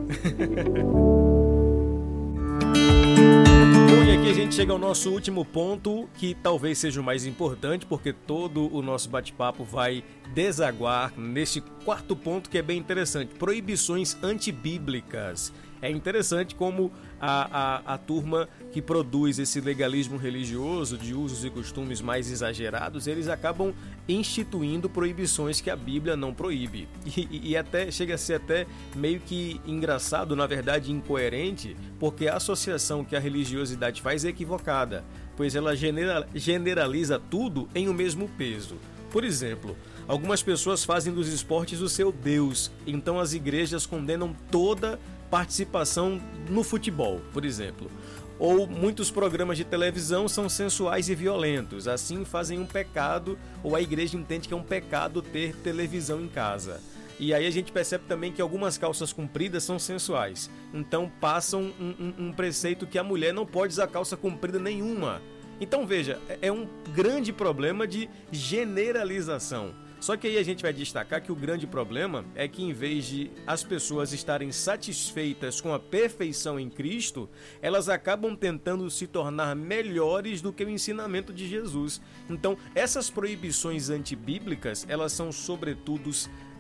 Bom, 3.90 4.04
e 4.04 4.18
aqui 4.18 4.30
a 4.30 4.34
gente 4.34 4.56
chega 4.56 4.72
ao 4.72 4.80
nosso 4.80 5.12
último 5.12 5.44
ponto, 5.44 6.08
que 6.16 6.36
talvez 6.36 6.78
seja 6.78 7.02
o 7.02 7.04
mais 7.04 7.26
importante, 7.26 7.86
porque 7.86 8.14
todo 8.14 8.74
o 8.74 8.82
nosso 8.82 9.10
bate-papo 9.10 9.64
vai 9.64 10.04
desaguar 10.34 11.14
nesse 11.18 11.62
quarto 11.84 12.16
ponto 12.16 12.50
que 12.50 12.58
é 12.58 12.62
bem 12.62 12.78
interessante: 12.78 13.34
proibições 13.36 14.18
antibíblicas. 14.24 15.52
É 15.84 15.92
interessante 15.92 16.56
como 16.56 16.94
a, 17.20 17.92
a, 17.92 17.96
a 17.96 17.98
turma 17.98 18.48
que 18.72 18.82
produz 18.82 19.38
esse 19.38 19.60
legalismo 19.60 20.16
religioso 20.16 20.98
de 20.98 21.14
usos 21.14 21.44
e 21.44 21.50
costumes 21.50 22.00
mais 22.00 22.32
exagerados, 22.32 23.06
eles 23.06 23.28
acabam 23.28 23.74
instituindo 24.08 24.90
proibições 24.90 25.60
que 25.60 25.70
a 25.70 25.76
Bíblia 25.76 26.16
não 26.16 26.34
proíbe. 26.34 26.88
E, 27.06 27.52
e, 27.52 27.58
até 27.58 27.92
chega 27.92 28.16
a 28.16 28.18
ser 28.18 28.36
até 28.36 28.66
meio 28.96 29.20
que 29.20 29.60
engraçado, 29.68 30.38
na 30.38 30.48
verdade 30.48 30.90
incoerente, 30.90 31.76
porque 32.00 32.30
a 32.30 32.38
associação 32.38 33.04
que 33.04 33.16
a 33.16 33.20
religiosidade 33.20 34.02
faz 34.02 34.24
é 34.24 34.30
equivocada, 34.30 35.04
pois 35.36 35.54
ela 35.54 35.76
genera, 35.76 36.26
generaliza 36.34 37.20
tudo 37.20 37.68
em 37.76 37.90
o 37.90 37.92
um 37.92 37.94
mesmo 37.94 38.30
peso. 38.38 38.78
Por 39.12 39.24
exemplo, 39.24 39.78
algumas 40.08 40.42
pessoas 40.42 40.84
fazem 40.84 41.14
dos 41.14 41.28
esportes 41.28 41.82
o 41.82 41.90
seu 41.90 42.12
Deus, 42.12 42.72
então 42.88 43.20
as 43.20 43.34
igrejas 43.34 43.86
condenam 43.86 44.36
toda 44.50 45.00
participação 45.34 46.22
no 46.48 46.64
futebol, 46.64 47.20
por 47.34 47.44
exemplo. 47.44 47.90
Ou 48.38 48.68
muitos 48.68 49.10
programas 49.10 49.58
de 49.58 49.64
televisão 49.64 50.28
são 50.28 50.48
sensuais 50.48 51.10
e 51.10 51.16
violentos, 51.16 51.88
assim 51.88 52.24
fazem 52.24 52.60
um 52.60 52.68
pecado, 52.68 53.36
ou 53.64 53.76
a 53.76 53.82
igreja 53.82 54.16
entende 54.16 54.48
que 54.48 54.54
é 54.54 54.58
um 54.58 54.62
pecado 54.62 55.24
ter 55.24 55.56
televisão 55.56 56.22
em 56.22 56.28
casa. 56.28 56.80
E 57.20 57.34
aí 57.34 57.48
a 57.48 57.50
gente 57.50 57.72
percebe 57.72 58.04
também 58.08 58.32
que 58.32 58.44
algumas 58.44 58.78
calças 58.78 59.12
compridas 59.12 59.64
são 59.64 59.80
sensuais. 59.80 60.52
Então 60.72 61.12
passam 61.20 61.74
um, 61.80 61.96
um, 62.00 62.28
um 62.28 62.32
preceito 62.32 62.86
que 62.86 63.00
a 63.00 63.04
mulher 63.04 63.34
não 63.34 63.44
pode 63.44 63.74
usar 63.74 63.88
calça 63.88 64.16
comprida 64.16 64.60
nenhuma. 64.60 65.20
Então 65.60 65.88
veja, 65.88 66.20
é, 66.30 66.38
é 66.44 66.52
um 66.52 66.68
grande 66.94 67.34
problema 67.34 67.88
de 67.88 68.08
generalização. 68.32 69.74
Só 70.04 70.18
que 70.18 70.28
aí 70.28 70.38
a 70.38 70.44
gente 70.44 70.64
vai 70.64 70.74
destacar 70.74 71.22
que 71.22 71.32
o 71.32 71.36
grande 71.36 71.66
problema 71.66 72.26
é 72.36 72.46
que 72.46 72.62
em 72.62 72.74
vez 72.74 73.06
de 73.06 73.32
as 73.48 73.64
pessoas 73.64 74.12
estarem 74.12 74.52
satisfeitas 74.52 75.62
com 75.62 75.74
a 75.74 75.80
perfeição 75.80 76.60
em 76.60 76.70
Cristo, 76.70 77.30
elas 77.62 77.88
acabam 77.88 78.36
tentando 78.36 78.90
se 78.92 79.08
tornar 79.08 79.56
melhores 79.56 80.42
do 80.42 80.52
que 80.52 80.66
o 80.66 80.70
ensinamento 80.70 81.32
de 81.32 81.48
Jesus. 81.48 82.02
Então, 82.30 82.58
essas 82.76 83.10
proibições 83.10 83.90
antibíblicas, 83.90 84.86
elas 84.90 85.14
são 85.14 85.32
sobretudo 85.32 86.10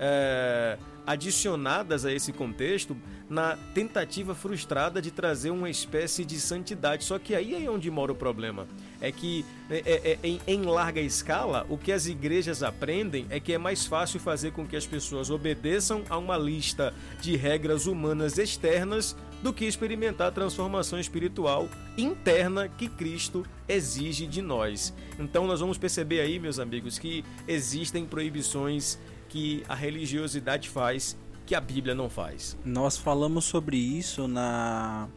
é, 0.05 0.77
adicionadas 1.07 2.03
a 2.03 2.11
esse 2.11 2.33
contexto 2.33 2.95
na 3.29 3.55
tentativa 3.73 4.35
frustrada 4.35 5.01
de 5.01 5.11
trazer 5.11 5.49
uma 5.49 5.69
espécie 5.69 6.25
de 6.25 6.39
santidade. 6.39 7.05
Só 7.05 7.17
que 7.17 7.33
aí 7.33 7.65
é 7.65 7.71
onde 7.71 7.89
mora 7.89 8.11
o 8.11 8.15
problema. 8.15 8.67
É 8.99 9.11
que 9.11 9.45
é, 9.69 9.77
é, 9.77 10.11
é, 10.11 10.19
em, 10.23 10.41
em 10.45 10.61
larga 10.63 10.99
escala, 10.99 11.65
o 11.69 11.77
que 11.77 11.91
as 11.91 12.05
igrejas 12.05 12.61
aprendem 12.61 13.25
é 13.29 13.39
que 13.39 13.53
é 13.53 13.57
mais 13.57 13.85
fácil 13.85 14.19
fazer 14.19 14.51
com 14.51 14.67
que 14.67 14.75
as 14.75 14.85
pessoas 14.85 15.29
obedeçam 15.29 16.03
a 16.09 16.17
uma 16.17 16.37
lista 16.37 16.93
de 17.21 17.37
regras 17.37 17.85
humanas 17.85 18.37
externas 18.37 19.15
do 19.41 19.51
que 19.51 19.65
experimentar 19.65 20.29
a 20.29 20.31
transformação 20.31 20.97
espiritual 20.97 21.67
interna 21.97 22.69
que 22.69 22.87
Cristo 22.87 23.45
exige 23.67 24.25
de 24.25 24.41
nós. 24.41 24.93
Então 25.19 25.45
nós 25.45 25.59
vamos 25.59 25.77
perceber 25.77 26.21
aí, 26.21 26.39
meus 26.39 26.59
amigos, 26.59 26.97
que 26.97 27.25
existem 27.45 28.05
proibições 28.05 28.97
que 29.33 29.63
a 29.67 29.73
religiosidade 29.73 30.69
faz 30.69 31.17
que 31.43 31.55
a 31.55 31.59
Bíblia 31.59 31.95
não 31.95 32.07
faz. 32.07 32.55
Nós 32.63 32.95
falamos 32.95 33.45
sobre 33.45 33.75
isso 33.75 34.27
na 34.27 35.09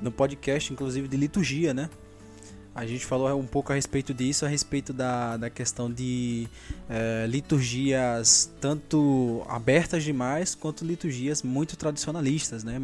no 0.00 0.10
podcast, 0.10 0.72
inclusive 0.72 1.06
de 1.06 1.16
liturgia, 1.18 1.74
né? 1.74 1.90
A 2.74 2.86
gente 2.86 3.04
falou 3.04 3.38
um 3.38 3.46
pouco 3.46 3.72
a 3.72 3.74
respeito 3.74 4.14
disso, 4.14 4.46
a 4.46 4.48
respeito 4.48 4.92
da, 4.92 5.36
da 5.36 5.50
questão 5.50 5.92
de 5.92 6.48
é, 6.88 7.26
liturgias 7.26 8.50
tanto 8.60 9.44
abertas 9.48 10.04
demais 10.04 10.54
quanto 10.54 10.84
liturgias 10.84 11.42
muito 11.42 11.76
tradicionalistas, 11.76 12.62
né? 12.64 12.80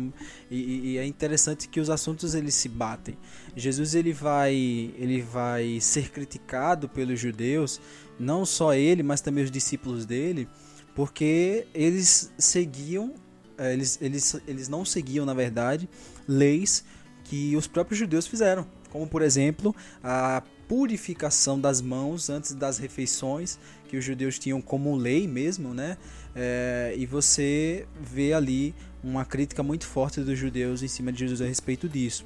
E, 0.51 0.95
e, 0.95 0.99
é 0.99 1.07
interessante 1.07 1.69
que 1.69 1.81
os 1.81 1.89
assuntos 1.89 2.35
eles 2.35 2.55
se 2.55 2.69
batem. 2.69 3.17
Jesus 3.57 3.95
ele 3.95 4.13
vai 4.13 4.55
ele 4.99 5.23
vai 5.23 5.79
ser 5.81 6.11
criticado 6.11 6.89
pelos 6.89 7.19
judeus, 7.19 7.81
não 8.19 8.45
só 8.45 8.75
ele, 8.75 9.03
mas 9.03 9.21
também 9.21 9.45
os 9.45 9.51
discípulos 9.51 10.05
dele, 10.05 10.49
porque 10.95 11.67
eles 11.75 12.33
seguiam, 12.39 13.15
eh, 13.59 13.73
eles, 13.73 13.99
eles, 14.01 14.41
eles 14.47 14.69
não 14.69 14.85
seguiam, 14.85 15.27
na 15.27 15.35
verdade, 15.35 15.89
leis 16.27 16.85
que 17.25 17.57
os 17.57 17.67
próprios 17.67 17.99
judeus 17.99 18.27
fizeram. 18.27 18.67
Como, 18.91 19.07
por 19.07 19.23
exemplo, 19.23 19.75
a 20.03 20.43
purificação 20.69 21.61
das 21.61 21.81
mãos 21.81 22.31
antes 22.31 22.53
das 22.53 22.79
refeições, 22.79 23.59
que 23.89 23.97
os 23.97 24.05
judeus 24.05 24.39
tinham 24.39 24.61
como 24.61 24.95
lei 24.97 25.27
mesmo, 25.27 25.75
né? 25.75 25.97
É, 26.35 26.95
e 26.97 27.07
você 27.07 27.87
vê 28.01 28.33
ali 28.33 28.75
uma 29.03 29.25
crítica 29.25 29.63
muito 29.63 29.87
forte 29.87 30.21
dos 30.21 30.39
judeus 30.39 30.83
em 30.83 30.89
cima 30.89 31.13
de 31.13 31.21
Jesus 31.21 31.41
a 31.41 31.45
respeito 31.45 31.89
disso. 31.89 32.25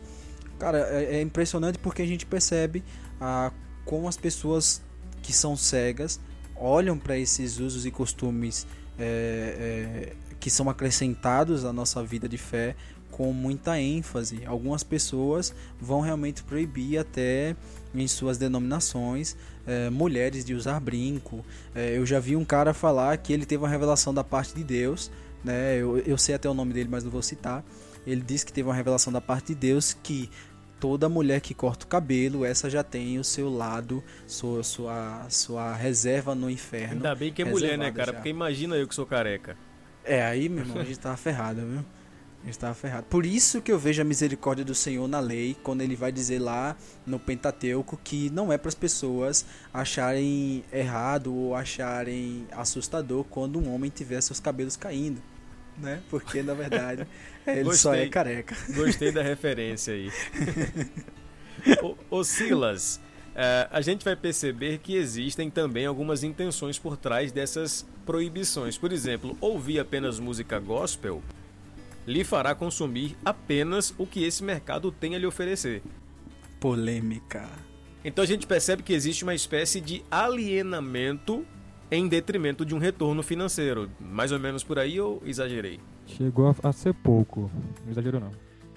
Cara, 0.58 0.78
é, 0.90 1.16
é 1.16 1.22
impressionante 1.22 1.78
porque 1.78 2.02
a 2.02 2.06
gente 2.06 2.26
percebe 2.26 2.84
ah, 3.20 3.52
como 3.84 4.08
as 4.08 4.16
pessoas 4.16 4.82
que 5.22 5.32
são 5.32 5.56
cegas 5.56 6.20
olham 6.60 6.98
para 6.98 7.16
esses 7.18 7.58
usos 7.58 7.86
e 7.86 7.90
costumes 7.90 8.66
é, 8.98 9.04
é, 10.10 10.12
que 10.40 10.50
são 10.50 10.68
acrescentados 10.68 11.64
à 11.64 11.72
nossa 11.72 12.02
vida 12.02 12.28
de 12.28 12.38
fé 12.38 12.74
com 13.10 13.32
muita 13.32 13.80
ênfase. 13.80 14.44
Algumas 14.46 14.82
pessoas 14.82 15.54
vão 15.80 16.00
realmente 16.00 16.42
proibir 16.42 16.98
até 16.98 17.56
em 17.94 18.06
suas 18.06 18.38
denominações 18.38 19.36
é, 19.66 19.90
mulheres 19.90 20.44
de 20.44 20.54
usar 20.54 20.78
brinco. 20.78 21.44
É, 21.74 21.96
eu 21.96 22.06
já 22.06 22.20
vi 22.20 22.36
um 22.36 22.44
cara 22.44 22.72
falar 22.72 23.16
que 23.18 23.32
ele 23.32 23.44
teve 23.44 23.62
uma 23.62 23.68
revelação 23.68 24.12
da 24.12 24.22
parte 24.22 24.54
de 24.54 24.62
Deus, 24.62 25.10
né? 25.44 25.76
Eu, 25.76 25.98
eu 25.98 26.18
sei 26.18 26.34
até 26.34 26.48
o 26.48 26.54
nome 26.54 26.72
dele, 26.72 26.88
mas 26.90 27.02
não 27.02 27.10
vou 27.10 27.22
citar. 27.22 27.64
Ele 28.06 28.22
disse 28.22 28.46
que 28.46 28.52
teve 28.52 28.68
uma 28.68 28.74
revelação 28.74 29.12
da 29.12 29.20
parte 29.20 29.48
de 29.48 29.56
Deus 29.56 29.96
que 30.02 30.30
toda 30.80 31.08
mulher 31.08 31.40
que 31.40 31.54
corta 31.54 31.84
o 31.84 31.88
cabelo, 31.88 32.44
essa 32.44 32.70
já 32.70 32.82
tem 32.82 33.18
o 33.18 33.24
seu 33.24 33.50
lado, 33.50 34.02
sua, 34.26 34.62
sua, 34.62 35.26
sua 35.28 35.74
reserva 35.74 36.34
no 36.34 36.48
inferno. 36.50 36.96
Ainda 36.96 37.14
bem 37.14 37.32
que 37.32 37.42
é 37.42 37.44
mulher, 37.44 37.76
né, 37.76 37.90
cara? 37.90 38.12
Já. 38.12 38.12
Porque 38.14 38.28
imagina 38.28 38.76
eu 38.76 38.86
que 38.86 38.94
sou 38.94 39.06
careca. 39.06 39.56
É, 40.04 40.24
aí, 40.24 40.48
meu 40.48 40.64
irmão, 40.64 40.78
a 40.78 40.84
gente 40.84 40.98
tava 40.98 41.16
ferrado, 41.16 41.60
viu? 41.60 41.84
A 42.42 42.46
gente 42.46 42.58
tava 42.58 42.74
ferrado. 42.74 43.06
Por 43.10 43.26
isso 43.26 43.60
que 43.60 43.70
eu 43.70 43.78
vejo 43.78 44.00
a 44.00 44.04
misericórdia 44.04 44.64
do 44.64 44.74
Senhor 44.74 45.06
na 45.08 45.18
lei, 45.18 45.56
quando 45.62 45.82
ele 45.82 45.96
vai 45.96 46.12
dizer 46.12 46.38
lá 46.38 46.76
no 47.04 47.18
Pentateuco 47.18 47.98
que 48.02 48.30
não 48.30 48.52
é 48.52 48.56
para 48.56 48.68
as 48.68 48.74
pessoas 48.74 49.44
acharem 49.74 50.64
errado 50.72 51.34
ou 51.34 51.54
acharem 51.54 52.46
assustador 52.52 53.24
quando 53.24 53.58
um 53.58 53.74
homem 53.74 53.90
tiver 53.90 54.20
seus 54.20 54.38
cabelos 54.38 54.76
caindo. 54.76 55.20
Né? 55.76 56.00
Porque 56.08 56.42
na 56.42 56.54
verdade 56.54 57.06
ele 57.52 57.64
Gostei. 57.64 57.78
só 57.78 57.94
é 57.94 58.08
careca. 58.08 58.56
Gostei 58.74 59.12
da 59.12 59.22
referência 59.24 59.94
aí. 59.94 60.10
ô, 62.10 62.22
Silas, 62.24 63.00
Uh, 63.38 63.70
a 63.70 63.80
gente 63.80 64.04
vai 64.04 64.16
perceber 64.16 64.78
que 64.78 64.96
existem 64.96 65.48
também 65.48 65.86
algumas 65.86 66.24
intenções 66.24 66.76
por 66.76 66.96
trás 66.96 67.30
dessas 67.30 67.86
proibições. 68.04 68.76
Por 68.76 68.92
exemplo, 68.92 69.38
ouvir 69.40 69.78
apenas 69.78 70.18
música 70.18 70.58
gospel 70.58 71.22
lhe 72.04 72.24
fará 72.24 72.52
consumir 72.52 73.16
apenas 73.24 73.94
o 73.96 74.04
que 74.04 74.24
esse 74.24 74.42
mercado 74.42 74.90
tem 74.90 75.14
a 75.14 75.18
lhe 75.20 75.26
oferecer. 75.26 75.82
Polêmica. 76.58 77.48
Então 78.04 78.24
a 78.24 78.26
gente 78.26 78.44
percebe 78.44 78.82
que 78.82 78.92
existe 78.92 79.22
uma 79.22 79.36
espécie 79.36 79.80
de 79.80 80.02
alienamento 80.10 81.46
em 81.92 82.08
detrimento 82.08 82.64
de 82.64 82.74
um 82.74 82.78
retorno 82.78 83.22
financeiro. 83.22 83.88
Mais 84.00 84.32
ou 84.32 84.40
menos 84.40 84.64
por 84.64 84.80
aí 84.80 85.00
ou 85.00 85.22
exagerei? 85.24 85.78
Chegou 86.08 86.54
a, 86.62 86.72
ser 86.72 86.94
pouco. 86.94 87.50
Não 87.84 87.92
exagerou 87.92 88.20
não. 88.20 88.32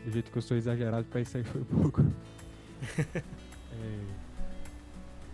Do 0.05 0.11
jeito 0.11 0.31
que 0.31 0.37
eu 0.37 0.41
sou 0.41 0.57
exagerado, 0.57 1.05
para 1.05 1.21
isso 1.21 1.37
aí 1.37 1.43
foi 1.43 1.63
pouco. 1.63 2.03
é 3.15 4.21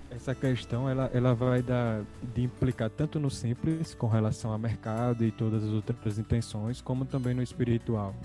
essa 0.09 0.33
questão 0.33 0.89
ela, 0.89 1.09
ela 1.13 1.33
vai 1.33 1.61
dar, 1.61 2.03
de 2.33 2.43
implicar 2.43 2.89
tanto 2.89 3.19
no 3.19 3.29
simples, 3.29 3.93
com 3.93 4.07
relação 4.07 4.51
ao 4.51 4.57
mercado 4.57 5.23
e 5.23 5.31
todas 5.31 5.63
as 5.63 5.69
outras 5.69 6.17
intenções, 6.17 6.81
como 6.81 7.05
também 7.05 7.33
no 7.33 7.43
espiritual. 7.43 8.15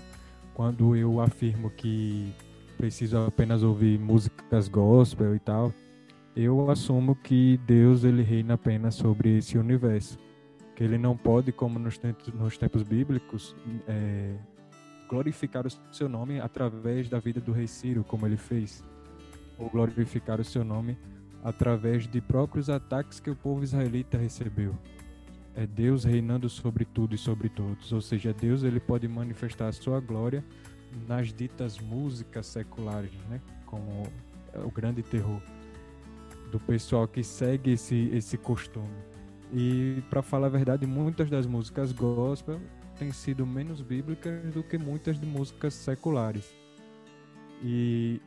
Quando 0.53 0.95
eu 0.95 1.19
afirmo 1.21 1.69
que 1.69 2.33
preciso 2.77 3.17
apenas 3.17 3.63
ouvir 3.63 3.99
músicas 3.99 4.67
gospel 4.67 5.35
e 5.35 5.39
tal, 5.39 5.73
eu 6.35 6.69
assumo 6.69 7.15
que 7.15 7.59
Deus 7.65 8.03
ele 8.03 8.23
reina 8.23 8.55
apenas 8.55 8.95
sobre 8.95 9.37
esse 9.37 9.57
universo. 9.57 10.17
Que 10.75 10.83
ele 10.83 10.97
não 10.97 11.15
pode, 11.15 11.51
como 11.51 11.77
nos 11.77 11.97
tempos, 11.97 12.33
nos 12.33 12.57
tempos 12.57 12.83
bíblicos, 12.83 13.55
é, 13.87 14.35
glorificar 15.07 15.65
o 15.67 15.69
seu 15.91 16.09
nome 16.09 16.39
através 16.39 17.07
da 17.09 17.19
vida 17.19 17.39
do 17.39 17.51
rei 17.51 17.67
Ciro, 17.67 18.03
como 18.03 18.25
ele 18.25 18.37
fez. 18.37 18.83
Ou 19.57 19.69
glorificar 19.69 20.39
o 20.39 20.43
seu 20.43 20.63
nome 20.63 20.97
através 21.43 22.07
de 22.07 22.21
próprios 22.21 22.69
ataques 22.69 23.19
que 23.19 23.29
o 23.29 23.35
povo 23.35 23.63
israelita 23.63 24.17
recebeu. 24.17 24.75
É 25.55 25.67
Deus 25.67 26.03
reinando 26.03 26.49
sobre 26.49 26.85
tudo 26.85 27.13
e 27.13 27.17
sobre 27.17 27.47
todos, 27.49 27.91
ou 27.91 28.01
seja, 28.01 28.33
Deus 28.33 28.63
ele 28.63 28.79
pode 28.79 29.07
manifestar 29.07 29.67
a 29.67 29.71
sua 29.71 29.99
glória 29.99 30.43
nas 31.07 31.31
ditas 31.31 31.79
músicas 31.79 32.47
seculares, 32.47 33.11
né? 33.29 33.39
Como 33.65 34.03
o 34.55 34.71
grande 34.71 35.03
terror 35.03 35.41
do 36.51 36.59
pessoal 36.59 37.07
que 37.07 37.23
segue 37.23 37.73
esse 37.73 38.09
esse 38.13 38.37
costume. 38.37 39.12
E 39.53 40.01
para 40.09 40.23
falar 40.23 40.47
a 40.47 40.49
verdade, 40.49 40.87
muitas 40.87 41.29
das 41.29 41.45
músicas 41.45 41.91
gospel 41.91 42.59
têm 42.97 43.11
sido 43.11 43.45
menos 43.45 43.81
bíblicas 43.81 44.51
do 44.51 44.63
que 44.63 44.77
muitas 44.79 45.19
de 45.19 45.27
músicas 45.27 45.75
seculares. 45.75 46.51
E 47.61 48.19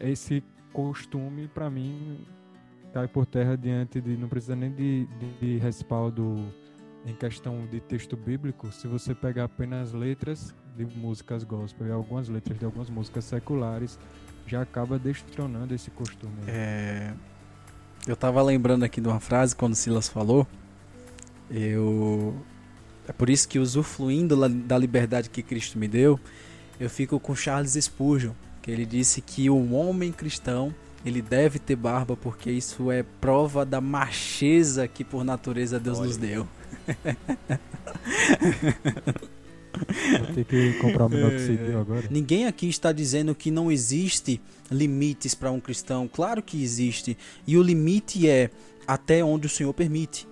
esse 0.00 0.42
costume, 0.72 1.48
para 1.48 1.68
mim, 1.68 2.26
cai 2.94 3.06
por 3.06 3.26
terra 3.26 3.56
diante 3.56 4.00
de. 4.00 4.16
Não 4.16 4.28
precisa 4.28 4.56
nem 4.56 4.72
de, 4.72 5.06
de, 5.06 5.32
de 5.38 5.58
respaldo 5.58 6.52
em 7.04 7.14
questão 7.14 7.66
de 7.66 7.80
texto 7.80 8.16
bíblico. 8.16 8.72
Se 8.72 8.88
você 8.88 9.14
pegar 9.14 9.44
apenas 9.44 9.92
letras 9.92 10.54
de 10.76 10.84
músicas 10.84 11.44
gospel 11.44 11.88
e 11.88 11.90
algumas 11.90 12.28
letras 12.28 12.58
de 12.58 12.64
algumas 12.64 12.88
músicas 12.88 13.24
seculares, 13.24 13.98
já 14.46 14.62
acaba 14.62 14.98
destronando 14.98 15.74
esse 15.74 15.90
costume. 15.90 16.38
É... 16.46 17.12
Eu 18.08 18.16
tava 18.16 18.42
lembrando 18.42 18.84
aqui 18.84 19.02
de 19.02 19.06
uma 19.06 19.20
frase 19.20 19.54
quando 19.54 19.74
Silas 19.74 20.08
falou. 20.08 20.46
Eu. 21.50 22.34
É 23.06 23.12
por 23.12 23.28
isso 23.28 23.46
que, 23.46 23.58
usufruindo 23.58 24.34
da 24.48 24.78
liberdade 24.78 25.30
que 25.30 25.42
Cristo 25.42 25.78
me 25.78 25.86
deu, 25.86 26.18
eu 26.80 26.88
fico 26.88 27.20
com 27.20 27.34
Charles 27.34 27.72
Spurgeon 27.72 28.32
que 28.62 28.70
ele 28.70 28.84
disse 28.84 29.20
que 29.20 29.48
o 29.48 29.72
homem 29.72 30.12
cristão 30.12 30.74
ele 31.04 31.22
deve 31.22 31.58
ter 31.58 31.76
barba 31.76 32.16
porque 32.16 32.50
isso 32.50 32.90
é 32.90 33.02
prova 33.02 33.64
da 33.64 33.80
macheza 33.80 34.88
que 34.88 35.04
por 35.04 35.24
natureza 35.24 35.78
Deus 35.78 35.98
Olha. 35.98 36.06
nos 36.06 36.16
deu. 36.16 36.48
Vou 39.78 40.34
ter 40.34 40.44
que 40.44 40.72
comprar 40.74 41.06
o 41.06 41.08
minoxidil 41.08 41.76
é. 41.78 41.80
agora. 41.80 42.04
Ninguém 42.10 42.46
aqui 42.46 42.68
está 42.68 42.92
dizendo 42.92 43.34
que 43.34 43.50
não 43.50 43.70
existe 43.70 44.40
limites 44.70 45.34
para 45.34 45.50
um 45.50 45.60
cristão. 45.60 46.08
Claro 46.08 46.42
que 46.42 46.62
existe. 46.62 47.16
E 47.46 47.56
o 47.56 47.62
limite 47.62 48.28
é 48.28 48.50
até 48.86 49.22
onde 49.22 49.46
o 49.46 49.50
Senhor 49.50 49.72
permite. 49.72 50.26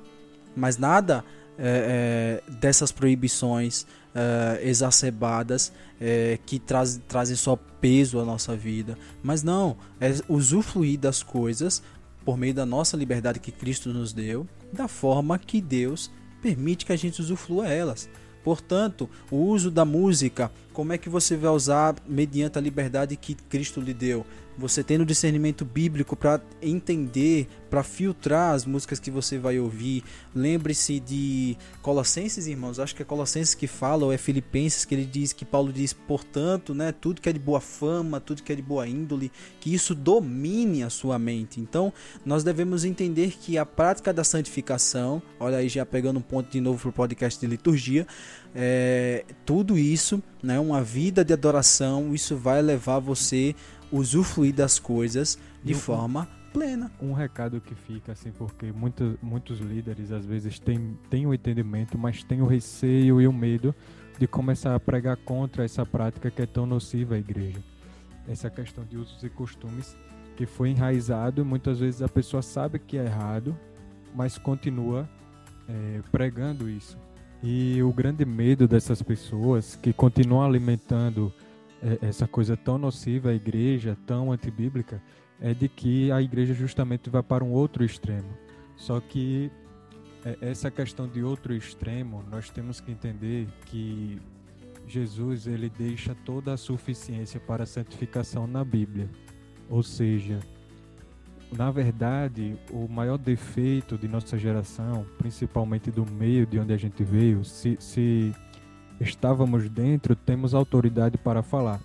Mas 0.55 0.78
nada 0.78 1.24
é, 1.59 2.42
é, 2.49 2.53
dessas 2.53 2.92
proibições 2.92 3.86
é, 4.14 4.61
exacerbadas 4.68 5.72
é, 6.01 6.38
que 6.44 6.59
traz, 6.59 7.01
trazem 7.09 7.36
só 7.36 7.57
peso 7.57 8.18
à 8.18 8.24
nossa 8.24 8.57
vida. 8.57 8.99
Mas 9.22 9.42
não, 9.42 9.76
é 10.01 10.12
usufruir 10.28 10.99
das 10.99 11.22
coisas 11.22 11.82
por 12.24 12.36
meio 12.36 12.53
da 12.53 12.66
nossa 12.66 12.97
liberdade 12.97 13.38
que 13.38 13.53
Cristo 13.53 13.90
nos 13.90 14.12
deu, 14.12 14.49
da 14.72 14.88
forma 14.88 15.38
que 15.38 15.61
Deus 15.61 16.11
permite 16.42 16.84
que 16.84 16.92
a 16.92 16.97
gente 16.97 17.20
usufrua 17.20 17.68
elas. 17.68 18.09
Portanto, 18.47 19.11
o 19.28 19.38
uso 19.38 19.72
da 19.72 19.84
música, 19.84 20.53
como 20.72 20.92
é 20.92 20.99
que 20.99 21.09
você 21.09 21.36
vai 21.36 21.51
usar 21.51 21.97
mediante 22.07 22.57
a 22.57 22.61
liberdade 22.61 23.16
que 23.16 23.34
Cristo 23.34 23.80
lhe 23.80 23.92
deu? 23.92 24.24
Você 24.57 24.83
tendo 24.83 25.05
discernimento 25.05 25.65
bíblico 25.65 26.17
para 26.17 26.41
entender, 26.63 27.47
para 27.69 27.83
filtrar 27.83 28.55
as 28.55 28.65
músicas 28.65 28.99
que 28.99 29.11
você 29.11 29.39
vai 29.39 29.59
ouvir. 29.59 30.03
Lembre-se 30.35 30.99
de 31.01 31.57
Colossenses, 31.83 32.47
irmãos, 32.47 32.79
acho 32.79 32.95
que 32.95 33.03
é 33.03 33.05
Colossenses 33.05 33.55
que 33.55 33.67
fala, 33.67 34.05
ou 34.05 34.13
é 34.13 34.19
Filipenses 34.19 34.85
que 34.85 34.95
ele 34.95 35.05
diz 35.05 35.33
que 35.33 35.45
Paulo 35.45 35.73
diz, 35.73 35.93
portanto, 35.93 36.75
né, 36.75 36.93
tudo 36.93 37.21
que 37.21 37.29
é 37.29 37.33
de 37.33 37.39
boa 37.39 37.61
fama, 37.61 38.21
tudo 38.21 38.43
que 38.43 38.53
é 38.53 38.57
de 38.57 38.63
boa 38.63 38.87
índole, 38.89 39.31
que 39.61 39.75
isso 39.75 39.95
domine 39.95 40.83
a 40.83 40.91
sua 40.91 41.19
mente. 41.19 41.61
Então, 41.61 41.93
nós 42.25 42.43
devemos 42.43 42.85
entender 42.85 43.33
que 43.41 43.59
a 43.59 43.67
prática 43.67 44.13
da 44.13 44.25
santificação, 44.25 45.23
olha 45.39 45.59
aí 45.59 45.69
já 45.69 45.85
pegando 45.85 46.19
um 46.19 46.23
ponto 46.23 46.51
de 46.51 46.61
novo 46.61 46.79
para 46.81 46.89
o 46.89 46.93
podcast 46.93 47.39
de 47.39 47.47
liturgia, 47.47 48.07
é, 48.55 49.25
tudo 49.45 49.79
isso, 49.79 50.23
né, 50.43 50.59
uma 50.59 50.83
vida 50.83 51.25
de 51.25 51.33
adoração, 51.33 52.15
isso 52.15 52.37
vai 52.37 52.63
levar 52.63 52.99
você 52.99 53.55
usufruir 53.91 54.55
das 54.55 54.78
coisas 54.78 55.39
de 55.62 55.74
um, 55.74 55.78
forma 55.78 56.28
plena. 56.53 56.91
Um 57.01 57.12
recado 57.12 57.61
que 57.61 57.74
fica 57.74 58.12
assim, 58.12 58.32
porque 58.32 58.72
muitos, 58.72 59.16
muitos 59.22 59.59
líderes 59.59 60.11
às 60.11 60.24
vezes 60.24 60.59
têm, 60.59 60.99
têm 61.11 61.26
o 61.26 61.34
entendimento, 61.34 61.99
mas 61.99 62.22
têm 62.22 62.41
o 62.41 62.47
receio 62.47 63.20
e 63.20 63.28
o 63.28 63.32
medo 63.32 63.74
de 64.18 64.26
começar 64.26 64.74
a 64.74 64.80
pregar 64.80 65.16
contra 65.18 65.64
essa 65.64 65.84
prática 65.84 66.30
que 66.30 66.43
é 66.43 66.47
tão 66.47 66.64
nociva 66.64 67.14
à 67.14 67.18
igreja. 67.18 67.62
Essa 68.26 68.49
questão 68.49 68.84
de 68.84 68.97
usos 68.97 69.22
e 69.22 69.28
costumes 69.28 69.97
que 70.37 70.47
foi 70.47 70.70
enraizado, 70.70 71.45
muitas 71.45 71.80
vezes 71.80 72.03
a 72.03 72.09
pessoa 72.09 72.43
sabe 72.43 72.78
que 72.78 72.99
é 72.99 73.05
errado, 73.05 73.57
mas 74.14 74.39
continua 74.39 75.09
é, 75.68 76.01
pregando 76.11 76.68
isso. 76.68 76.97
E 77.43 77.82
o 77.82 77.93
grande 77.93 78.24
medo 78.24 78.66
dessas 78.66 79.03
pessoas 79.03 79.76
que 79.76 79.93
continuam 79.93 80.43
alimentando 80.43 81.32
essa 82.03 82.27
coisa 82.27 82.57
tão 82.57 82.79
nociva 82.79 83.31
à 83.31 83.35
igreja, 83.35 83.97
tão 84.07 84.33
antibíblica, 84.33 85.03
é 85.41 85.53
de 85.53 85.68
que 85.68 86.11
a 86.11 86.22
igreja 86.22 86.55
justamente 86.55 87.11
vai 87.11 87.22
para 87.22 87.45
um 87.45 87.53
outro 87.53 87.85
extremo. 87.85 88.29
Só 88.77 89.01
que 89.01 89.51
é, 90.24 90.39
essa 90.41 90.70
questão 90.70 91.07
de 91.07 91.22
outro 91.22 91.55
extremo, 91.55 92.24
nós 92.31 92.51
temos 92.51 92.81
que 92.81 92.91
entender 92.91 93.47
que 93.66 94.20
Jesus 94.87 95.47
ele 95.47 95.68
deixa 95.68 96.14
toda 96.24 96.53
a 96.53 96.57
suficiência 96.57 97.41
para 97.41 97.64
a 97.64 97.66
santificação 97.66 98.47
na 98.47 98.64
Bíblia. 98.64 99.09
Ou 99.68 99.83
seja, 99.83 100.39
na 101.53 101.70
verdade, 101.70 102.57
o 102.70 102.89
maior 102.89 103.18
defeito 103.18 103.97
de 103.97 104.09
nossa 104.09 104.39
geração, 104.39 105.07
principalmente 105.18 105.91
do 105.91 106.05
meio 106.11 106.47
de 106.47 106.59
onde 106.59 106.72
a 106.72 106.77
gente 106.77 107.05
veio, 107.05 107.45
se, 107.45 107.77
se 107.79 108.35
estávamos 109.01 109.68
dentro, 109.68 110.14
temos 110.14 110.55
autoridade 110.55 111.18
para 111.18 111.42
falar, 111.42 111.80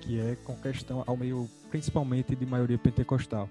que 0.00 0.20
é 0.20 0.36
com 0.44 0.54
questão 0.56 1.02
ao 1.06 1.16
meio, 1.16 1.48
principalmente 1.70 2.36
de 2.36 2.46
maioria 2.46 2.78
pentecostal, 2.78 3.48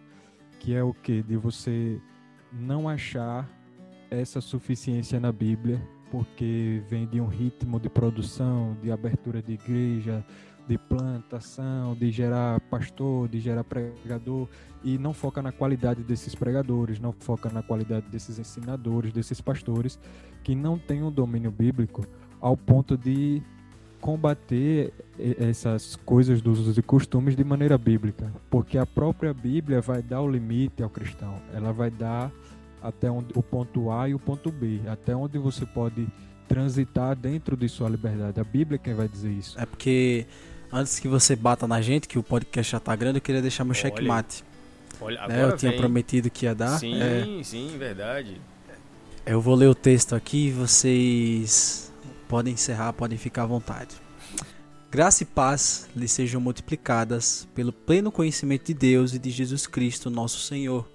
que 0.60 0.74
é 0.74 0.84
o 0.84 0.94
que 0.94 1.22
de 1.22 1.36
você 1.36 2.00
não 2.52 2.88
achar 2.88 3.50
essa 4.10 4.40
suficiência 4.40 5.20
na 5.20 5.32
Bíblia, 5.32 5.82
porque 6.12 6.84
vem 6.88 7.08
de 7.08 7.20
um 7.20 7.28
ritmo 7.28 7.80
de 7.80 7.90
produção, 7.90 8.78
de 8.82 8.92
abertura 8.92 9.42
de 9.42 9.54
igreja, 9.54 10.24
de 10.68 10.78
plantação, 10.78 11.96
de 11.96 12.12
gerar 12.12 12.60
pastor, 12.62 13.28
de 13.28 13.40
gerar 13.40 13.64
pregador, 13.64 14.48
e 14.84 14.98
não 14.98 15.14
foca 15.14 15.42
na 15.42 15.52
qualidade 15.52 16.04
desses 16.04 16.36
pregadores, 16.36 17.00
não 17.00 17.12
foca 17.12 17.50
na 17.50 17.64
qualidade 17.64 18.08
desses 18.10 18.38
ensinadores, 18.38 19.12
desses 19.12 19.42
pastores, 19.42 20.00
que 20.44 20.56
não 20.56 20.78
têm 20.78 21.02
um 21.04 21.12
domínio 21.12 21.52
bíblico 21.52 22.06
ao 22.42 22.58
ponto 22.58 22.98
de 22.98 23.42
combater 24.02 24.94
essas 25.40 25.96
coisas 25.96 26.42
dos 26.42 26.60
usos 26.60 26.78
e 26.78 26.82
costumes 26.82 27.38
de 27.38 27.44
maneira 27.44 27.78
bíblica, 27.78 28.30
porque 28.50 28.78
a 28.78 28.86
própria 28.86 29.34
Bíblia 29.34 29.80
vai 29.80 30.02
dar 30.02 30.20
o 30.20 30.30
limite 30.30 30.84
ao 30.84 30.90
cristão, 30.90 31.42
ela 31.54 31.72
vai 31.72 31.90
dar 31.90 32.30
até 32.82 33.10
onde, 33.10 33.28
o 33.34 33.42
ponto 33.42 33.90
A 33.90 34.10
e 34.10 34.14
o 34.14 34.20
ponto 34.20 34.52
B, 34.52 34.82
até 34.88 35.16
onde 35.16 35.38
você 35.38 35.66
pode 35.66 36.06
transitar 36.50 37.16
dentro 37.16 37.56
de 37.56 37.70
sua 37.70 37.88
liberdade. 37.88 38.42
A 38.42 38.44
Bíblia 38.44 38.76
é 38.76 38.78
quem 38.78 38.94
vai 38.94 39.08
dizer 39.08 39.32
isso. 39.32 39.58
É 39.58 39.66
porque 39.66 40.26
antes 40.70 41.00
que 41.00 41.08
você 41.08 41.34
bata 41.34 41.66
na 41.66 41.82
gente, 41.82 42.06
que 42.06 42.20
o 42.20 42.24
podcast 42.24 42.74
já 42.74 42.82
tá 42.82 42.94
grande, 42.98 43.20
eu 43.20 43.22
queria 43.22 43.42
deixar 43.42 43.64
meu 43.64 43.74
checkmate. 43.74 44.44
Olha, 45.00 45.26
né? 45.28 45.44
Eu 45.44 45.56
tinha 45.56 45.72
vem. 45.72 45.80
prometido 45.80 46.30
que 46.30 46.46
ia 46.46 46.54
dar. 46.54 46.78
Sim, 46.78 47.02
é. 47.02 47.44
sim, 47.44 47.78
verdade. 47.78 48.40
Eu 49.26 49.40
vou 49.40 49.56
ler 49.56 49.70
o 49.70 49.76
texto 49.76 50.16
aqui 50.16 50.48
e 50.48 50.52
vocês 50.52 51.90
podem 52.28 52.56
encerrar, 52.56 52.92
podem 52.92 53.18
ficar 53.18 53.44
à 53.44 53.46
vontade. 53.46 53.96
Graça 54.92 55.24
e 55.24 55.26
paz 55.26 55.88
lhes 55.96 56.12
sejam 56.12 56.42
multiplicadas 56.42 57.48
pelo 57.56 57.72
pleno 57.72 58.12
conhecimento 58.12 58.66
de 58.66 58.74
Deus 58.74 59.14
e 59.14 59.20
de 59.20 59.32
Jesus 59.32 59.66
Cristo, 59.66 60.10
nosso 60.10 60.42
Senhor. 60.42 60.86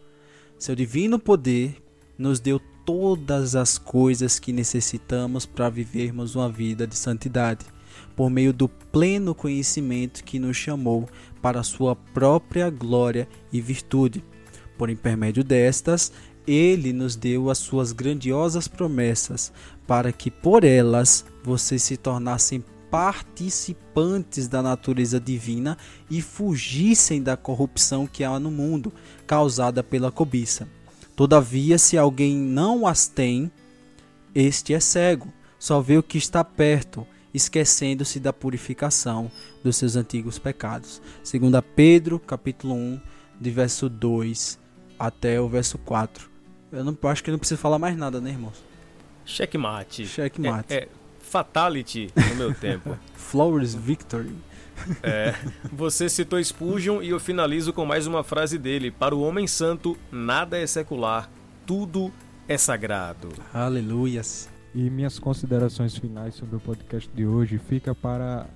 Seu 0.59 0.75
divino 0.77 1.19
poder 1.19 1.83
nos 2.19 2.39
deu 2.39 2.61
todas 2.85 3.57
as 3.57 3.79
coisas 3.79 4.39
que 4.39 4.53
necessitamos 4.53 5.47
para 5.47 5.71
vivermos 5.71 6.35
uma 6.35 6.51
vida 6.51 6.87
de 6.87 6.97
santidade, 6.97 7.65
por 8.15 8.29
meio 8.29 8.53
do 8.53 8.69
pleno 8.69 9.35
conhecimento 9.35 10.23
que 10.23 10.39
nos 10.39 10.55
chamou 10.55 11.09
para 11.41 11.63
sua 11.63 11.97
própria 11.97 12.69
glória 12.69 13.27
e 13.51 13.59
virtude. 13.59 14.23
Por 14.77 14.91
intermédio 14.91 15.43
destas, 15.43 16.13
ele 16.49 16.95
nos 16.95 17.15
deu 17.15 17.51
as 17.51 17.59
suas 17.59 17.93
grandiosas 17.93 18.67
promessas, 18.67 19.53
para 19.87 20.11
que 20.11 20.31
por 20.31 20.65
elas 20.65 21.25
vocês 21.45 21.83
se 21.83 21.97
tornassem 21.97 22.65
participantes 22.91 24.49
da 24.49 24.63
natureza 24.63 25.21
divina 25.21 25.77
e 26.11 26.23
fugissem 26.23 27.23
da 27.23 27.37
corrupção 27.37 28.07
que 28.07 28.25
há 28.25 28.41
no 28.41 28.51
mundo, 28.51 28.91
causada 29.27 29.83
pela 29.83 30.11
cobiça. 30.11 30.67
Todavia, 31.15 31.77
se 31.77 31.99
alguém 31.99 32.35
não 32.37 32.87
as 32.87 33.07
tem, 33.07 33.51
este 34.35 34.73
é 34.73 34.81
cego, 34.81 35.31
só 35.59 35.83
vê 35.83 35.99
o 35.99 36.03
que 36.03 36.17
está 36.17 36.43
perto, 36.43 37.07
esquecendo-se 37.35 38.19
da 38.19 38.33
purificação 38.33 39.31
dos 39.63 39.77
seus 39.77 39.97
antigos 39.97 40.39
pecados. 40.39 41.03
Segundo 41.23 41.61
Pedro, 41.61 42.19
capítulo 42.19 42.75
1, 42.75 43.01
de 43.39 43.51
verso 43.51 43.89
2 43.89 44.59
até 44.99 45.41
o 45.41 45.49
verso 45.49 45.77
4. 45.79 46.38
Eu 46.71 46.85
não 46.85 46.97
acho 47.05 47.25
que 47.25 47.31
não 47.31 47.39
preciso 47.39 47.61
falar 47.61 47.79
mais 47.79 47.97
nada, 47.97 48.21
né, 48.21 48.31
irmãos? 48.31 48.63
Checkmate. 49.25 50.07
Checkmate. 50.07 50.73
É, 50.73 50.77
é 50.77 50.89
fatality 51.21 52.11
no 52.31 52.37
meu 52.37 52.55
tempo. 52.55 52.97
Flowers 53.15 53.75
Victory. 53.75 54.35
É, 55.03 55.35
você 55.73 56.09
citou 56.09 56.43
Spurgeon 56.43 57.03
e 57.03 57.09
eu 57.09 57.19
finalizo 57.19 57.73
com 57.73 57.85
mais 57.85 58.07
uma 58.07 58.23
frase 58.23 58.59
dele. 58.59 58.91
Para 58.91 59.15
o 59.15 59.23
homem 59.23 59.47
santo, 59.47 59.97
nada 60.11 60.59
é 60.59 60.67
secular, 60.67 61.29
tudo 61.67 62.13
é 62.47 62.57
sagrado. 62.57 63.29
Aleluias. 63.53 64.49
E 64.75 64.89
minhas 64.91 65.19
considerações 65.19 65.97
finais 65.97 66.35
sobre 66.35 66.57
o 66.57 66.61
podcast 66.61 67.11
de 67.13 67.27
hoje 67.27 67.59
fica 67.59 67.95
para 67.95 68.47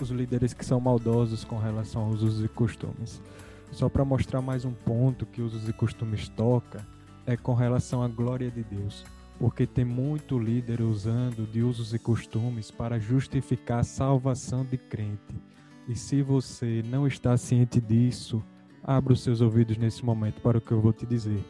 os 0.00 0.10
líderes 0.10 0.52
que 0.52 0.64
são 0.64 0.80
maldosos 0.80 1.44
com 1.44 1.58
relação 1.58 2.02
aos 2.02 2.22
usos 2.22 2.44
e 2.44 2.48
costumes. 2.48 3.22
Só 3.70 3.88
para 3.88 4.04
mostrar 4.04 4.40
mais 4.40 4.64
um 4.64 4.72
ponto 4.72 5.26
que 5.26 5.42
usos 5.42 5.68
e 5.68 5.72
costumes 5.72 6.28
toca 6.28 6.84
é 7.28 7.36
com 7.36 7.52
relação 7.52 8.02
à 8.02 8.08
glória 8.08 8.50
de 8.50 8.64
Deus, 8.64 9.04
porque 9.38 9.66
tem 9.66 9.84
muito 9.84 10.38
líder 10.38 10.80
usando 10.80 11.46
de 11.46 11.62
usos 11.62 11.92
e 11.92 11.98
costumes 11.98 12.70
para 12.70 12.98
justificar 12.98 13.80
a 13.80 13.84
salvação 13.84 14.64
de 14.64 14.78
crente. 14.78 15.36
E 15.86 15.94
se 15.94 16.22
você 16.22 16.82
não 16.86 17.06
está 17.06 17.36
ciente 17.36 17.82
disso, 17.82 18.42
abra 18.82 19.12
os 19.12 19.22
seus 19.22 19.42
ouvidos 19.42 19.76
nesse 19.76 20.02
momento 20.02 20.40
para 20.40 20.56
o 20.56 20.60
que 20.60 20.72
eu 20.72 20.80
vou 20.80 20.90
te 20.90 21.04
dizer. 21.04 21.44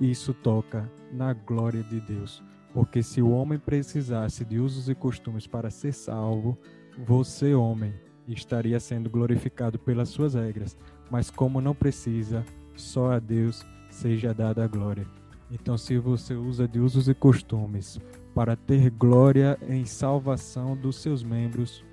Isso 0.00 0.32
toca 0.32 0.88
na 1.12 1.32
glória 1.32 1.82
de 1.82 2.00
Deus. 2.00 2.40
Porque 2.72 3.02
se 3.02 3.20
o 3.20 3.30
homem 3.30 3.58
precisasse 3.58 4.44
de 4.44 4.60
usos 4.60 4.88
e 4.88 4.94
costumes 4.94 5.48
para 5.48 5.68
ser 5.68 5.92
salvo, 5.92 6.56
você, 6.96 7.54
homem, 7.54 7.92
estaria 8.28 8.78
sendo 8.78 9.10
glorificado 9.10 9.80
pelas 9.80 10.10
suas 10.10 10.34
regras. 10.34 10.76
Mas 11.10 11.28
como 11.28 11.60
não 11.60 11.74
precisa, 11.74 12.44
só 12.76 13.10
a 13.10 13.18
Deus 13.18 13.66
seja 13.90 14.32
dada 14.32 14.64
a 14.64 14.68
glória. 14.68 15.23
Então, 15.50 15.76
se 15.76 15.98
você 15.98 16.34
usa 16.34 16.66
de 16.66 16.80
usos 16.80 17.08
e 17.08 17.14
costumes 17.14 18.00
para 18.34 18.56
ter 18.56 18.90
glória 18.90 19.58
em 19.68 19.84
salvação 19.84 20.76
dos 20.76 20.96
seus 20.96 21.22
membros, 21.22 21.84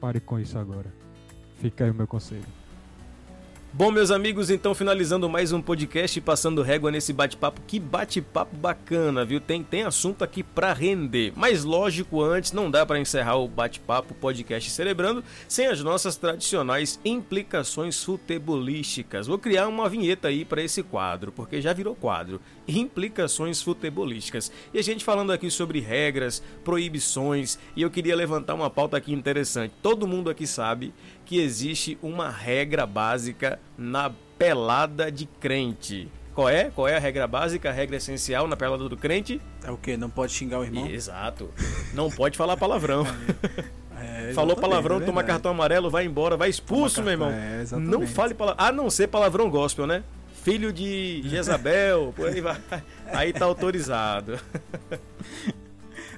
pare 0.00 0.20
com 0.20 0.38
isso 0.38 0.58
agora. 0.58 0.92
Fica 1.56 1.84
aí 1.84 1.90
o 1.90 1.94
meu 1.94 2.06
conselho. 2.06 2.63
Bom, 3.76 3.90
meus 3.90 4.12
amigos, 4.12 4.50
então 4.50 4.72
finalizando 4.72 5.28
mais 5.28 5.50
um 5.50 5.60
podcast, 5.60 6.20
passando 6.20 6.62
régua 6.62 6.92
nesse 6.92 7.12
bate-papo. 7.12 7.60
Que 7.66 7.80
bate-papo 7.80 8.54
bacana, 8.54 9.24
viu? 9.24 9.40
Tem, 9.40 9.64
tem 9.64 9.82
assunto 9.82 10.22
aqui 10.22 10.44
para 10.44 10.72
render. 10.72 11.32
Mas 11.34 11.64
lógico, 11.64 12.22
antes 12.22 12.52
não 12.52 12.70
dá 12.70 12.86
para 12.86 13.00
encerrar 13.00 13.34
o 13.34 13.48
bate-papo 13.48 14.14
podcast 14.14 14.70
celebrando 14.70 15.24
sem 15.48 15.66
as 15.66 15.82
nossas 15.82 16.14
tradicionais 16.16 17.00
implicações 17.04 18.00
futebolísticas. 18.04 19.26
Vou 19.26 19.40
criar 19.40 19.66
uma 19.66 19.88
vinheta 19.88 20.28
aí 20.28 20.44
para 20.44 20.62
esse 20.62 20.80
quadro, 20.80 21.32
porque 21.32 21.60
já 21.60 21.72
virou 21.72 21.96
quadro. 21.96 22.40
Implicações 22.68 23.60
futebolísticas. 23.60 24.52
E 24.72 24.78
a 24.78 24.82
gente 24.82 25.04
falando 25.04 25.32
aqui 25.32 25.50
sobre 25.50 25.80
regras, 25.80 26.40
proibições, 26.62 27.58
e 27.74 27.82
eu 27.82 27.90
queria 27.90 28.14
levantar 28.14 28.54
uma 28.54 28.70
pauta 28.70 28.96
aqui 28.96 29.12
interessante. 29.12 29.74
Todo 29.82 30.06
mundo 30.06 30.30
aqui 30.30 30.46
sabe 30.46 30.94
que 31.24 31.40
existe 31.40 31.98
uma 32.02 32.30
regra 32.30 32.86
básica 32.86 33.58
na 33.76 34.10
pelada 34.38 35.10
de 35.10 35.26
crente. 35.26 36.08
Qual 36.34 36.48
é? 36.48 36.70
Qual 36.74 36.88
é 36.88 36.96
a 36.96 36.98
regra 36.98 37.26
básica, 37.26 37.70
a 37.70 37.72
regra 37.72 37.96
essencial 37.96 38.48
na 38.48 38.56
pelada 38.56 38.88
do 38.88 38.96
crente? 38.96 39.40
É 39.62 39.70
o 39.70 39.76
que? 39.76 39.96
Não 39.96 40.10
pode 40.10 40.32
xingar 40.32 40.58
o 40.58 40.64
irmão? 40.64 40.86
Exato. 40.88 41.48
Não 41.92 42.10
pode 42.10 42.36
falar 42.36 42.56
palavrão. 42.56 43.04
É, 43.96 44.32
Falou 44.34 44.54
palavrão, 44.56 44.98
é 44.98 45.00
toma 45.00 45.22
cartão 45.22 45.50
amarelo, 45.52 45.88
vai 45.88 46.04
embora, 46.04 46.36
vai 46.36 46.50
expulso, 46.50 46.96
Toma 46.96 47.04
meu 47.04 47.12
irmão. 47.12 47.30
é, 47.30 47.62
exatamente. 47.62 47.90
não 47.90 48.06
fale 48.06 48.34
palavrão. 48.34 48.66
A 48.66 48.72
não 48.72 48.90
ser 48.90 49.06
palavrão 49.06 49.48
gospel, 49.48 49.86
né? 49.86 50.02
Filho 50.42 50.72
de 50.72 51.22
Jezabel, 51.24 52.12
por 52.14 52.28
aí 52.28 52.40
vai. 52.40 52.60
Aí 53.12 53.32
tá 53.32 53.46
autorizado. 53.46 54.38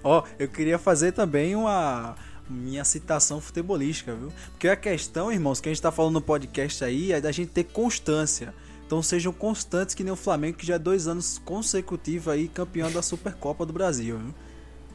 Ó, 0.02 0.22
eu 0.38 0.48
queria 0.48 0.78
fazer 0.78 1.12
também 1.12 1.54
uma 1.54 2.16
minha 2.48 2.84
citação 2.84 3.40
futebolística, 3.40 4.14
viu? 4.14 4.32
Porque 4.50 4.68
a 4.68 4.76
questão, 4.76 5.32
irmãos, 5.32 5.60
que 5.60 5.68
a 5.68 5.72
gente 5.72 5.82
tá 5.82 5.90
falando 5.90 6.14
no 6.14 6.22
podcast 6.22 6.84
aí 6.84 7.12
é 7.12 7.20
da 7.20 7.32
gente 7.32 7.50
ter 7.50 7.64
constância. 7.64 8.54
Então 8.86 9.02
sejam 9.02 9.32
constantes 9.32 9.94
que 9.94 10.04
nem 10.04 10.12
o 10.12 10.16
Flamengo, 10.16 10.58
que 10.58 10.66
já 10.66 10.74
é 10.76 10.78
dois 10.78 11.08
anos 11.08 11.38
consecutivos 11.44 12.28
aí 12.28 12.46
campeão 12.46 12.90
da 12.90 13.02
Supercopa 13.02 13.66
do 13.66 13.72
Brasil, 13.72 14.18
viu? 14.18 14.34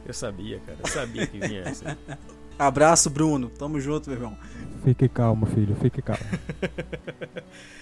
Eu 0.06 0.14
sabia, 0.14 0.60
cara. 0.60 0.78
Eu 0.82 0.88
sabia 0.88 1.26
que 1.26 1.38
vinha 1.38 1.60
essa. 1.60 1.96
Abraço, 2.58 3.10
Bruno. 3.10 3.50
Tamo 3.50 3.80
junto, 3.80 4.08
meu 4.10 4.18
irmão. 4.18 4.36
Fique 4.84 5.08
calmo, 5.08 5.46
filho, 5.46 5.76
fique 5.76 6.02
calmo. 6.02 6.24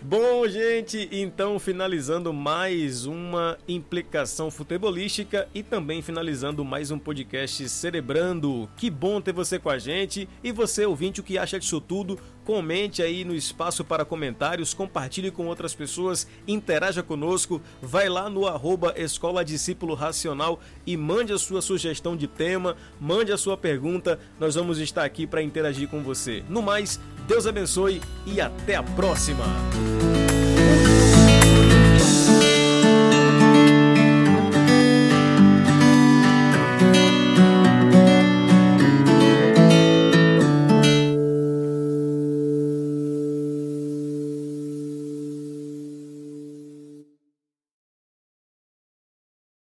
Bom, 0.00 0.46
gente, 0.46 1.08
então 1.10 1.58
finalizando 1.58 2.32
mais 2.32 3.04
uma 3.04 3.58
implicação 3.66 4.48
futebolística 4.48 5.48
e 5.52 5.60
também 5.60 6.00
finalizando 6.00 6.64
mais 6.64 6.92
um 6.92 6.98
podcast 7.00 7.68
Cerebrando. 7.68 8.70
Que 8.76 8.90
bom 8.90 9.20
ter 9.20 9.32
você 9.32 9.58
com 9.58 9.68
a 9.68 9.76
gente 9.76 10.28
e 10.42 10.52
você 10.52 10.86
ouvinte 10.86 11.20
o 11.20 11.24
que 11.24 11.36
acha 11.36 11.58
disso 11.58 11.80
tudo. 11.80 12.16
Comente 12.48 13.02
aí 13.02 13.26
no 13.26 13.34
espaço 13.34 13.84
para 13.84 14.06
comentários, 14.06 14.72
compartilhe 14.72 15.30
com 15.30 15.48
outras 15.48 15.74
pessoas, 15.74 16.26
interaja 16.46 17.02
conosco, 17.02 17.60
vai 17.82 18.08
lá 18.08 18.30
no 18.30 18.46
arroba 18.46 18.94
Escola 18.96 19.44
Discípulo 19.44 19.92
Racional 19.92 20.58
e 20.86 20.96
mande 20.96 21.30
a 21.30 21.36
sua 21.36 21.60
sugestão 21.60 22.16
de 22.16 22.26
tema, 22.26 22.74
mande 22.98 23.32
a 23.32 23.36
sua 23.36 23.54
pergunta, 23.54 24.18
nós 24.40 24.54
vamos 24.54 24.78
estar 24.78 25.04
aqui 25.04 25.26
para 25.26 25.42
interagir 25.42 25.90
com 25.90 26.02
você. 26.02 26.42
No 26.48 26.62
mais, 26.62 26.98
Deus 27.26 27.46
abençoe 27.46 28.00
e 28.24 28.40
até 28.40 28.76
a 28.76 28.82
próxima! 28.82 29.44